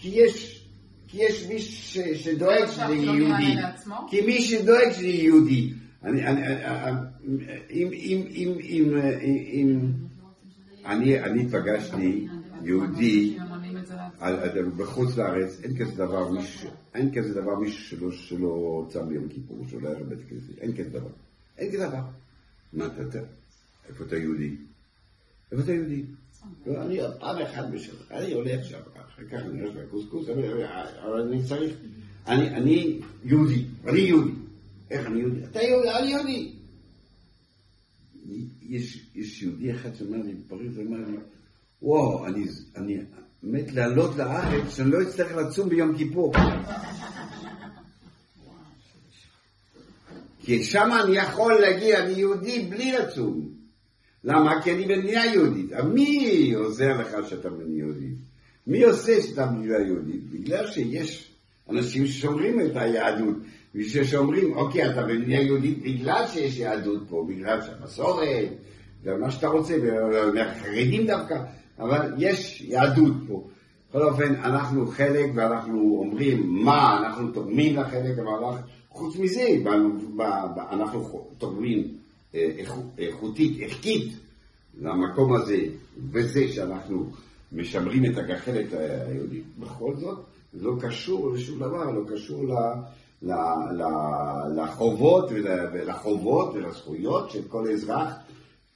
כי 0.00 0.08
יש, 0.08 0.66
כי 1.08 1.18
יש 1.20 1.46
מי 1.46 1.58
ש, 1.58 1.98
שדואג 1.98 2.66
שזה 2.66 2.94
יהודי. 2.94 3.54
כי 4.10 4.20
מי 4.20 4.40
שדואג 4.42 4.92
שזה 4.92 5.06
יהודי. 5.06 5.72
אני, 6.02 6.26
אני, 6.26 6.42
אם, 7.70 7.88
אם, 7.92 8.22
אם, 8.30 8.52
אם, 8.62 8.96
אם, 9.52 9.92
אני, 10.86 11.20
אני 11.20 11.48
פגשתי 11.48 12.26
יהודי 12.62 13.38
בחוץ 14.76 15.16
לארץ, 15.16 15.60
אין 15.62 15.78
כזה 15.78 15.96
דבר, 15.96 16.28
אין 16.94 17.14
כזה 17.14 17.34
דבר 17.34 17.58
מישהו 17.58 17.98
שלא, 17.98 18.10
שלא 18.10 18.86
צם 18.88 19.08
ביום 19.08 19.28
כיפור, 19.28 19.66
שלא 19.70 19.88
היה 19.88 19.98
בבית 19.98 20.18
כנסת, 20.28 20.58
אין 20.58 20.76
כזה 20.76 20.90
דבר. 20.90 21.10
אין 21.58 21.72
כזה 21.72 21.86
דבר. 21.86 22.02
מה 22.72 22.86
אתה, 22.86 23.18
איפה 23.88 24.04
אתה 24.04 24.16
יהודי? 24.16 24.56
איפה 25.52 25.62
אתה 25.62 25.72
יהודי? 25.72 26.04
אני 26.66 26.98
פעם 27.20 27.38
אחת 27.38 27.64
בשבוע, 27.72 28.00
אני 28.10 28.32
הולך 28.32 28.64
שם, 28.64 28.78
אחר 28.94 29.24
כך 29.30 29.38
אני 29.46 29.60
הולך 29.60 29.76
לקוסקוס, 29.76 30.28
אבל 30.28 31.20
אני 31.20 31.44
צריך, 31.44 31.74
אני, 32.26 33.00
יהודי, 33.24 33.64
אני 33.86 34.00
יהודי. 34.00 34.30
איך 34.90 35.06
אני 35.06 35.20
יהודי? 35.20 35.44
אתה 35.44 35.62
יהודי, 35.62 35.90
אני 35.90 36.10
יהודי. 36.10 36.52
יש, 38.62 39.10
יש 39.14 39.42
יהודי 39.42 39.72
אחד 39.72 39.94
שאומר 39.94 40.18
לי, 40.22 40.34
פריז 40.48 40.78
אומר 40.78 40.98
לי, 40.98 41.16
וואו, 41.82 42.26
אני, 42.26 42.44
אני 42.76 42.98
מת 43.42 43.72
לעלות 43.72 44.16
לארץ, 44.16 44.76
שאני 44.76 44.90
לא 44.90 45.02
אצטרך 45.02 45.32
לצום 45.32 45.68
ביום 45.68 45.96
כיפור. 45.98 46.32
כי 50.42 50.64
שם 50.64 50.88
אני 51.04 51.16
יכול 51.16 51.60
להגיע, 51.60 52.04
אני 52.04 52.12
יהודי 52.12 52.66
בלי 52.70 52.92
לצום. 52.92 53.59
למה? 54.24 54.62
כי 54.62 54.72
אני 54.72 54.84
במדינה 54.86 55.26
יהודית. 55.26 55.72
מי 55.72 56.52
עוזר 56.56 57.00
לך 57.00 57.28
שאתה 57.28 57.50
במדינה 57.50 57.78
יהודית? 57.78 58.14
מי 58.66 58.84
עושה 58.84 59.22
שאתה 59.22 59.46
במדינה 59.46 59.78
יהודית? 59.78 60.30
בגלל 60.30 60.66
שיש 60.66 61.34
אנשים 61.70 62.06
ששומרים 62.06 62.60
את 62.60 62.76
היהדות, 62.76 63.36
וששומרים, 63.74 64.56
אוקיי, 64.56 64.90
אתה 64.90 65.02
במדינה 65.02 65.40
יהודית 65.40 65.82
בגלל 65.82 66.24
שיש 66.26 66.58
יהדות 66.58 67.02
פה, 67.08 67.26
בגלל 67.28 67.60
שהמסורת, 67.62 68.48
ומה 69.04 69.30
שאתה 69.30 69.48
רוצה, 69.48 69.76
מהחרדים 70.34 71.06
דווקא, 71.06 71.42
אבל 71.78 72.14
יש 72.18 72.60
יהדות 72.60 73.12
פה. 73.28 73.48
בכל 73.88 74.02
אופן, 74.02 74.34
אנחנו 74.34 74.86
חלק 74.86 75.30
ואנחנו 75.34 75.96
אומרים 75.98 76.64
מה 76.64 76.98
אנחנו 76.98 77.30
תורמים 77.30 77.76
לחלק, 77.76 78.18
אבל 78.18 78.56
חוץ 78.88 79.16
מזה, 79.16 79.46
אנחנו 80.72 81.28
תורמים 81.38 81.99
איכותית, 82.98 83.58
ערכית, 83.60 84.12
למקום 84.80 85.34
הזה, 85.34 85.58
וזה 86.12 86.48
שאנחנו 86.48 87.10
משמרים 87.52 88.04
את 88.04 88.18
הגחלת 88.18 88.66
היהודית. 88.72 89.44
בכל 89.58 89.96
זאת, 89.96 90.18
לא 90.54 90.72
קשור 90.80 91.32
לשום 91.32 91.58
דבר, 91.58 91.90
לא 91.90 92.02
קשור 92.14 92.44
ל, 92.44 92.52
ל, 93.22 93.32
ל, 93.78 93.82
לחובות 94.62 95.28
ולחובות 95.72 96.54
ולזכויות 96.54 97.30
של 97.30 97.42
כל 97.48 97.68
אזרח, 97.70 98.14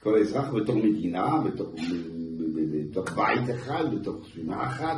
כל 0.03 0.17
אזרח 0.17 0.49
בתור 0.53 0.75
מדינה, 0.75 1.41
בתור, 1.45 1.75
בתוך 2.55 3.11
בית 3.15 3.55
אחד, 3.55 3.83
בתוך 3.95 4.15
ספינה 4.31 4.67
אחת, 4.67 4.97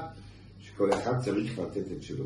שכל 0.59 0.93
אחד 0.93 1.19
צריך 1.19 1.59
לתת 1.59 1.91
את 1.97 2.03
שלו. 2.03 2.25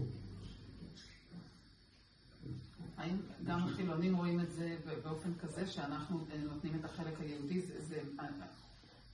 האם 3.02 3.18
גם 3.46 3.60
החילונים 3.60 4.16
רואים 4.18 4.40
את 4.40 4.52
זה 4.52 4.76
באופן 5.04 5.30
כזה 5.42 5.68
שאנחנו 5.68 6.20
נותנים 6.44 6.74
את 6.80 6.86
החלק 6.86 7.20
היהודי? 7.20 7.62
זה, 7.62 7.74
זה, 7.80 8.02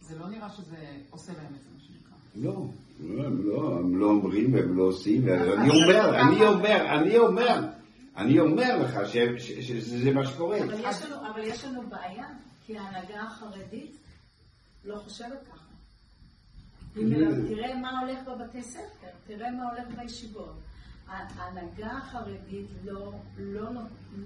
זה 0.01 0.19
לא 0.19 0.29
נראה 0.29 0.49
שזה 0.49 0.77
עושה 1.09 1.33
להם 1.33 1.55
את 1.55 1.63
זה, 1.63 1.69
מה 1.73 1.79
שנקרא. 1.79 2.17
לא, 2.35 2.65
הם 2.99 3.47
לא, 3.47 3.79
הם 3.79 3.99
לא 3.99 4.05
אומרים 4.05 4.53
והם 4.53 4.77
לא 4.77 4.83
עושים, 4.83 5.23
ואני 5.25 5.69
אומר, 5.69 6.21
אני 6.21 6.45
אומר, 6.45 6.99
אני 6.99 7.17
אומר, 7.17 7.59
אני 8.15 8.39
אומר 8.39 8.77
לך 8.83 9.09
שזה 9.61 10.13
מה 10.13 10.25
שקורה. 10.25 10.59
אבל 11.33 11.43
יש 11.43 11.65
לנו 11.65 11.89
בעיה, 11.89 12.27
כי 12.65 12.77
ההנהגה 12.77 13.21
החרדית 13.21 13.97
לא 14.85 14.95
חושבת 14.95 15.47
ככה. 15.51 15.67
תראה 17.47 17.75
מה 17.81 17.99
הולך 17.99 18.19
בבתי 18.27 18.63
ספר, 18.63 19.07
תראה 19.27 19.51
מה 19.51 19.63
הולך 19.71 19.99
בישיבות. 19.99 20.66
ההנהגה 21.09 21.91
החרדית 21.97 22.67
לא, 22.85 23.11
לא, 23.37 23.69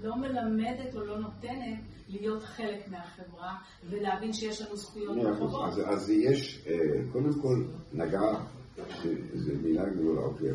לא 0.02 0.16
מלמדת 0.16 0.94
או 0.94 1.04
לא 1.04 1.18
נותנת 1.18 1.78
להיות 2.08 2.42
חלק 2.42 2.88
מהחברה 2.88 3.54
ולהבין 3.90 4.32
שיש 4.32 4.62
לנו 4.62 4.76
זכויות 4.76 5.16
וחובות. 5.16 5.68
אז, 5.68 5.80
אז 5.86 6.10
יש, 6.10 6.66
אה, 6.66 6.74
קודם 7.12 7.32
כל, 7.42 7.64
הנהגה, 7.92 8.20
זה 9.34 9.52
מילה 9.62 9.88
גדולה, 9.88 10.20
אוקיי, 10.20 10.48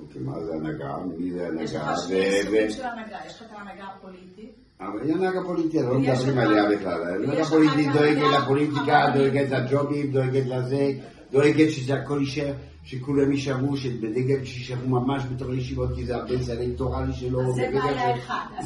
אוקיי, 0.00 0.22
מה 0.22 0.44
זה 0.44 0.52
הנהגה? 0.54 0.96
מי 1.18 1.32
זה 1.32 1.46
הנהגה? 1.46 1.62
יש 1.62 1.74
לך 1.74 1.90
שני 2.06 2.42
סוגים 2.42 2.70
של 2.70 2.82
הנהגה, 2.82 3.18
יש 3.26 3.36
לך 3.36 3.42
את 3.42 3.52
ההנהגה 3.52 3.84
הפוליטית. 3.84 4.54
אבל 4.80 5.02
היא 5.02 5.14
הנהגה 5.14 5.42
פוליטית, 5.46 5.80
לא 5.80 5.98
מדברים 5.98 6.38
עליה 6.38 6.70
בכלל. 6.70 7.14
הנהגה 7.14 7.44
פוליטית 7.44 7.88
דואגת 7.92 8.42
לפוליטיקה, 8.42 9.06
דואגת 9.14 9.50
לג'ובים, 9.50 10.12
דואגת 10.12 10.46
לזה, 10.46 10.92
דואגת 11.32 11.70
שזה 11.70 11.94
הכל 11.94 12.18
יישאר. 12.20 12.52
שכולם 12.84 13.32
יישארו, 13.32 13.76
שבדגל 13.76 14.44
שישארו 14.44 14.88
ממש 14.88 15.22
בתור 15.34 15.50
הישיבות, 15.50 15.88
כי 15.94 16.04
זה 16.04 16.16
הבייס 16.16 16.48
האלקטורלי 16.48 17.12
שלו. 17.12 17.54
זה 17.54 17.70
בעיה 17.72 18.16
אחת. 18.16 18.64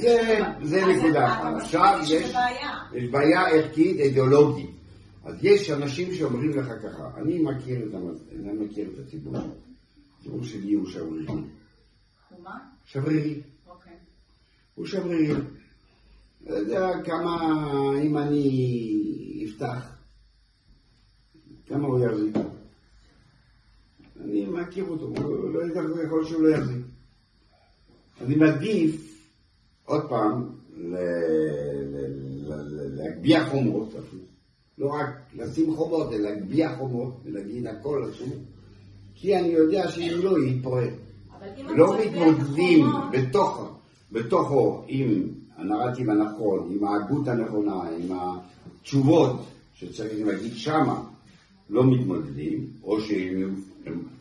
זה 0.62 0.82
נקודה 0.86 1.26
אחת. 1.26 1.54
עכשיו 1.56 2.00
יש 2.94 3.10
בעיה 3.10 3.48
ערכית, 3.48 4.00
אידיאולוגית. 4.00 4.70
אז 5.24 5.34
יש 5.42 5.70
אנשים 5.70 6.14
שאומרים 6.14 6.50
לך 6.50 6.66
ככה, 6.82 7.10
אני 7.16 7.38
מכיר 7.38 7.78
את, 7.88 7.94
אני 8.40 8.52
מכיר 8.52 8.88
את 8.94 8.98
הציבור. 8.98 9.36
הציבור 10.18 10.44
שלי 10.44 10.72
הוא 10.72 10.86
שברירי. 10.86 11.26
הוא 11.26 12.44
מה? 12.44 12.58
שברירי. 12.84 13.40
אוקיי. 13.66 13.92
הוא 14.74 14.86
שברירי. 14.86 15.34
לא 16.46 16.54
יודע 16.54 17.02
כמה, 17.04 17.54
אם 18.02 18.18
אני 18.18 19.46
אפתח, 19.48 19.96
כמה 21.66 21.88
הוא 21.88 21.98
יחזיק. 21.98 22.36
אני 24.24 24.46
מכיר 24.46 24.84
אותו, 24.84 25.04
הוא 25.04 25.50
לא 25.54 25.58
יודע, 25.58 25.80
יכול 26.04 26.24
שהוא 26.24 26.42
לא 26.42 26.48
יחזיק. 26.56 26.82
אני 28.20 28.36
מעדיף, 28.36 29.22
עוד 29.84 30.02
פעם, 30.08 30.48
להגביה 32.96 33.50
חומות, 33.50 33.94
לא 34.78 34.86
רק 34.86 35.08
לשים 35.36 35.74
חומות, 35.74 36.12
אלא 36.12 36.18
להגביה 36.18 36.76
חומות, 36.76 37.20
ולהגיד 37.24 37.66
הכל 37.66 38.10
אסור, 38.10 38.36
כי 39.14 39.36
אני 39.38 39.48
יודע 39.48 39.88
שאם 39.88 40.18
לא, 40.22 40.38
יתפורר. 40.38 40.88
לא 41.68 41.98
מתמודדים 41.98 42.86
בתוכו, 43.12 43.64
בתוכו 44.12 44.84
עם 44.86 45.28
הנרטיב 45.56 46.10
הנכון, 46.10 46.72
עם 46.72 46.84
ההגות 46.84 47.28
הנכונה, 47.28 47.82
עם 47.82 48.18
התשובות 48.18 49.46
שצריך 49.74 50.26
להגיד 50.26 50.52
שמה, 50.54 51.04
לא 51.70 51.84
מתמודדים, 51.84 52.66
או 52.82 53.00
שהם 53.00 53.54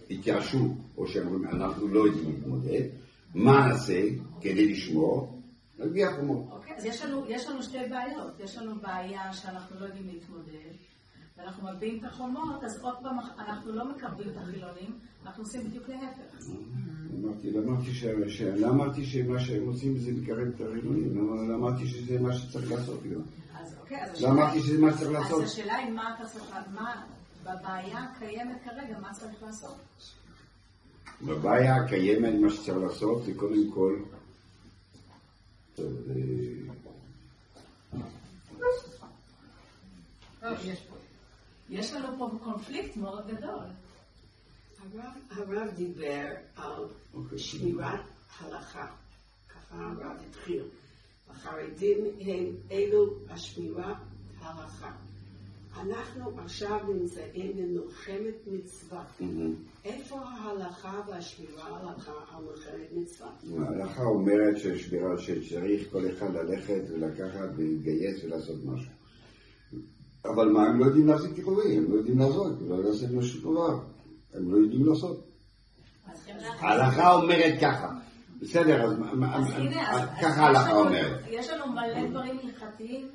התייאשו, 0.09 0.76
או 0.97 1.07
שאומרים, 1.07 1.45
אנחנו 1.45 1.88
לא 1.88 1.99
יודעים 1.99 2.32
להתמודד, 2.32 2.82
מה 3.36 3.68
נעשה 3.68 4.01
כדי 4.41 4.72
לשמור? 4.72 5.41
נגיע 5.80 6.11
חומות. 6.16 6.45
אוקיי, 6.51 6.76
אז 6.76 6.86
יש 7.28 7.47
לנו 7.47 7.63
שתי 7.63 7.78
בעיות. 7.89 8.39
יש 8.39 8.57
לנו 8.57 8.76
בעיה 8.82 9.34
שאנחנו 9.34 9.80
לא 9.80 9.86
יודעים 9.86 10.07
להתמודד, 10.07 10.72
ואנחנו 11.38 11.68
מגביהים 11.68 11.99
את 11.99 12.03
החומות, 12.03 12.63
אז 12.63 12.82
עוד 12.82 12.95
פעם 13.01 13.18
אנחנו 13.39 13.72
לא 13.72 13.89
מקרבים 13.89 14.30
את 14.30 14.38
החילונים, 14.38 14.99
אנחנו 15.26 15.43
עושים 15.43 15.61
בדיוק 15.63 15.89
להפך. 15.89 16.47
אמרתי, 17.20 17.51
לא 17.51 18.70
אמרתי 18.70 19.05
שמה 19.05 19.39
שהם 19.39 19.68
עושים 19.68 19.97
זה 19.97 20.11
לקרב 20.11 20.47
את 20.55 20.61
החילונים, 20.61 21.18
לא 21.49 21.55
אמרתי 21.55 21.88
שזה 21.88 22.20
מה 22.20 22.34
שצריך 22.34 22.72
לעשות. 22.72 22.99
אוקיי, 23.80 23.97
לא 24.22 24.34
מה 24.34 24.53
שצריך 24.93 25.11
לעשות. 25.11 25.43
אז 25.43 25.51
השאלה 25.51 25.76
היא 25.76 25.91
מה 25.91 26.16
אתה 26.16 26.26
צריך, 26.26 26.55
בבעיה 27.46 28.04
הקיימת 28.04 28.58
כרגע, 28.64 29.00
מה 29.00 29.14
צריך 29.14 29.43
לעשות? 29.43 29.76
בבעיה 31.22 31.76
הקיימת, 31.76 32.34
מה 32.41 32.50
שצריך 32.50 32.78
לעשות 32.78 33.24
זה 33.24 33.32
קודם 33.36 33.72
כל... 33.74 34.00
טוב, 40.39 40.60
יש 41.70 41.93
לנו 41.93 42.18
פה 42.18 42.30
קונפליקט 42.43 42.98
מאוד 42.98 43.28
גדול. 43.28 43.66
הרב 45.30 45.70
דיבר 45.76 46.28
על 46.56 46.86
אוקיי. 47.14 47.39
שמירת 47.39 48.02
הלכה, 48.39 48.88
ככה 49.50 49.76
הרב 49.76 50.18
התחיל. 50.30 50.64
החרדים 51.30 51.98
הם 52.20 52.46
אלו 52.72 53.14
השמירת 53.30 53.98
ההלכה. 54.39 54.91
אנחנו 55.82 56.32
עכשיו 56.38 56.80
נמצאים 56.93 57.51
במלחמת 57.57 58.47
מצווה. 58.47 59.03
איפה 59.86 60.19
ההלכה 60.19 61.01
והשמירה 61.07 61.63
ההלכה 61.63 62.11
על 62.32 62.43
מלחמת 62.43 62.89
מצווה? 62.91 63.30
ההלכה 63.59 64.03
אומרת 64.03 64.57
ששמירה 64.57 65.17
שצריך 65.17 65.91
כל 65.91 66.09
אחד 66.09 66.34
ללכת 66.34 66.82
ולקחת 66.89 67.49
ולהתגייס 67.55 68.23
ולעשות 68.23 68.55
משהו. 68.65 68.91
אבל 70.26 70.49
מה, 70.49 70.67
הם 70.67 70.80
לא 70.80 70.86
יודעים 70.86 71.07
להחזיק 71.07 71.36
כיכובים, 71.36 71.84
הם 71.84 71.91
לא 71.91 71.97
יודעים 71.97 72.19
לעשות, 72.19 72.61
הם 72.61 72.69
לא 72.69 72.76
יודעים 72.76 72.93
לעשות 72.93 73.11
משהו 73.11 73.41
דבר, 73.41 73.80
הם 74.34 74.51
לא 74.51 74.57
יודעים 74.57 74.86
לעשות. 74.86 75.28
ההלכה 76.59 77.13
אומרת 77.13 77.53
ככה. 77.61 77.91
בסדר, 78.41 78.86
אז 78.86 80.03
ככה 80.21 80.41
ההלכה 80.41 80.76
אומרת. 80.76 81.19
יש 81.30 81.49
לנו 81.49 81.71
מלא 81.71 82.09
דברים 82.09 82.39
הלכתיים 82.43 83.07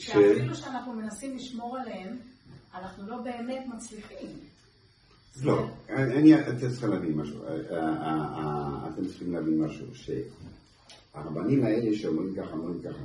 שאפילו 0.00 0.54
שאנחנו 0.54 0.92
מנסים 0.92 1.36
לשמור 1.36 1.78
עליהם, 1.78 2.16
אנחנו 2.74 3.06
לא 3.06 3.16
באמת 3.16 3.64
מצליחים. 3.74 4.28
לא, 5.42 5.68
אני, 5.88 6.40
אתם 6.40 6.68
צריכים 6.70 6.90
להבין 6.90 7.12
משהו, 7.12 7.44
אה, 7.44 7.48
אה, 7.48 7.78
אה, 8.36 8.88
אתם 8.88 9.06
צריכים 9.06 9.32
להבין 9.32 9.60
משהו, 9.62 9.86
שהרבנים 9.94 11.64
האלה 11.64 11.96
שאומרים 11.96 12.34
ככה, 12.34 12.52
אומרים 12.52 12.80
ככה, 12.82 13.02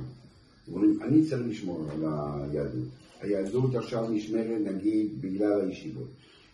אומרים, 0.68 1.02
אני 1.02 1.26
צריך 1.26 1.46
לשמור 1.46 1.88
על 1.90 2.04
היהדות. 2.04 2.88
היהדות 3.20 3.74
עכשיו 3.74 4.10
נשמרת 4.10 4.60
נגיד 4.60 5.22
בגלל 5.22 5.60
הישיבות. 5.60 6.08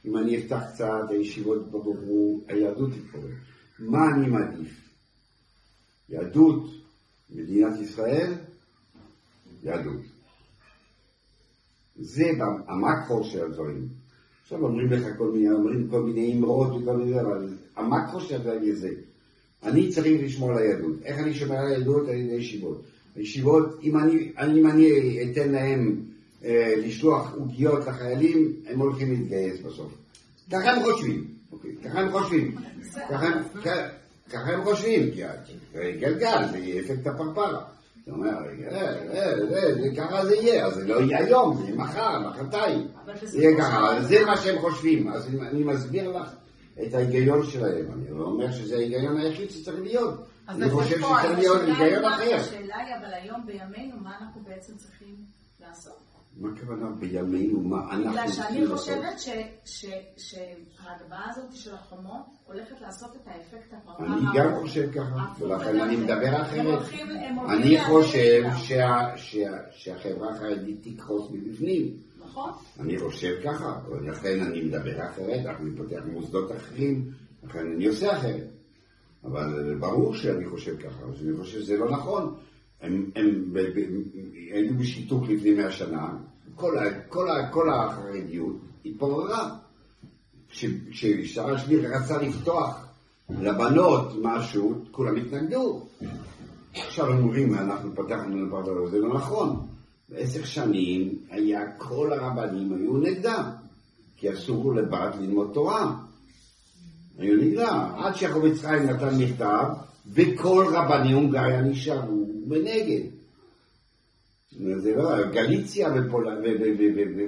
אם 0.04 0.16
אני 0.16 0.38
אפתח 0.38 0.62
קצת, 0.72 1.10
הישיבות 1.10 1.70
ברור, 1.70 2.44
היהדות 2.48 2.90
תתפורר. 2.92 3.34
מה 3.78 4.14
אני 4.14 4.26
מעדיף? 4.26 4.90
יהדות, 6.08 6.70
מדינת 7.30 7.80
ישראל, 7.80 8.34
יהדות. 9.62 10.11
זה 12.02 12.30
המקרו 12.68 13.24
של 13.24 13.44
הדברים. 13.44 13.88
עכשיו 14.42 14.64
אומרים 14.64 14.86
לך 14.86 15.06
כל 15.18 15.30
מיני, 15.30 15.52
אומרים 15.52 15.88
כל 15.88 16.02
מיני 16.02 16.34
אמרות 16.34 16.82
וכל 16.82 16.96
מיני, 16.96 17.20
אבל 17.20 17.48
המקרו 17.76 18.20
של 18.20 18.34
הדברים 18.34 18.74
זה. 18.74 18.88
אני 19.62 19.88
צריך 19.88 20.22
לשמור 20.22 20.50
על 20.50 20.58
היהדות. 20.58 20.96
איך 21.04 21.18
אני 21.18 21.34
שומר 21.34 21.56
על 21.56 21.66
היהדות? 21.66 22.08
על 22.08 22.14
ידי 22.14 22.34
ישיבות. 22.34 22.82
הישיבות, 23.16 23.80
אם 23.82 23.98
אני, 23.98 24.32
אם 24.56 24.66
אני 24.66 25.18
אתן 25.32 25.52
להם 25.52 26.00
אה, 26.44 26.74
לשלוח 26.76 27.34
עוגיות 27.34 27.86
לחיילים, 27.86 28.52
הם 28.66 28.78
הולכים 28.80 29.10
להתגייס 29.10 29.60
בסוף. 29.60 29.92
ככה 30.50 30.70
הם 30.70 30.82
חושבים, 30.82 31.24
אוקיי, 31.52 31.70
ככה 31.84 32.00
הם 32.00 32.12
חושבים. 32.12 32.56
ככה 34.30 34.52
הם 34.52 34.64
חושבים, 34.64 35.10
כי 35.10 35.22
גלגל, 35.72 36.48
זה 36.52 36.58
יהיה 36.58 36.82
אפקט 36.82 37.06
הפרפרה. 37.06 37.64
אתה 38.02 38.10
אומר, 38.10 38.30
ככה 39.96 40.26
זה 40.26 40.34
יהיה, 40.36 40.66
אז 40.66 40.74
זה 40.74 40.86
לא 40.86 41.00
יהיה 41.00 41.18
היום, 41.18 41.56
זה 41.56 41.62
יהיה 41.62 41.74
מחר, 41.74 42.18
מחרתיים. 42.18 42.88
יהיה 43.32 43.58
ככה, 43.58 44.02
זה 44.02 44.24
מה 44.26 44.36
שהם 44.36 44.60
חושבים. 44.60 45.08
אז 45.08 45.28
אני 45.28 45.64
מסביר 45.64 46.10
לך 46.10 46.34
את 46.86 46.94
ההיגיון 46.94 47.46
שלהם. 47.46 47.86
אני 47.92 48.18
לא 48.18 48.24
אומר 48.24 48.52
שזה 48.52 48.76
ההיגיון 48.76 49.16
היחיד 49.16 49.50
שצריך 49.50 49.80
להיות. 49.80 50.14
אני 50.48 50.70
חושב 50.70 50.98
שצריך 50.98 51.38
להיות 51.38 51.62
היגיון 51.62 52.04
אחר. 52.04 52.34
השאלה 52.34 52.76
היא, 52.76 52.94
אבל 52.96 53.14
היום 53.14 53.46
בימינו, 53.46 53.96
מה 54.02 54.18
אנחנו 54.20 54.40
בעצם 54.48 54.76
צריכים 54.76 55.14
לעשות? 55.60 56.11
מה 56.36 56.48
הכוונה 56.56 56.90
בימינו, 56.90 57.60
מה 57.60 57.90
אנחנו 57.90 58.10
בגלל 58.10 58.28
שאני 58.28 58.66
חושבת 58.66 59.20
שההגבהה 60.16 61.30
הזאת 61.30 61.52
של 61.52 61.74
החומות 61.74 62.22
הולכת 62.44 62.80
לעשות 62.80 63.16
את 63.16 63.26
האפקט 63.26 63.72
הפרפר. 63.72 64.06
אני 64.06 64.22
גם 64.34 64.54
חושב 64.60 64.90
ככה, 64.92 65.26
ולכן 65.40 65.80
אני 65.80 65.96
מדבר 65.96 66.42
אחרת. 66.42 66.82
אני 67.48 67.84
חושב 67.84 68.42
שהחברה 69.70 70.30
החרדית 70.30 70.88
תקרוס 70.88 71.30
מבפנים. 71.30 71.96
נכון. 72.24 72.50
אני 72.80 72.98
חושב 72.98 73.34
ככה, 73.44 73.80
ולכן 73.90 74.40
אני 74.40 74.62
מדבר 74.62 75.06
אחרת, 75.06 75.46
אני 75.46 75.76
פותח 75.76 76.00
מוסדות 76.12 76.52
אחרים, 76.52 77.10
לכן 77.44 77.72
אני 77.76 77.86
עושה 77.86 78.16
אחרת. 78.18 78.48
אבל 79.24 79.76
ברור 79.80 80.14
שאני 80.14 80.48
חושב 80.48 80.76
ככה, 80.76 81.04
אני 81.22 81.36
חושב 81.36 81.60
שזה 81.60 81.76
לא 81.76 81.90
נכון. 81.90 82.34
הם, 82.82 83.10
הם, 83.16 83.54
היינו 84.52 84.78
בשיתוק 84.78 85.22
לפני 85.28 85.54
מאה 85.54 85.70
שנה, 85.70 86.08
כל, 86.54 86.74
כל, 87.08 87.28
כל 87.50 87.70
החרדיות 87.70 88.56
התפוררה. 88.84 89.56
כששר 90.90 91.54
השביעי 91.54 91.86
רצה 91.86 92.22
לפתוח 92.22 92.88
לבנות 93.30 94.12
משהו, 94.22 94.84
כולם 94.90 95.16
התנגדו. 95.16 95.86
עכשיו 96.74 97.12
הם 97.12 97.22
אומרים, 97.22 97.54
אנחנו 97.54 97.94
פתחנו 97.94 98.46
לפרטות, 98.46 98.90
זה 98.90 98.98
לא 98.98 99.14
נכון. 99.14 99.66
בעשר 100.08 100.44
שנים 100.44 101.18
היה, 101.30 101.60
כל 101.78 102.12
הרבנים 102.12 102.72
היו 102.72 102.96
נגדם, 102.96 103.50
כי 104.16 104.32
אסור 104.32 104.74
לבת 104.74 105.14
ללמוד 105.20 105.50
תורה. 105.54 105.94
היו 107.18 107.36
נגדם. 107.36 107.92
עד 107.96 108.14
שיעקב 108.14 108.44
יצחק 108.44 108.78
נתן 108.88 109.18
מכתב, 109.18 109.64
וכל 110.06 110.66
רבני 110.72 111.12
הונגריה 111.12 111.60
נשארו 111.60 112.32
בנגד. 112.46 113.02
זה 114.76 114.94
לא, 114.96 115.30
גליציה, 115.32 115.88
ופול... 115.96 116.26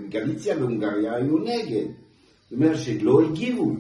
וגליציה 0.09 0.59
והונגריה 0.59 1.15
היו 1.15 1.39
נגד. 1.39 1.87
זאת 2.51 2.53
אומרת 2.53 2.79
שלא 2.79 3.23
הגיבו. 3.23 3.73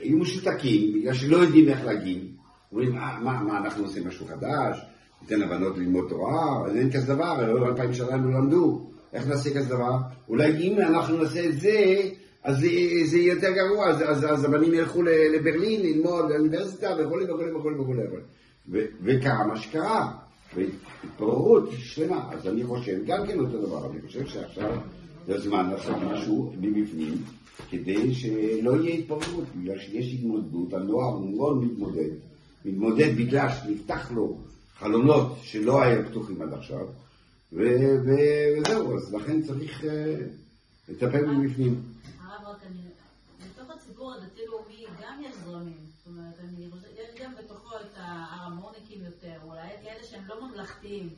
היו 0.00 0.18
משותקים 0.18 0.92
בגלל 0.92 1.14
שלא 1.14 1.36
יודעים 1.36 1.68
איך 1.68 1.84
להגיב. 1.84 2.24
אומרים, 2.72 2.92
מה, 2.92 3.18
מה, 3.22 3.42
מה 3.42 3.58
אנחנו 3.58 3.84
עושים 3.84 4.08
משהו 4.08 4.26
חדש? 4.26 4.78
ניתן 5.22 5.40
לבנות 5.40 5.78
ללמוד 5.78 6.06
תורה? 6.08 6.66
אין 6.74 6.92
כזה 6.92 7.14
דבר, 7.14 7.66
אלפיים 7.68 7.94
שנה 7.94 8.14
הם 8.14 8.32
לא 8.32 8.38
למדו. 8.40 8.90
איך 9.12 9.26
נעשה 9.26 9.54
כזה 9.54 9.68
דבר? 9.68 9.98
אולי 10.28 10.56
אם 10.56 10.78
אנחנו 10.78 11.16
נעשה 11.16 11.46
את 11.46 11.60
זה, 11.60 12.00
אז 12.44 12.58
זה, 12.58 12.66
יהיה 12.66 13.34
יותר 13.34 13.50
גרוע, 13.50 13.88
אז, 13.88 14.02
אז, 14.02 14.24
אז 14.24 14.44
הבנים 14.44 14.74
ילכו 14.74 15.02
לברלין 15.02 15.82
ללמוד 15.82 16.30
לאוניברסיטה 16.30 16.96
וכולי 16.98 17.24
וכולי 17.24 17.52
וכולי 17.52 17.76
וכולי. 17.80 18.22
וקרה 19.02 19.46
מה 19.46 19.56
שקרה, 19.56 20.12
והתפוררות 20.56 21.70
שלמה. 21.78 22.28
אז 22.32 22.46
אני 22.46 22.64
חושב 22.64 22.98
גם 23.06 23.26
כן 23.26 23.40
אותו 23.40 23.66
דבר, 23.66 23.90
אני 23.90 24.00
חושב 24.06 24.26
שעכשיו 24.26 24.78
זה 25.26 25.34
הזמן 25.34 25.70
לעשות 25.70 25.96
משהו 26.12 26.52
מבפנים, 26.60 27.14
כדי 27.70 28.14
שלא 28.14 28.76
יהיה 28.76 28.94
התפוררות, 28.94 29.44
בגלל 29.56 29.78
שיש 29.78 30.14
התמודדות, 30.14 30.72
הנוער 30.72 31.18
מאוד 31.18 31.64
מתמודד, 31.64 32.10
מתמודד 32.64 33.16
בגלל 33.16 33.48
שנפתח 33.48 34.12
לו 34.14 34.38
חלונות 34.78 35.36
שלא 35.42 35.82
היו 35.82 36.06
פתוחים 36.06 36.42
עד 36.42 36.52
עכשיו, 36.52 36.86
וזהו, 37.52 38.96
אז 38.96 39.14
לכן 39.14 39.42
צריך 39.42 39.84
אה, 39.84 40.16
לטפל 40.88 41.26
מבפנים. 41.26 41.74
הציבור 44.04 44.24
הדתי-לאומי 44.24 44.86
גם 45.02 45.22
יש 45.22 45.36
זרמים. 45.36 45.86
זאת 45.96 46.06
אומרת, 46.06 46.38
אני 46.38 46.70
חושבת, 46.70 46.90
יש 46.94 47.20
גם 47.20 47.34
בתוכו 47.34 47.76
את 47.76 47.96
ההרמוניקים 47.96 49.04
יותר, 49.04 49.38
אולי 49.44 49.68
כאלה 49.84 50.04
שהם 50.04 50.24
לא 50.26 50.46
ממלכתיים, 50.46 51.14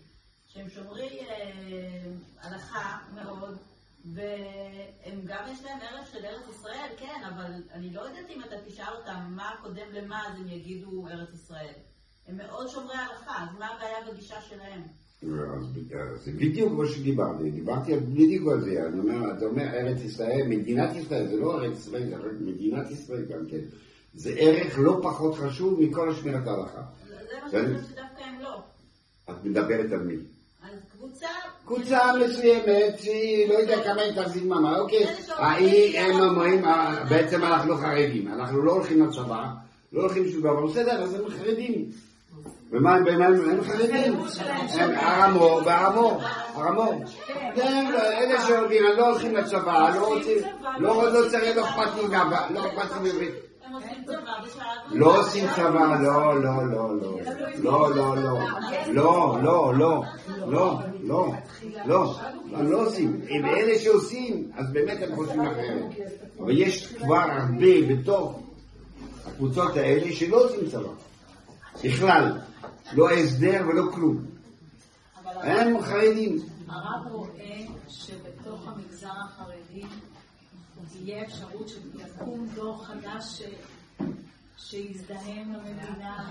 שהם 0.48 0.70
שומרי 0.70 1.20
אה, 1.20 2.12
הלכה 2.40 2.98
מאוד, 3.14 3.58
והם 4.04 5.20
גם 5.24 5.44
יש 5.52 5.64
להם 5.64 5.78
ערך 5.80 6.12
של 6.12 6.24
ארץ 6.24 6.48
ישראל, 6.48 6.90
כן, 6.96 7.24
אבל 7.24 7.52
אני 7.72 7.90
לא 7.90 8.00
יודעת 8.00 8.30
אם 8.30 8.44
אתה 8.44 8.56
תשאל 8.66 8.92
אותם 8.96 9.26
מה 9.28 9.54
קודם 9.62 9.92
למה, 9.92 10.26
אז 10.26 10.34
הם 10.36 10.48
יגידו 10.48 11.08
ארץ 11.08 11.34
ישראל. 11.34 11.74
הם 12.26 12.36
מאוד 12.36 12.68
שומרי 12.68 12.96
הלכה, 12.96 13.42
אז 13.42 13.58
מה 13.58 13.66
הבעיה 13.66 14.12
בגישה 14.12 14.42
שלהם? 14.42 14.82
זה 15.22 16.32
בדיוק 16.36 16.72
כמו 16.72 16.86
שדיברתי, 16.86 17.50
דיברתי 17.50 17.96
בדיוק 17.96 18.48
על 18.48 18.60
זה, 18.60 18.86
אני 18.86 18.98
אומר, 18.98 19.32
אתה 19.38 19.46
אומר 19.46 19.62
ארץ 19.62 20.00
ישראל, 20.00 20.42
מדינת 20.48 20.96
ישראל, 20.96 21.26
זה 21.26 21.36
לא 21.36 21.60
ארץ 21.60 21.78
ישראל, 21.78 22.10
זה 22.10 22.16
מדינת 22.40 22.90
ישראל 22.90 23.24
גם 23.24 23.46
כן, 23.50 23.60
זה 24.14 24.30
ערך 24.36 24.78
לא 24.78 25.00
פחות 25.02 25.34
חשוב 25.34 25.80
מכל 25.80 26.10
השמירת 26.10 26.46
ההלכה. 26.46 26.82
זה 27.08 27.14
מה 27.44 27.50
שאני 27.50 27.78
חושבת 27.78 27.88
שדווקא 27.88 28.22
הם 28.24 28.40
לא. 28.40 28.60
את 29.30 29.44
מדברת 29.44 29.92
על 29.92 30.00
מי? 30.00 30.16
על 30.62 30.74
קבוצה... 30.92 31.26
קבוצה 31.64 31.98
מסוימת, 32.24 32.98
שהיא 32.98 33.48
לא 33.48 33.54
יודע 33.54 33.84
כמה 33.84 34.02
היא 34.02 34.22
תחזיק 34.22 34.44
מעמד, 34.44 34.78
אוקיי, 34.78 35.06
הם 35.98 36.20
אומרים, 36.20 36.64
בעצם 37.08 37.44
אנחנו 37.44 37.76
חרדים, 37.76 38.28
אנחנו 38.28 38.62
לא 38.62 38.72
הולכים 38.72 39.06
לצבא, 39.06 39.46
לא 39.92 40.02
הולכים 40.02 40.24
לשום 40.24 40.40
דבר, 40.40 40.66
בסדר, 40.66 41.02
אז 41.02 41.14
הם 41.14 41.30
חרדים. 41.30 41.90
ומה 42.72 42.94
הם 42.94 43.04
הם 43.50 43.64
חרדים? 43.64 44.16
הם 44.70 44.90
הרמור 44.96 45.60
והרמור, 45.64 46.20
הרמור. 46.54 47.04
אלה 47.56 48.42
שהולכים, 48.46 48.82
לא 48.96 49.10
הולכים 49.10 49.36
לצבא, 49.36 49.90
לא 49.94 50.14
רוצים, 50.14 50.38
לא 50.78 51.28
צריך, 51.30 51.56
לא 51.56 51.64
אכפת 51.64 51.94
לי 51.96 52.08
לא 52.50 52.66
אכפת 52.66 53.02
לי 53.02 53.10
בעברית. 53.10 53.34
לא 54.90 55.20
עושים 55.20 55.44
צבא, 55.56 55.96
לא, 56.02 56.42
לא, 56.42 56.70
לא, 56.72 57.00
לא, 57.00 57.90
לא, 57.90 57.90
לא, 57.94 58.16
לא, 58.16 58.16
לא, 58.92 59.36
לא, 59.42 59.72
לא, 59.76 60.02
לא, 60.46 60.78
לא, 61.04 61.32
לא, 61.86 62.14
הם 62.52 62.70
לא 62.70 62.86
עושים. 62.86 63.20
ואלה 63.44 63.78
שעושים, 63.78 64.50
אז 64.56 64.72
באמת 64.72 64.98
הם 65.02 65.14
חושבים 65.14 65.40
אחרת. 65.40 65.82
אבל 66.40 66.58
יש 66.58 66.86
כבר 66.86 67.24
הרבה 67.30 67.86
בתוך 67.88 68.40
הקבוצות 69.26 69.76
האלה 69.76 70.12
שלא 70.12 70.44
עושים 70.44 70.68
צבא. 70.70 70.88
בכלל. 71.84 72.32
לא 72.92 73.10
הסדר 73.10 73.64
ולא 73.68 73.92
כלום. 73.94 74.24
הם 75.24 75.82
חרדים. 75.82 76.38
הרב 76.68 77.12
רואה 77.12 77.58
שבתוך 77.88 78.68
המגזר 78.68 79.08
החרדי 79.24 79.86
תהיה 80.92 81.22
אפשרות 81.22 81.68
שיקום 81.68 82.48
דור 82.54 82.84
חדש 82.86 83.42
שיזדהם 84.56 85.52
למדינה. 85.52 86.30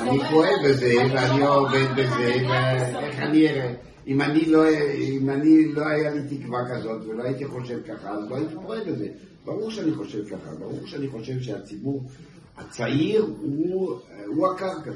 אני 0.00 0.18
פועל 0.30 0.54
בזה, 0.64 0.94
ואני 1.12 1.46
עובד 1.46 1.86
בזה, 1.96 2.34
ואיך 2.48 3.18
אני 3.18 3.48
אראה. 3.48 3.74
אם 4.06 4.20
אני 4.20 4.44
לא, 4.46 4.68
אם 4.98 5.30
אני 5.30 5.72
לא 5.72 5.86
היה 5.86 6.14
לי 6.14 6.38
תקווה 6.38 6.60
כזאת 6.70 7.04
ולא 7.04 7.22
הייתי 7.22 7.44
חושב 7.46 7.78
ככה, 7.88 8.10
אז 8.10 8.30
לא 8.30 8.36
הייתי 8.36 8.54
פועל 8.54 8.84
בזה. 8.92 9.08
ברור 9.44 9.70
שאני 9.70 9.94
חושב 9.94 10.24
ככה, 10.28 10.54
ברור 10.58 10.86
שאני 10.86 11.08
חושב 11.08 11.40
שהציבור 11.40 12.04
הצעיר 12.66 13.22
הוא, 13.40 13.98
הוא 14.26 14.48
הקרקע, 14.48 14.90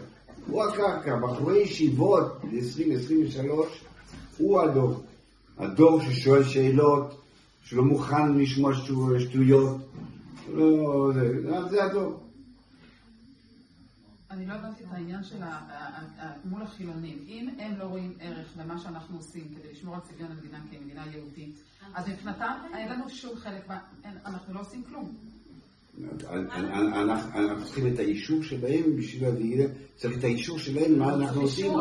הוא 0.46 0.64
הקרקע, 0.64 1.16
בחורי 1.16 1.58
ישיבות 1.58 2.40
ב-2023 2.44 3.48
הוא 4.38 4.60
הדור, 4.60 5.02
הדור 5.58 6.00
ששואל 6.00 6.44
שאלות, 6.44 7.22
שלא 7.64 7.82
מוכן 7.82 8.32
לשמוע 8.32 8.72
שטויות, 9.18 9.76
לא, 10.48 11.10
זה, 11.14 11.52
זה 11.70 11.84
הדור. 11.84 12.20
אני 14.30 14.46
לא 14.46 14.52
הבנתי 14.52 14.84
את 14.84 14.88
העניין 14.92 15.22
של 15.22 15.36
מול 16.44 16.62
החילונים. 16.62 17.18
אם 17.28 17.48
הם 17.58 17.78
לא 17.78 17.84
רואים 17.84 18.14
ערך 18.20 18.46
למה 18.56 18.78
שאנחנו 18.78 19.16
עושים 19.16 19.44
כדי 19.44 19.72
לשמור 19.72 19.94
על 19.94 20.00
צביון 20.00 20.30
המדינה 20.30 20.58
כמדינה 20.70 21.06
יהודית, 21.12 21.54
אז 21.94 22.08
מבחינתם 22.08 22.52
אין 22.74 22.88
לנו 22.88 23.10
שום 23.10 23.36
חלק, 23.36 23.70
אנחנו 24.04 24.54
לא 24.54 24.60
עושים 24.60 24.82
כלום. 24.84 25.14
אנחנו 27.34 27.64
צריכים 27.64 27.86
את 27.94 27.98
האישור 27.98 28.42
שלהם 28.42 28.96
בשביל 28.96 29.22
להביא, 29.28 29.66
צריך 29.96 30.18
את 30.18 30.24
האישור 30.24 30.58
שלהם, 30.58 30.98
מה 30.98 31.14
אנחנו 31.14 31.40
עושים. 31.40 31.72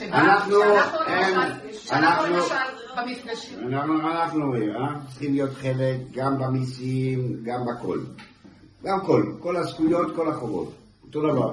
אנחנו, 0.00 0.56
למשל, 0.58 1.68
כשאנחנו 1.70 2.24
אנחנו- 2.24 2.34
אנחנו 3.62 4.10
אנחנו 4.10 4.54
אנחנו 4.54 5.08
צריכים 5.10 5.32
להיות 5.34 5.50
חלק 5.50 5.96
גם 6.12 6.38
במיסים, 6.38 7.36
גם 7.42 7.60
בכל. 7.66 7.98
גם 8.84 8.98
כל, 9.06 9.32
כל 9.40 9.56
הזכויות, 9.56 10.16
כל 10.16 10.28
החובות. 10.30 10.72
אותו 11.06 11.20
דבר. 11.22 11.52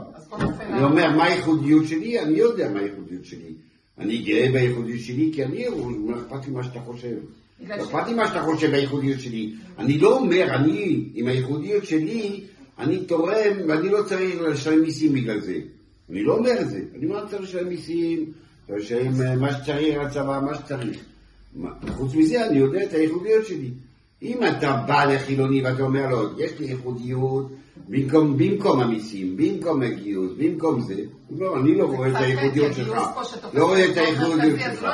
אני 0.60 0.84
אומר, 0.84 1.18
מה 1.18 1.24
הייחודיות 1.24 1.88
שלי? 1.88 2.20
אני 2.20 2.38
יודע 2.38 2.70
מה 2.74 2.80
הייחודיות 2.80 3.26
שלי. 3.26 3.54
אני 4.00 4.18
גאה 4.18 4.50
בייחודיות 4.52 5.00
שלי, 5.00 5.32
כי 5.34 5.44
אני, 5.44 5.66
לא 6.08 6.16
אכפת 6.18 6.48
לי 6.48 6.54
מה 6.54 6.64
שאתה 6.64 6.80
חושב. 6.80 7.18
לא 7.68 7.76
אכפת 7.76 8.08
לי 8.08 8.14
מה 8.14 8.28
שאתה 8.28 8.42
חושב 8.42 8.72
בייחודיות 8.72 9.20
שלי. 9.20 9.54
אני 9.78 9.98
לא 9.98 10.18
אומר, 10.18 10.56
אני, 10.56 11.10
עם 11.14 11.28
הייחודיות 11.28 11.86
שלי, 11.86 12.44
אני 12.80 13.06
תורם 13.06 13.54
ואני 13.68 13.90
לא 13.90 14.04
צריך 14.04 14.42
לשלם 14.42 14.82
מיסים 14.82 15.14
בגלל 15.14 15.40
זה. 15.40 15.60
אני 16.10 16.24
לא 16.24 16.38
אומר 16.38 16.62
את 16.62 16.70
זה. 16.70 16.82
אני 16.98 17.06
אומר, 17.06 17.28
צריך 17.28 17.42
לשלם 17.42 17.70
מיסים, 17.70 18.26
לשלם 18.70 19.22
אה, 19.22 19.36
מה 19.36 19.54
שצריך 19.54 19.98
לצבא, 19.98 20.42
מה 20.46 20.56
שצריך. 20.56 21.04
חוץ 21.90 22.16
מזה, 22.16 22.48
אני 22.48 22.60
יודע 22.60 22.84
את 22.84 22.94
הייחודיות 22.94 23.46
שלי. 23.46 23.72
אם 24.22 24.40
אתה 24.48 24.84
בא 24.88 25.04
לחילוני 25.04 25.62
ואתה 25.62 25.84
אומר 25.84 26.10
לו, 26.10 26.40
יש 26.40 26.52
לי 26.60 26.66
ייחודיות 26.66 27.52
במקום, 27.90 28.38
במקום 28.38 28.80
המיסים, 28.80 29.38
במקום 29.38 29.82
הגיוס, 29.82 30.32
במקום 30.38 30.82
זה, 30.82 30.96
לא, 31.38 31.60
אני 31.60 31.76
לא 31.76 31.86
רואה 31.86 32.10
את 32.10 32.16
הייחודיות 32.16 32.74
שלך. 32.74 32.98
לא 33.54 33.66
רואה 33.66 33.86
את 33.86 33.98
הייחודיות 33.98 34.60
שלך. 34.60 34.86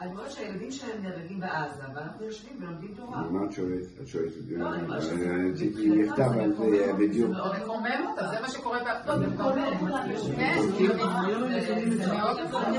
אני 0.01 0.11
אומרת 0.11 0.31
שהילדים 0.31 0.71
שלהם 0.71 1.03
נהרגים 1.03 1.39
בעזה, 1.39 1.81
ואנחנו 1.95 2.25
יושבים 2.25 2.53
ולומדים 2.61 2.93
תורה. 2.97 3.21
מה 3.29 3.45
את 3.45 3.51
שואלת? 3.51 3.83
את 4.01 4.07
שואלת 4.07 4.27
את 4.37 4.45
זה? 4.47 4.57
לא, 4.57 4.73
אני 4.73 4.83
אומרת 4.83 5.01
שזה- 5.01 5.35
רציתי 5.53 5.89
מכתב 5.89 6.31
על 6.39 6.53
זה 6.55 6.93
בדיוק. 6.99 7.27
זה 7.31 7.37
מאוד 7.37 7.55
מקומם 7.63 8.07
אותה, 8.09 8.27
זה 8.27 8.35
מה 8.41 8.49
שקורה 8.49 8.79
ב... 8.79 9.07
לא, 9.07 9.17
זה 9.19 9.27
מקומם. 9.27 9.77
כולם. 9.79 10.07
כן, 10.35 10.57
הם 11.83 11.89
זה-. 11.91 12.13
מאוד 12.13 12.37
מקומם. 12.47 12.73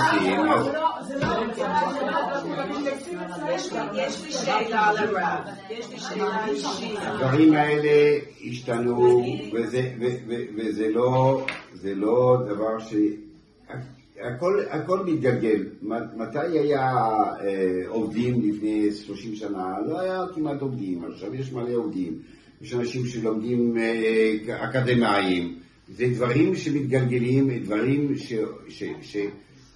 יש 3.54 3.72
לי- 3.72 3.78
יש 3.94 4.24
לי 4.24 4.32
שאלה 4.32 4.92
לרב, 4.92 5.40
יש 5.70 5.90
לי 5.90 5.98
שאלה 5.98 6.46
אישית. 6.46 6.98
הדברים 7.02 7.52
האלה 7.54 8.18
השתנו, 8.50 9.22
וזה- 9.52 10.88
לא, 10.88 11.44
לא 11.84 12.36
דבר 12.48 12.78
ש... 12.78 12.94
הכל, 14.22 14.60
הכל 14.70 15.04
מתגלגל. 15.06 15.64
מתי 16.16 16.58
היה 16.58 16.92
אה, 17.40 17.82
עובדים 17.88 18.50
לפני 18.50 18.92
30 18.92 19.34
שנה? 19.34 19.74
לא 19.88 20.00
היה 20.00 20.20
כמעט 20.34 20.60
עובדים, 20.60 21.04
עכשיו 21.04 21.34
יש 21.34 21.52
מלא 21.52 21.74
עובדים. 21.74 22.18
יש 22.62 22.74
אנשים 22.74 23.06
שלומדים 23.06 23.78
אה, 23.78 24.64
אקדמאים. 24.64 25.58
זה 25.96 26.06
דברים 26.14 26.54
שמתגלגלים, 26.54 27.50
דברים 27.64 28.16
ש... 28.16 28.32
ש, 28.68 28.84
ש 29.02 29.16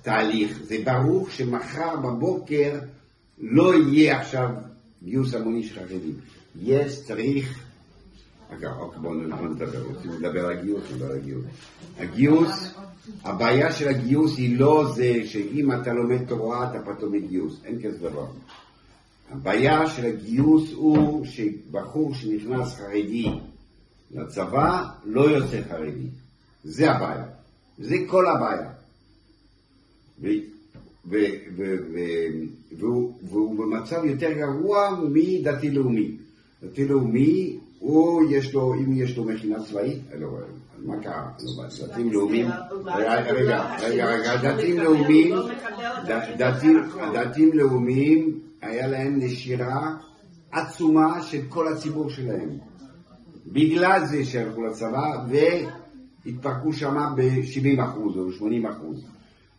תהליך. 0.07 0.63
זה 0.63 0.77
ברור 0.85 1.29
שמחר 1.31 1.97
בבוקר 1.97 2.79
לא 3.39 3.75
יהיה 3.75 4.21
עכשיו 4.21 4.49
גיוס 5.03 5.35
המוני 5.35 5.63
של 5.63 5.75
חרדים. 5.75 6.15
יש, 6.63 7.03
צריך... 7.03 7.63
אגב, 8.51 8.73
אוקיי, 8.79 9.01
בואו 9.01 9.15
בוא 9.39 9.49
נדבר, 9.49 9.83
רוצים 9.83 10.11
לדבר 10.11 10.47
על 10.47 10.59
הגיוס, 10.59 10.83
נדבר 10.93 11.07
על 11.07 11.19
הגיוס. 11.19 11.45
הגיוס, 11.99 12.75
הבעיה 13.25 13.73
של 13.73 13.89
הגיוס 13.89 14.39
היא 14.39 14.59
לא 14.59 14.93
זה 14.95 15.13
שאם 15.25 15.73
אתה 15.73 15.93
לומד 15.93 16.25
תורה 16.29 16.71
אתה 16.71 16.93
פתאום 16.93 17.13
מגיוס, 17.13 17.61
אין 17.65 17.83
כזה 17.83 17.99
דבר. 17.99 18.27
הבעיה 19.31 19.91
של 19.91 20.05
הגיוס 20.05 20.73
הוא 20.73 21.25
שבחור 21.25 22.15
שנכנס 22.15 22.75
חרדי 22.75 23.27
לצבא 24.11 24.85
לא 25.05 25.21
יוצא 25.21 25.61
חרדי. 25.69 26.07
זה 26.65 26.91
הבעיה. 26.91 27.25
זה 27.79 27.97
כל 28.07 28.27
הבעיה. 28.27 28.71
ו- 30.21 30.27
ו- 31.09 31.17
ו- 31.57 31.77
ו- 31.95 32.77
והוא, 32.79 33.19
והוא 33.23 33.59
במצב 33.59 34.05
יותר 34.05 34.33
גרוע 34.33 35.01
מדתי-לאומי. 35.13 36.17
דתי-לאומי, 36.63 37.59
הוא 37.87 38.23
יש 38.31 38.55
לו, 38.55 38.75
אם 38.75 38.93
יש 38.93 39.17
לו 39.17 39.25
מכינה 39.25 39.63
צבאית, 39.65 39.99
אני 40.13 40.21
לא 40.21 40.27
רואה, 40.27 40.43
מה 40.85 41.03
קרה? 41.03 41.29
לא 41.59 41.87
דתיים 41.87 42.13
לאומיים, 42.13 42.47
רגע, 42.87 43.21
רגע, 43.33 43.77
רגע, 43.81 44.07
רגע, 44.11 44.37
דתיים 44.37 44.79
לאומיים, 44.79 45.35
ד- 46.07 46.43
דתיים- 47.15 47.53
לאומיים, 47.55 48.41
היה 48.63 48.87
להם 48.87 49.19
נשירה 49.19 49.97
עצומה 50.53 51.23
של 51.23 51.41
כל 51.49 51.69
הציבור 51.69 52.11
שלהם. 52.11 52.49
בגלל 53.47 54.07
זה 54.07 54.25
שהלכו 54.25 54.63
לצבא 54.63 55.25
והתפרקו 56.25 56.73
שמה 56.73 57.11
ב-70% 57.17 57.81
או 58.17 58.33
80%. 58.33 59.05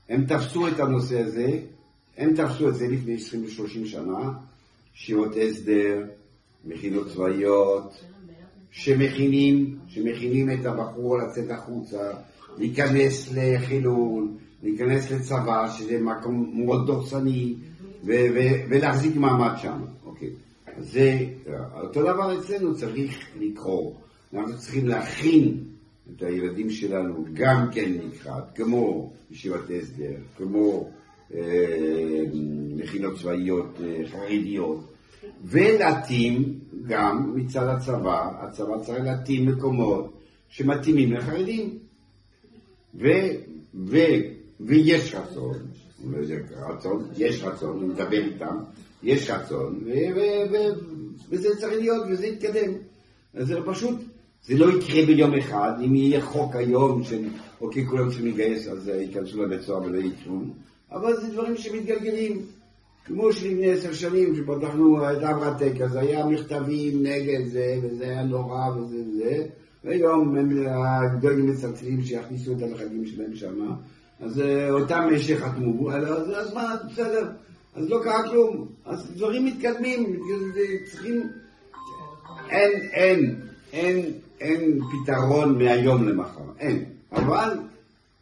הם 0.10 0.26
תפסו 0.26 0.68
את 0.68 0.80
הנושא 0.80 1.20
הזה, 1.22 1.60
הם 2.18 2.34
תפסו 2.34 2.70
את 2.70 2.76
זה 2.76 2.88
לפני 2.88 3.16
20 3.16 3.44
ו-30 3.44 3.86
שנה, 3.86 4.32
שירות 4.94 5.32
הסדר, 5.50 6.04
מכינות 6.68 7.08
צבאיות, 7.08 7.94
שמכינים, 8.72 9.78
שמכינים 9.88 10.52
את 10.52 10.66
הבחור 10.66 11.18
לצאת 11.18 11.52
החוצה, 11.52 12.12
להיכנס 12.58 13.34
לחילול, 13.36 14.28
להיכנס 14.64 15.12
לצבא, 15.12 15.70
שזה 15.78 16.00
מקום 16.02 16.52
מאוד 16.54 16.88
דורסני, 16.88 17.56
ו- 18.04 18.28
ו- 18.36 18.70
ולהחזיק 18.70 19.16
מעמד 19.16 19.54
שם, 19.62 19.82
אוקיי. 20.06 20.30
זה, 20.78 21.26
אותו 21.82 22.02
דבר 22.02 22.40
אצלנו 22.40 22.76
צריך 22.76 23.28
לקרוא. 23.40 23.94
אנחנו 24.34 24.58
צריכים 24.58 24.88
להכין 24.88 25.64
את 26.16 26.24
הילדים 26.24 26.70
שלנו 26.70 27.26
גם 27.34 27.68
כן 27.72 27.92
לקראת, 27.92 28.44
כמו 28.56 29.12
ישיבת 29.32 29.70
הסדר, 29.82 30.16
כמו 30.38 30.90
אה, 31.34 32.24
מכינות 32.76 33.20
צבאיות 33.20 33.82
אה, 33.84 34.08
חרדיות, 34.08 34.97
ולהתאים 35.44 36.60
גם 36.88 37.32
מצד 37.36 37.68
הצבא, 37.68 38.30
הצבא 38.42 38.78
צריך 38.86 39.04
להתאים 39.04 39.46
מקומות 39.46 40.18
שמתאימים 40.50 41.14
לחרדים. 41.14 41.78
ו, 42.96 43.08
ו, 43.76 43.98
ויש 44.60 45.16
רצון, 45.16 45.54
אני 46.04 46.12
לא 46.12 46.18
יודע, 46.18 46.36
רצון, 46.70 47.08
יש 47.18 47.44
רצון, 47.44 47.78
אני 47.78 47.88
מדבר 47.88 48.26
איתם, 48.26 48.58
יש 49.04 49.30
רצון, 49.30 49.80
ו, 49.86 49.90
ו, 50.16 50.20
ו, 50.52 50.56
וזה 51.30 51.50
צריך 51.60 51.80
להיות, 51.80 52.06
וזה 52.10 52.28
יתקדם. 52.28 52.72
אז 53.34 53.48
זה 53.48 53.56
פשוט, 53.66 54.00
זה 54.44 54.58
לא 54.58 54.78
יקרה 54.78 55.06
ביום 55.06 55.34
אחד, 55.34 55.74
אם 55.86 55.96
יהיה 55.96 56.22
חוק 56.22 56.56
היום 56.56 57.04
של, 57.04 57.26
אוקיי, 57.62 57.86
כולם 57.86 58.08
צריכים 58.08 58.26
להתגייס, 58.26 58.68
אז 58.68 58.88
ייכנסו 58.88 59.44
לבית 59.44 59.62
סוהר 59.62 59.84
ולא 59.84 60.02
כלום, 60.24 60.54
אבל 60.92 61.22
זה 61.22 61.28
דברים 61.28 61.58
שמתגלגלים. 61.58 62.42
כמו 63.08 63.34
שלפני 63.34 63.72
עשר 63.72 63.94
שנים 63.94 64.36
שפתחנו 64.36 65.12
את 65.12 65.24
אברטק, 65.24 65.82
אז 65.82 65.96
היה 65.96 66.26
מכתבים 66.26 67.04
נגד 67.04 67.48
זה, 67.48 67.80
וזה 67.84 68.04
היה 68.04 68.24
נורא 68.24 68.70
וזה 68.70 68.98
וזה, 68.98 69.46
והיום 69.84 70.38
הם 70.38 70.68
הגדולים 70.68 71.50
מצלצלים 71.50 72.02
שיכניסו 72.02 72.52
את 72.52 72.62
הנכדים 72.62 73.06
שלהם 73.06 73.36
שם, 73.36 73.56
אז 74.20 74.42
אה, 74.42 74.72
אותם 74.72 75.10
שחתמו, 75.18 75.92
אז, 75.92 76.32
אז 76.36 76.54
מה, 76.54 76.76
בסדר, 76.92 77.30
אז 77.76 77.90
לא 77.90 78.00
קרה 78.04 78.30
כלום, 78.30 78.68
אז 78.86 79.12
דברים 79.16 79.46
מתקדמים, 79.46 80.20
צריכים, 80.92 81.24
אין, 82.50 82.72
אין, 82.92 83.36
אין, 83.74 84.12
אין 84.40 84.80
פתרון 84.82 85.58
מהיום 85.58 86.08
למחר, 86.08 86.42
אין, 86.60 86.86
אבל 87.12 87.58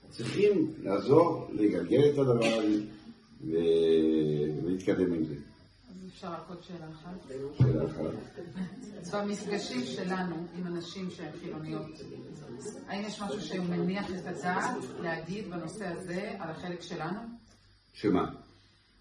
צריכים 0.09 0.67
לעזור 0.83 1.47
לגלגל 1.53 2.09
את 2.13 2.17
הדבר 2.17 2.45
הזה 2.45 2.95
ולהתקדם 3.41 5.13
עם 5.13 5.25
זה. 5.25 5.36
אז 5.36 6.07
אפשר 6.07 6.31
רק 6.31 6.43
עוד 6.49 6.63
שאלה 6.63 6.86
אחת. 6.91 7.31
שאלה 7.57 7.86
אחת. 7.86 9.13
במפגשים 9.13 9.83
שלנו 9.86 10.47
עם 10.57 10.67
אנשים 10.67 11.11
שהם 11.11 11.31
חילוניות, 11.39 11.91
האם 12.88 13.05
יש 13.05 13.21
משהו 13.21 13.41
שהוא 13.41 13.65
מניח 13.65 14.09
את 14.09 14.25
הדעת 14.25 14.75
להגיד 15.01 15.49
בנושא 15.49 15.88
הזה 15.88 16.36
על 16.39 16.49
החלק 16.49 16.81
שלנו? 16.81 17.19
שמה? 17.93 18.31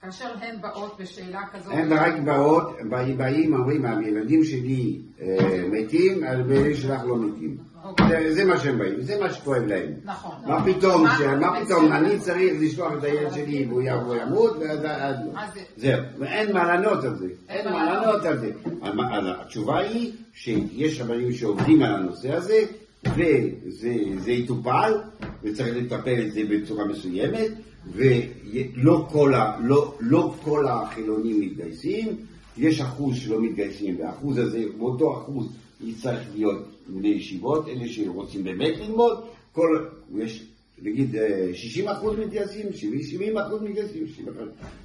כאשר 0.05 0.29
הן 0.43 0.61
באות 0.61 0.97
בשאלה 1.01 1.41
כזאת, 1.53 1.73
הם 1.77 1.93
רק 1.93 2.15
באות, 2.25 2.77
באים, 3.17 3.55
אומרים, 3.55 3.85
הילדים 3.85 4.45
שלי 4.45 4.99
אה, 5.23 5.65
מתים, 5.73 6.25
אבל 6.25 6.53
הילדים 6.53 6.75
שלך 6.75 7.01
לא 7.07 7.17
מתים. 7.17 7.57
אוקיי. 7.85 8.33
זה- 8.35 8.45
מה 8.45 8.59
שהם 8.59 8.79
באים, 8.79 9.01
זה 9.01 9.21
מה 9.21 9.33
שכואב 9.33 9.63
להם. 9.63 9.93
נכון. 10.05 10.35
מה 10.47 10.65
פתאום, 10.65 11.03
מה-. 11.03 11.61
פתאום, 11.65 11.93
אני 11.93 12.19
צריך 12.19 12.53
לשלוח 12.61 12.93
את 12.99 13.05
הילד 13.05 13.33
שלי 13.33 13.67
והוא 13.69 13.83
יבוא 13.83 14.17
ימות, 14.17 14.57
ואז 14.61 14.79
אז 14.85 15.17
לא. 15.27 15.41
זהו, 15.77 16.01
ואין 16.19 16.53
מה 16.53 16.65
לענות 16.65 17.05
על 17.05 17.17
זה, 17.17 17.27
אין 17.49 17.67
אין 17.67 17.73
מה 17.73 17.85
לענות 17.93 18.25
על 18.25 18.39
זה. 18.39 18.51
התשובה 19.41 19.79
היא 19.79 20.13
שיש 20.35 21.01
רבנים 21.01 21.33
שעובדים 21.33 21.83
על 21.83 21.95
הנושא 21.95 22.33
הזה, 22.35 22.59
וזה 23.09 23.95
זה 24.19 24.33
יטופל, 24.33 24.93
וצריך 25.43 25.77
לטפל 25.77 26.23
את 26.27 26.33
זה 26.33 26.41
בצורה 26.51 26.85
מסוימת, 26.85 27.51
ולא 27.93 29.07
כל, 29.13 29.35
ה, 29.35 29.61
לא, 29.65 29.95
לא 30.01 30.35
כל 30.43 30.67
החילונים 30.69 31.41
מתגייסים, 31.41 32.17
יש 32.59 32.81
אחוז 32.81 33.17
שלא 33.17 33.43
מתגייסים, 33.43 34.01
והאחוז 34.01 34.39
הזה, 34.39 34.65
באותו 34.79 35.19
אחוז 35.19 35.47
יצטרך 35.85 36.21
להיות 36.35 36.69
בני 36.89 37.09
ישיבות, 37.09 37.69
אלה 37.69 37.89
שרוצים 37.89 38.45
באמת 38.45 38.79
ללמוד, 38.79 39.25
כל, 39.53 39.87
יש 40.19 40.47
נגיד 40.83 41.17
60 41.53 41.89
אחוז 41.89 42.19
מתגייסים, 42.19 42.67
70 42.73 43.39
אחוז 43.39 43.63
מתגייסים, 43.63 44.07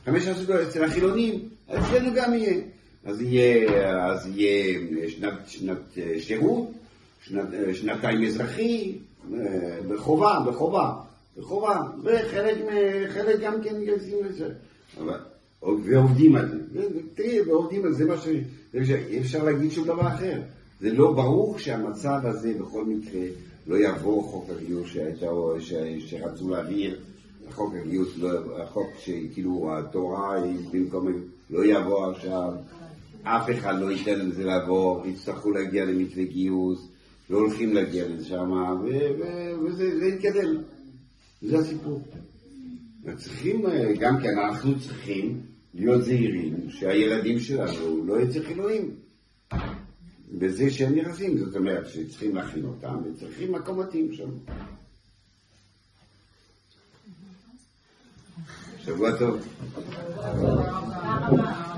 15 0.05 0.33
אחוז 0.33 0.49
אצל 0.49 0.83
החילונים, 0.83 1.39
אצלנו 1.67 2.09
גם 2.15 2.33
יהיה. 2.33 2.61
אז 3.05 3.21
יהיה, 3.21 4.05
אז 4.05 4.27
יהיה 4.35 4.79
שנת, 5.07 5.33
שנת 5.47 5.97
שירות, 6.19 6.71
שנת, 7.29 7.47
שנתיים 7.73 8.23
אזרחי, 8.23 8.97
בחובה, 9.87 10.39
בחובה, 10.47 10.93
בחובה, 11.37 11.81
וחלק 12.03 12.57
חלק 13.09 13.39
גם 13.39 13.61
כן 13.63 13.75
מתגייסים 13.79 14.17
לזה. 14.25 14.49
ועובדים 15.61 16.35
על 16.35 16.47
זה. 16.47 16.81
תראי, 17.15 17.41
ועובדים 17.41 17.85
על 17.85 17.93
זה, 17.93 18.05
מה 18.05 18.17
ש... 18.17 18.27
אי 19.09 19.19
אפשר 19.19 19.43
להגיד 19.43 19.71
שום 19.71 19.87
דבר 19.87 20.07
אחר. 20.07 20.41
זה 20.81 20.93
לא 20.93 21.13
ברור 21.13 21.59
שהמצב 21.59 22.19
הזה 22.23 22.53
בכל 22.59 22.85
מקרה 22.85 23.21
לא 23.67 23.75
יעבור 23.75 24.23
חוק 24.23 24.49
הגיוס 24.49 24.87
שהייתה, 24.87 25.25
ש... 25.59 25.73
שרצו 25.99 26.49
להעביר, 26.49 26.99
החוק 27.49 27.73
הגיוס, 27.81 28.17
לא, 28.17 28.61
החוק 28.61 28.87
שכאילו 28.99 29.69
התורה 29.77 30.43
היא 30.43 30.69
במקום, 30.71 31.07
לא 31.49 31.65
יעבור 31.65 32.05
עכשיו, 32.05 32.51
אף 33.23 33.49
אחד 33.49 33.79
לא 33.79 33.91
ייתן 33.91 34.19
לזה 34.19 34.43
לעבור, 34.43 35.03
יצטרכו 35.05 35.51
להגיע 35.51 35.85
למתווה 35.85 36.23
גיוס, 36.23 36.87
לא 37.29 37.37
הולכים 37.37 37.73
להגיע 37.73 38.07
לשם, 38.07 38.51
וזה 39.65 40.05
יתקדם. 40.05 40.61
זה 41.41 41.57
הסיפור. 41.59 42.01
צריכים, 43.17 43.65
גם 43.99 44.21
כן 44.21 44.37
אנחנו 44.37 44.79
צריכים 44.79 45.41
להיות 45.73 46.03
זהירים 46.03 46.69
שהילדים 46.69 47.39
שלנו 47.39 48.05
לא 48.05 48.21
יצאו 48.21 48.43
חילונים. 48.43 48.95
בזה 50.31 50.71
שהם 50.71 50.95
נכנסים, 50.95 51.37
זאת 51.37 51.55
אומרת 51.55 51.87
שצריכים 51.89 52.35
להכין 52.35 52.65
אותם 52.65 52.95
וצריכים 53.05 53.51
מקום 53.51 53.79
מתאים 53.79 54.13
שם. 54.13 54.29
שבוע 58.85 59.17
טוב. 59.17 59.39
תודה 59.75 61.27
רבה. 61.27 61.69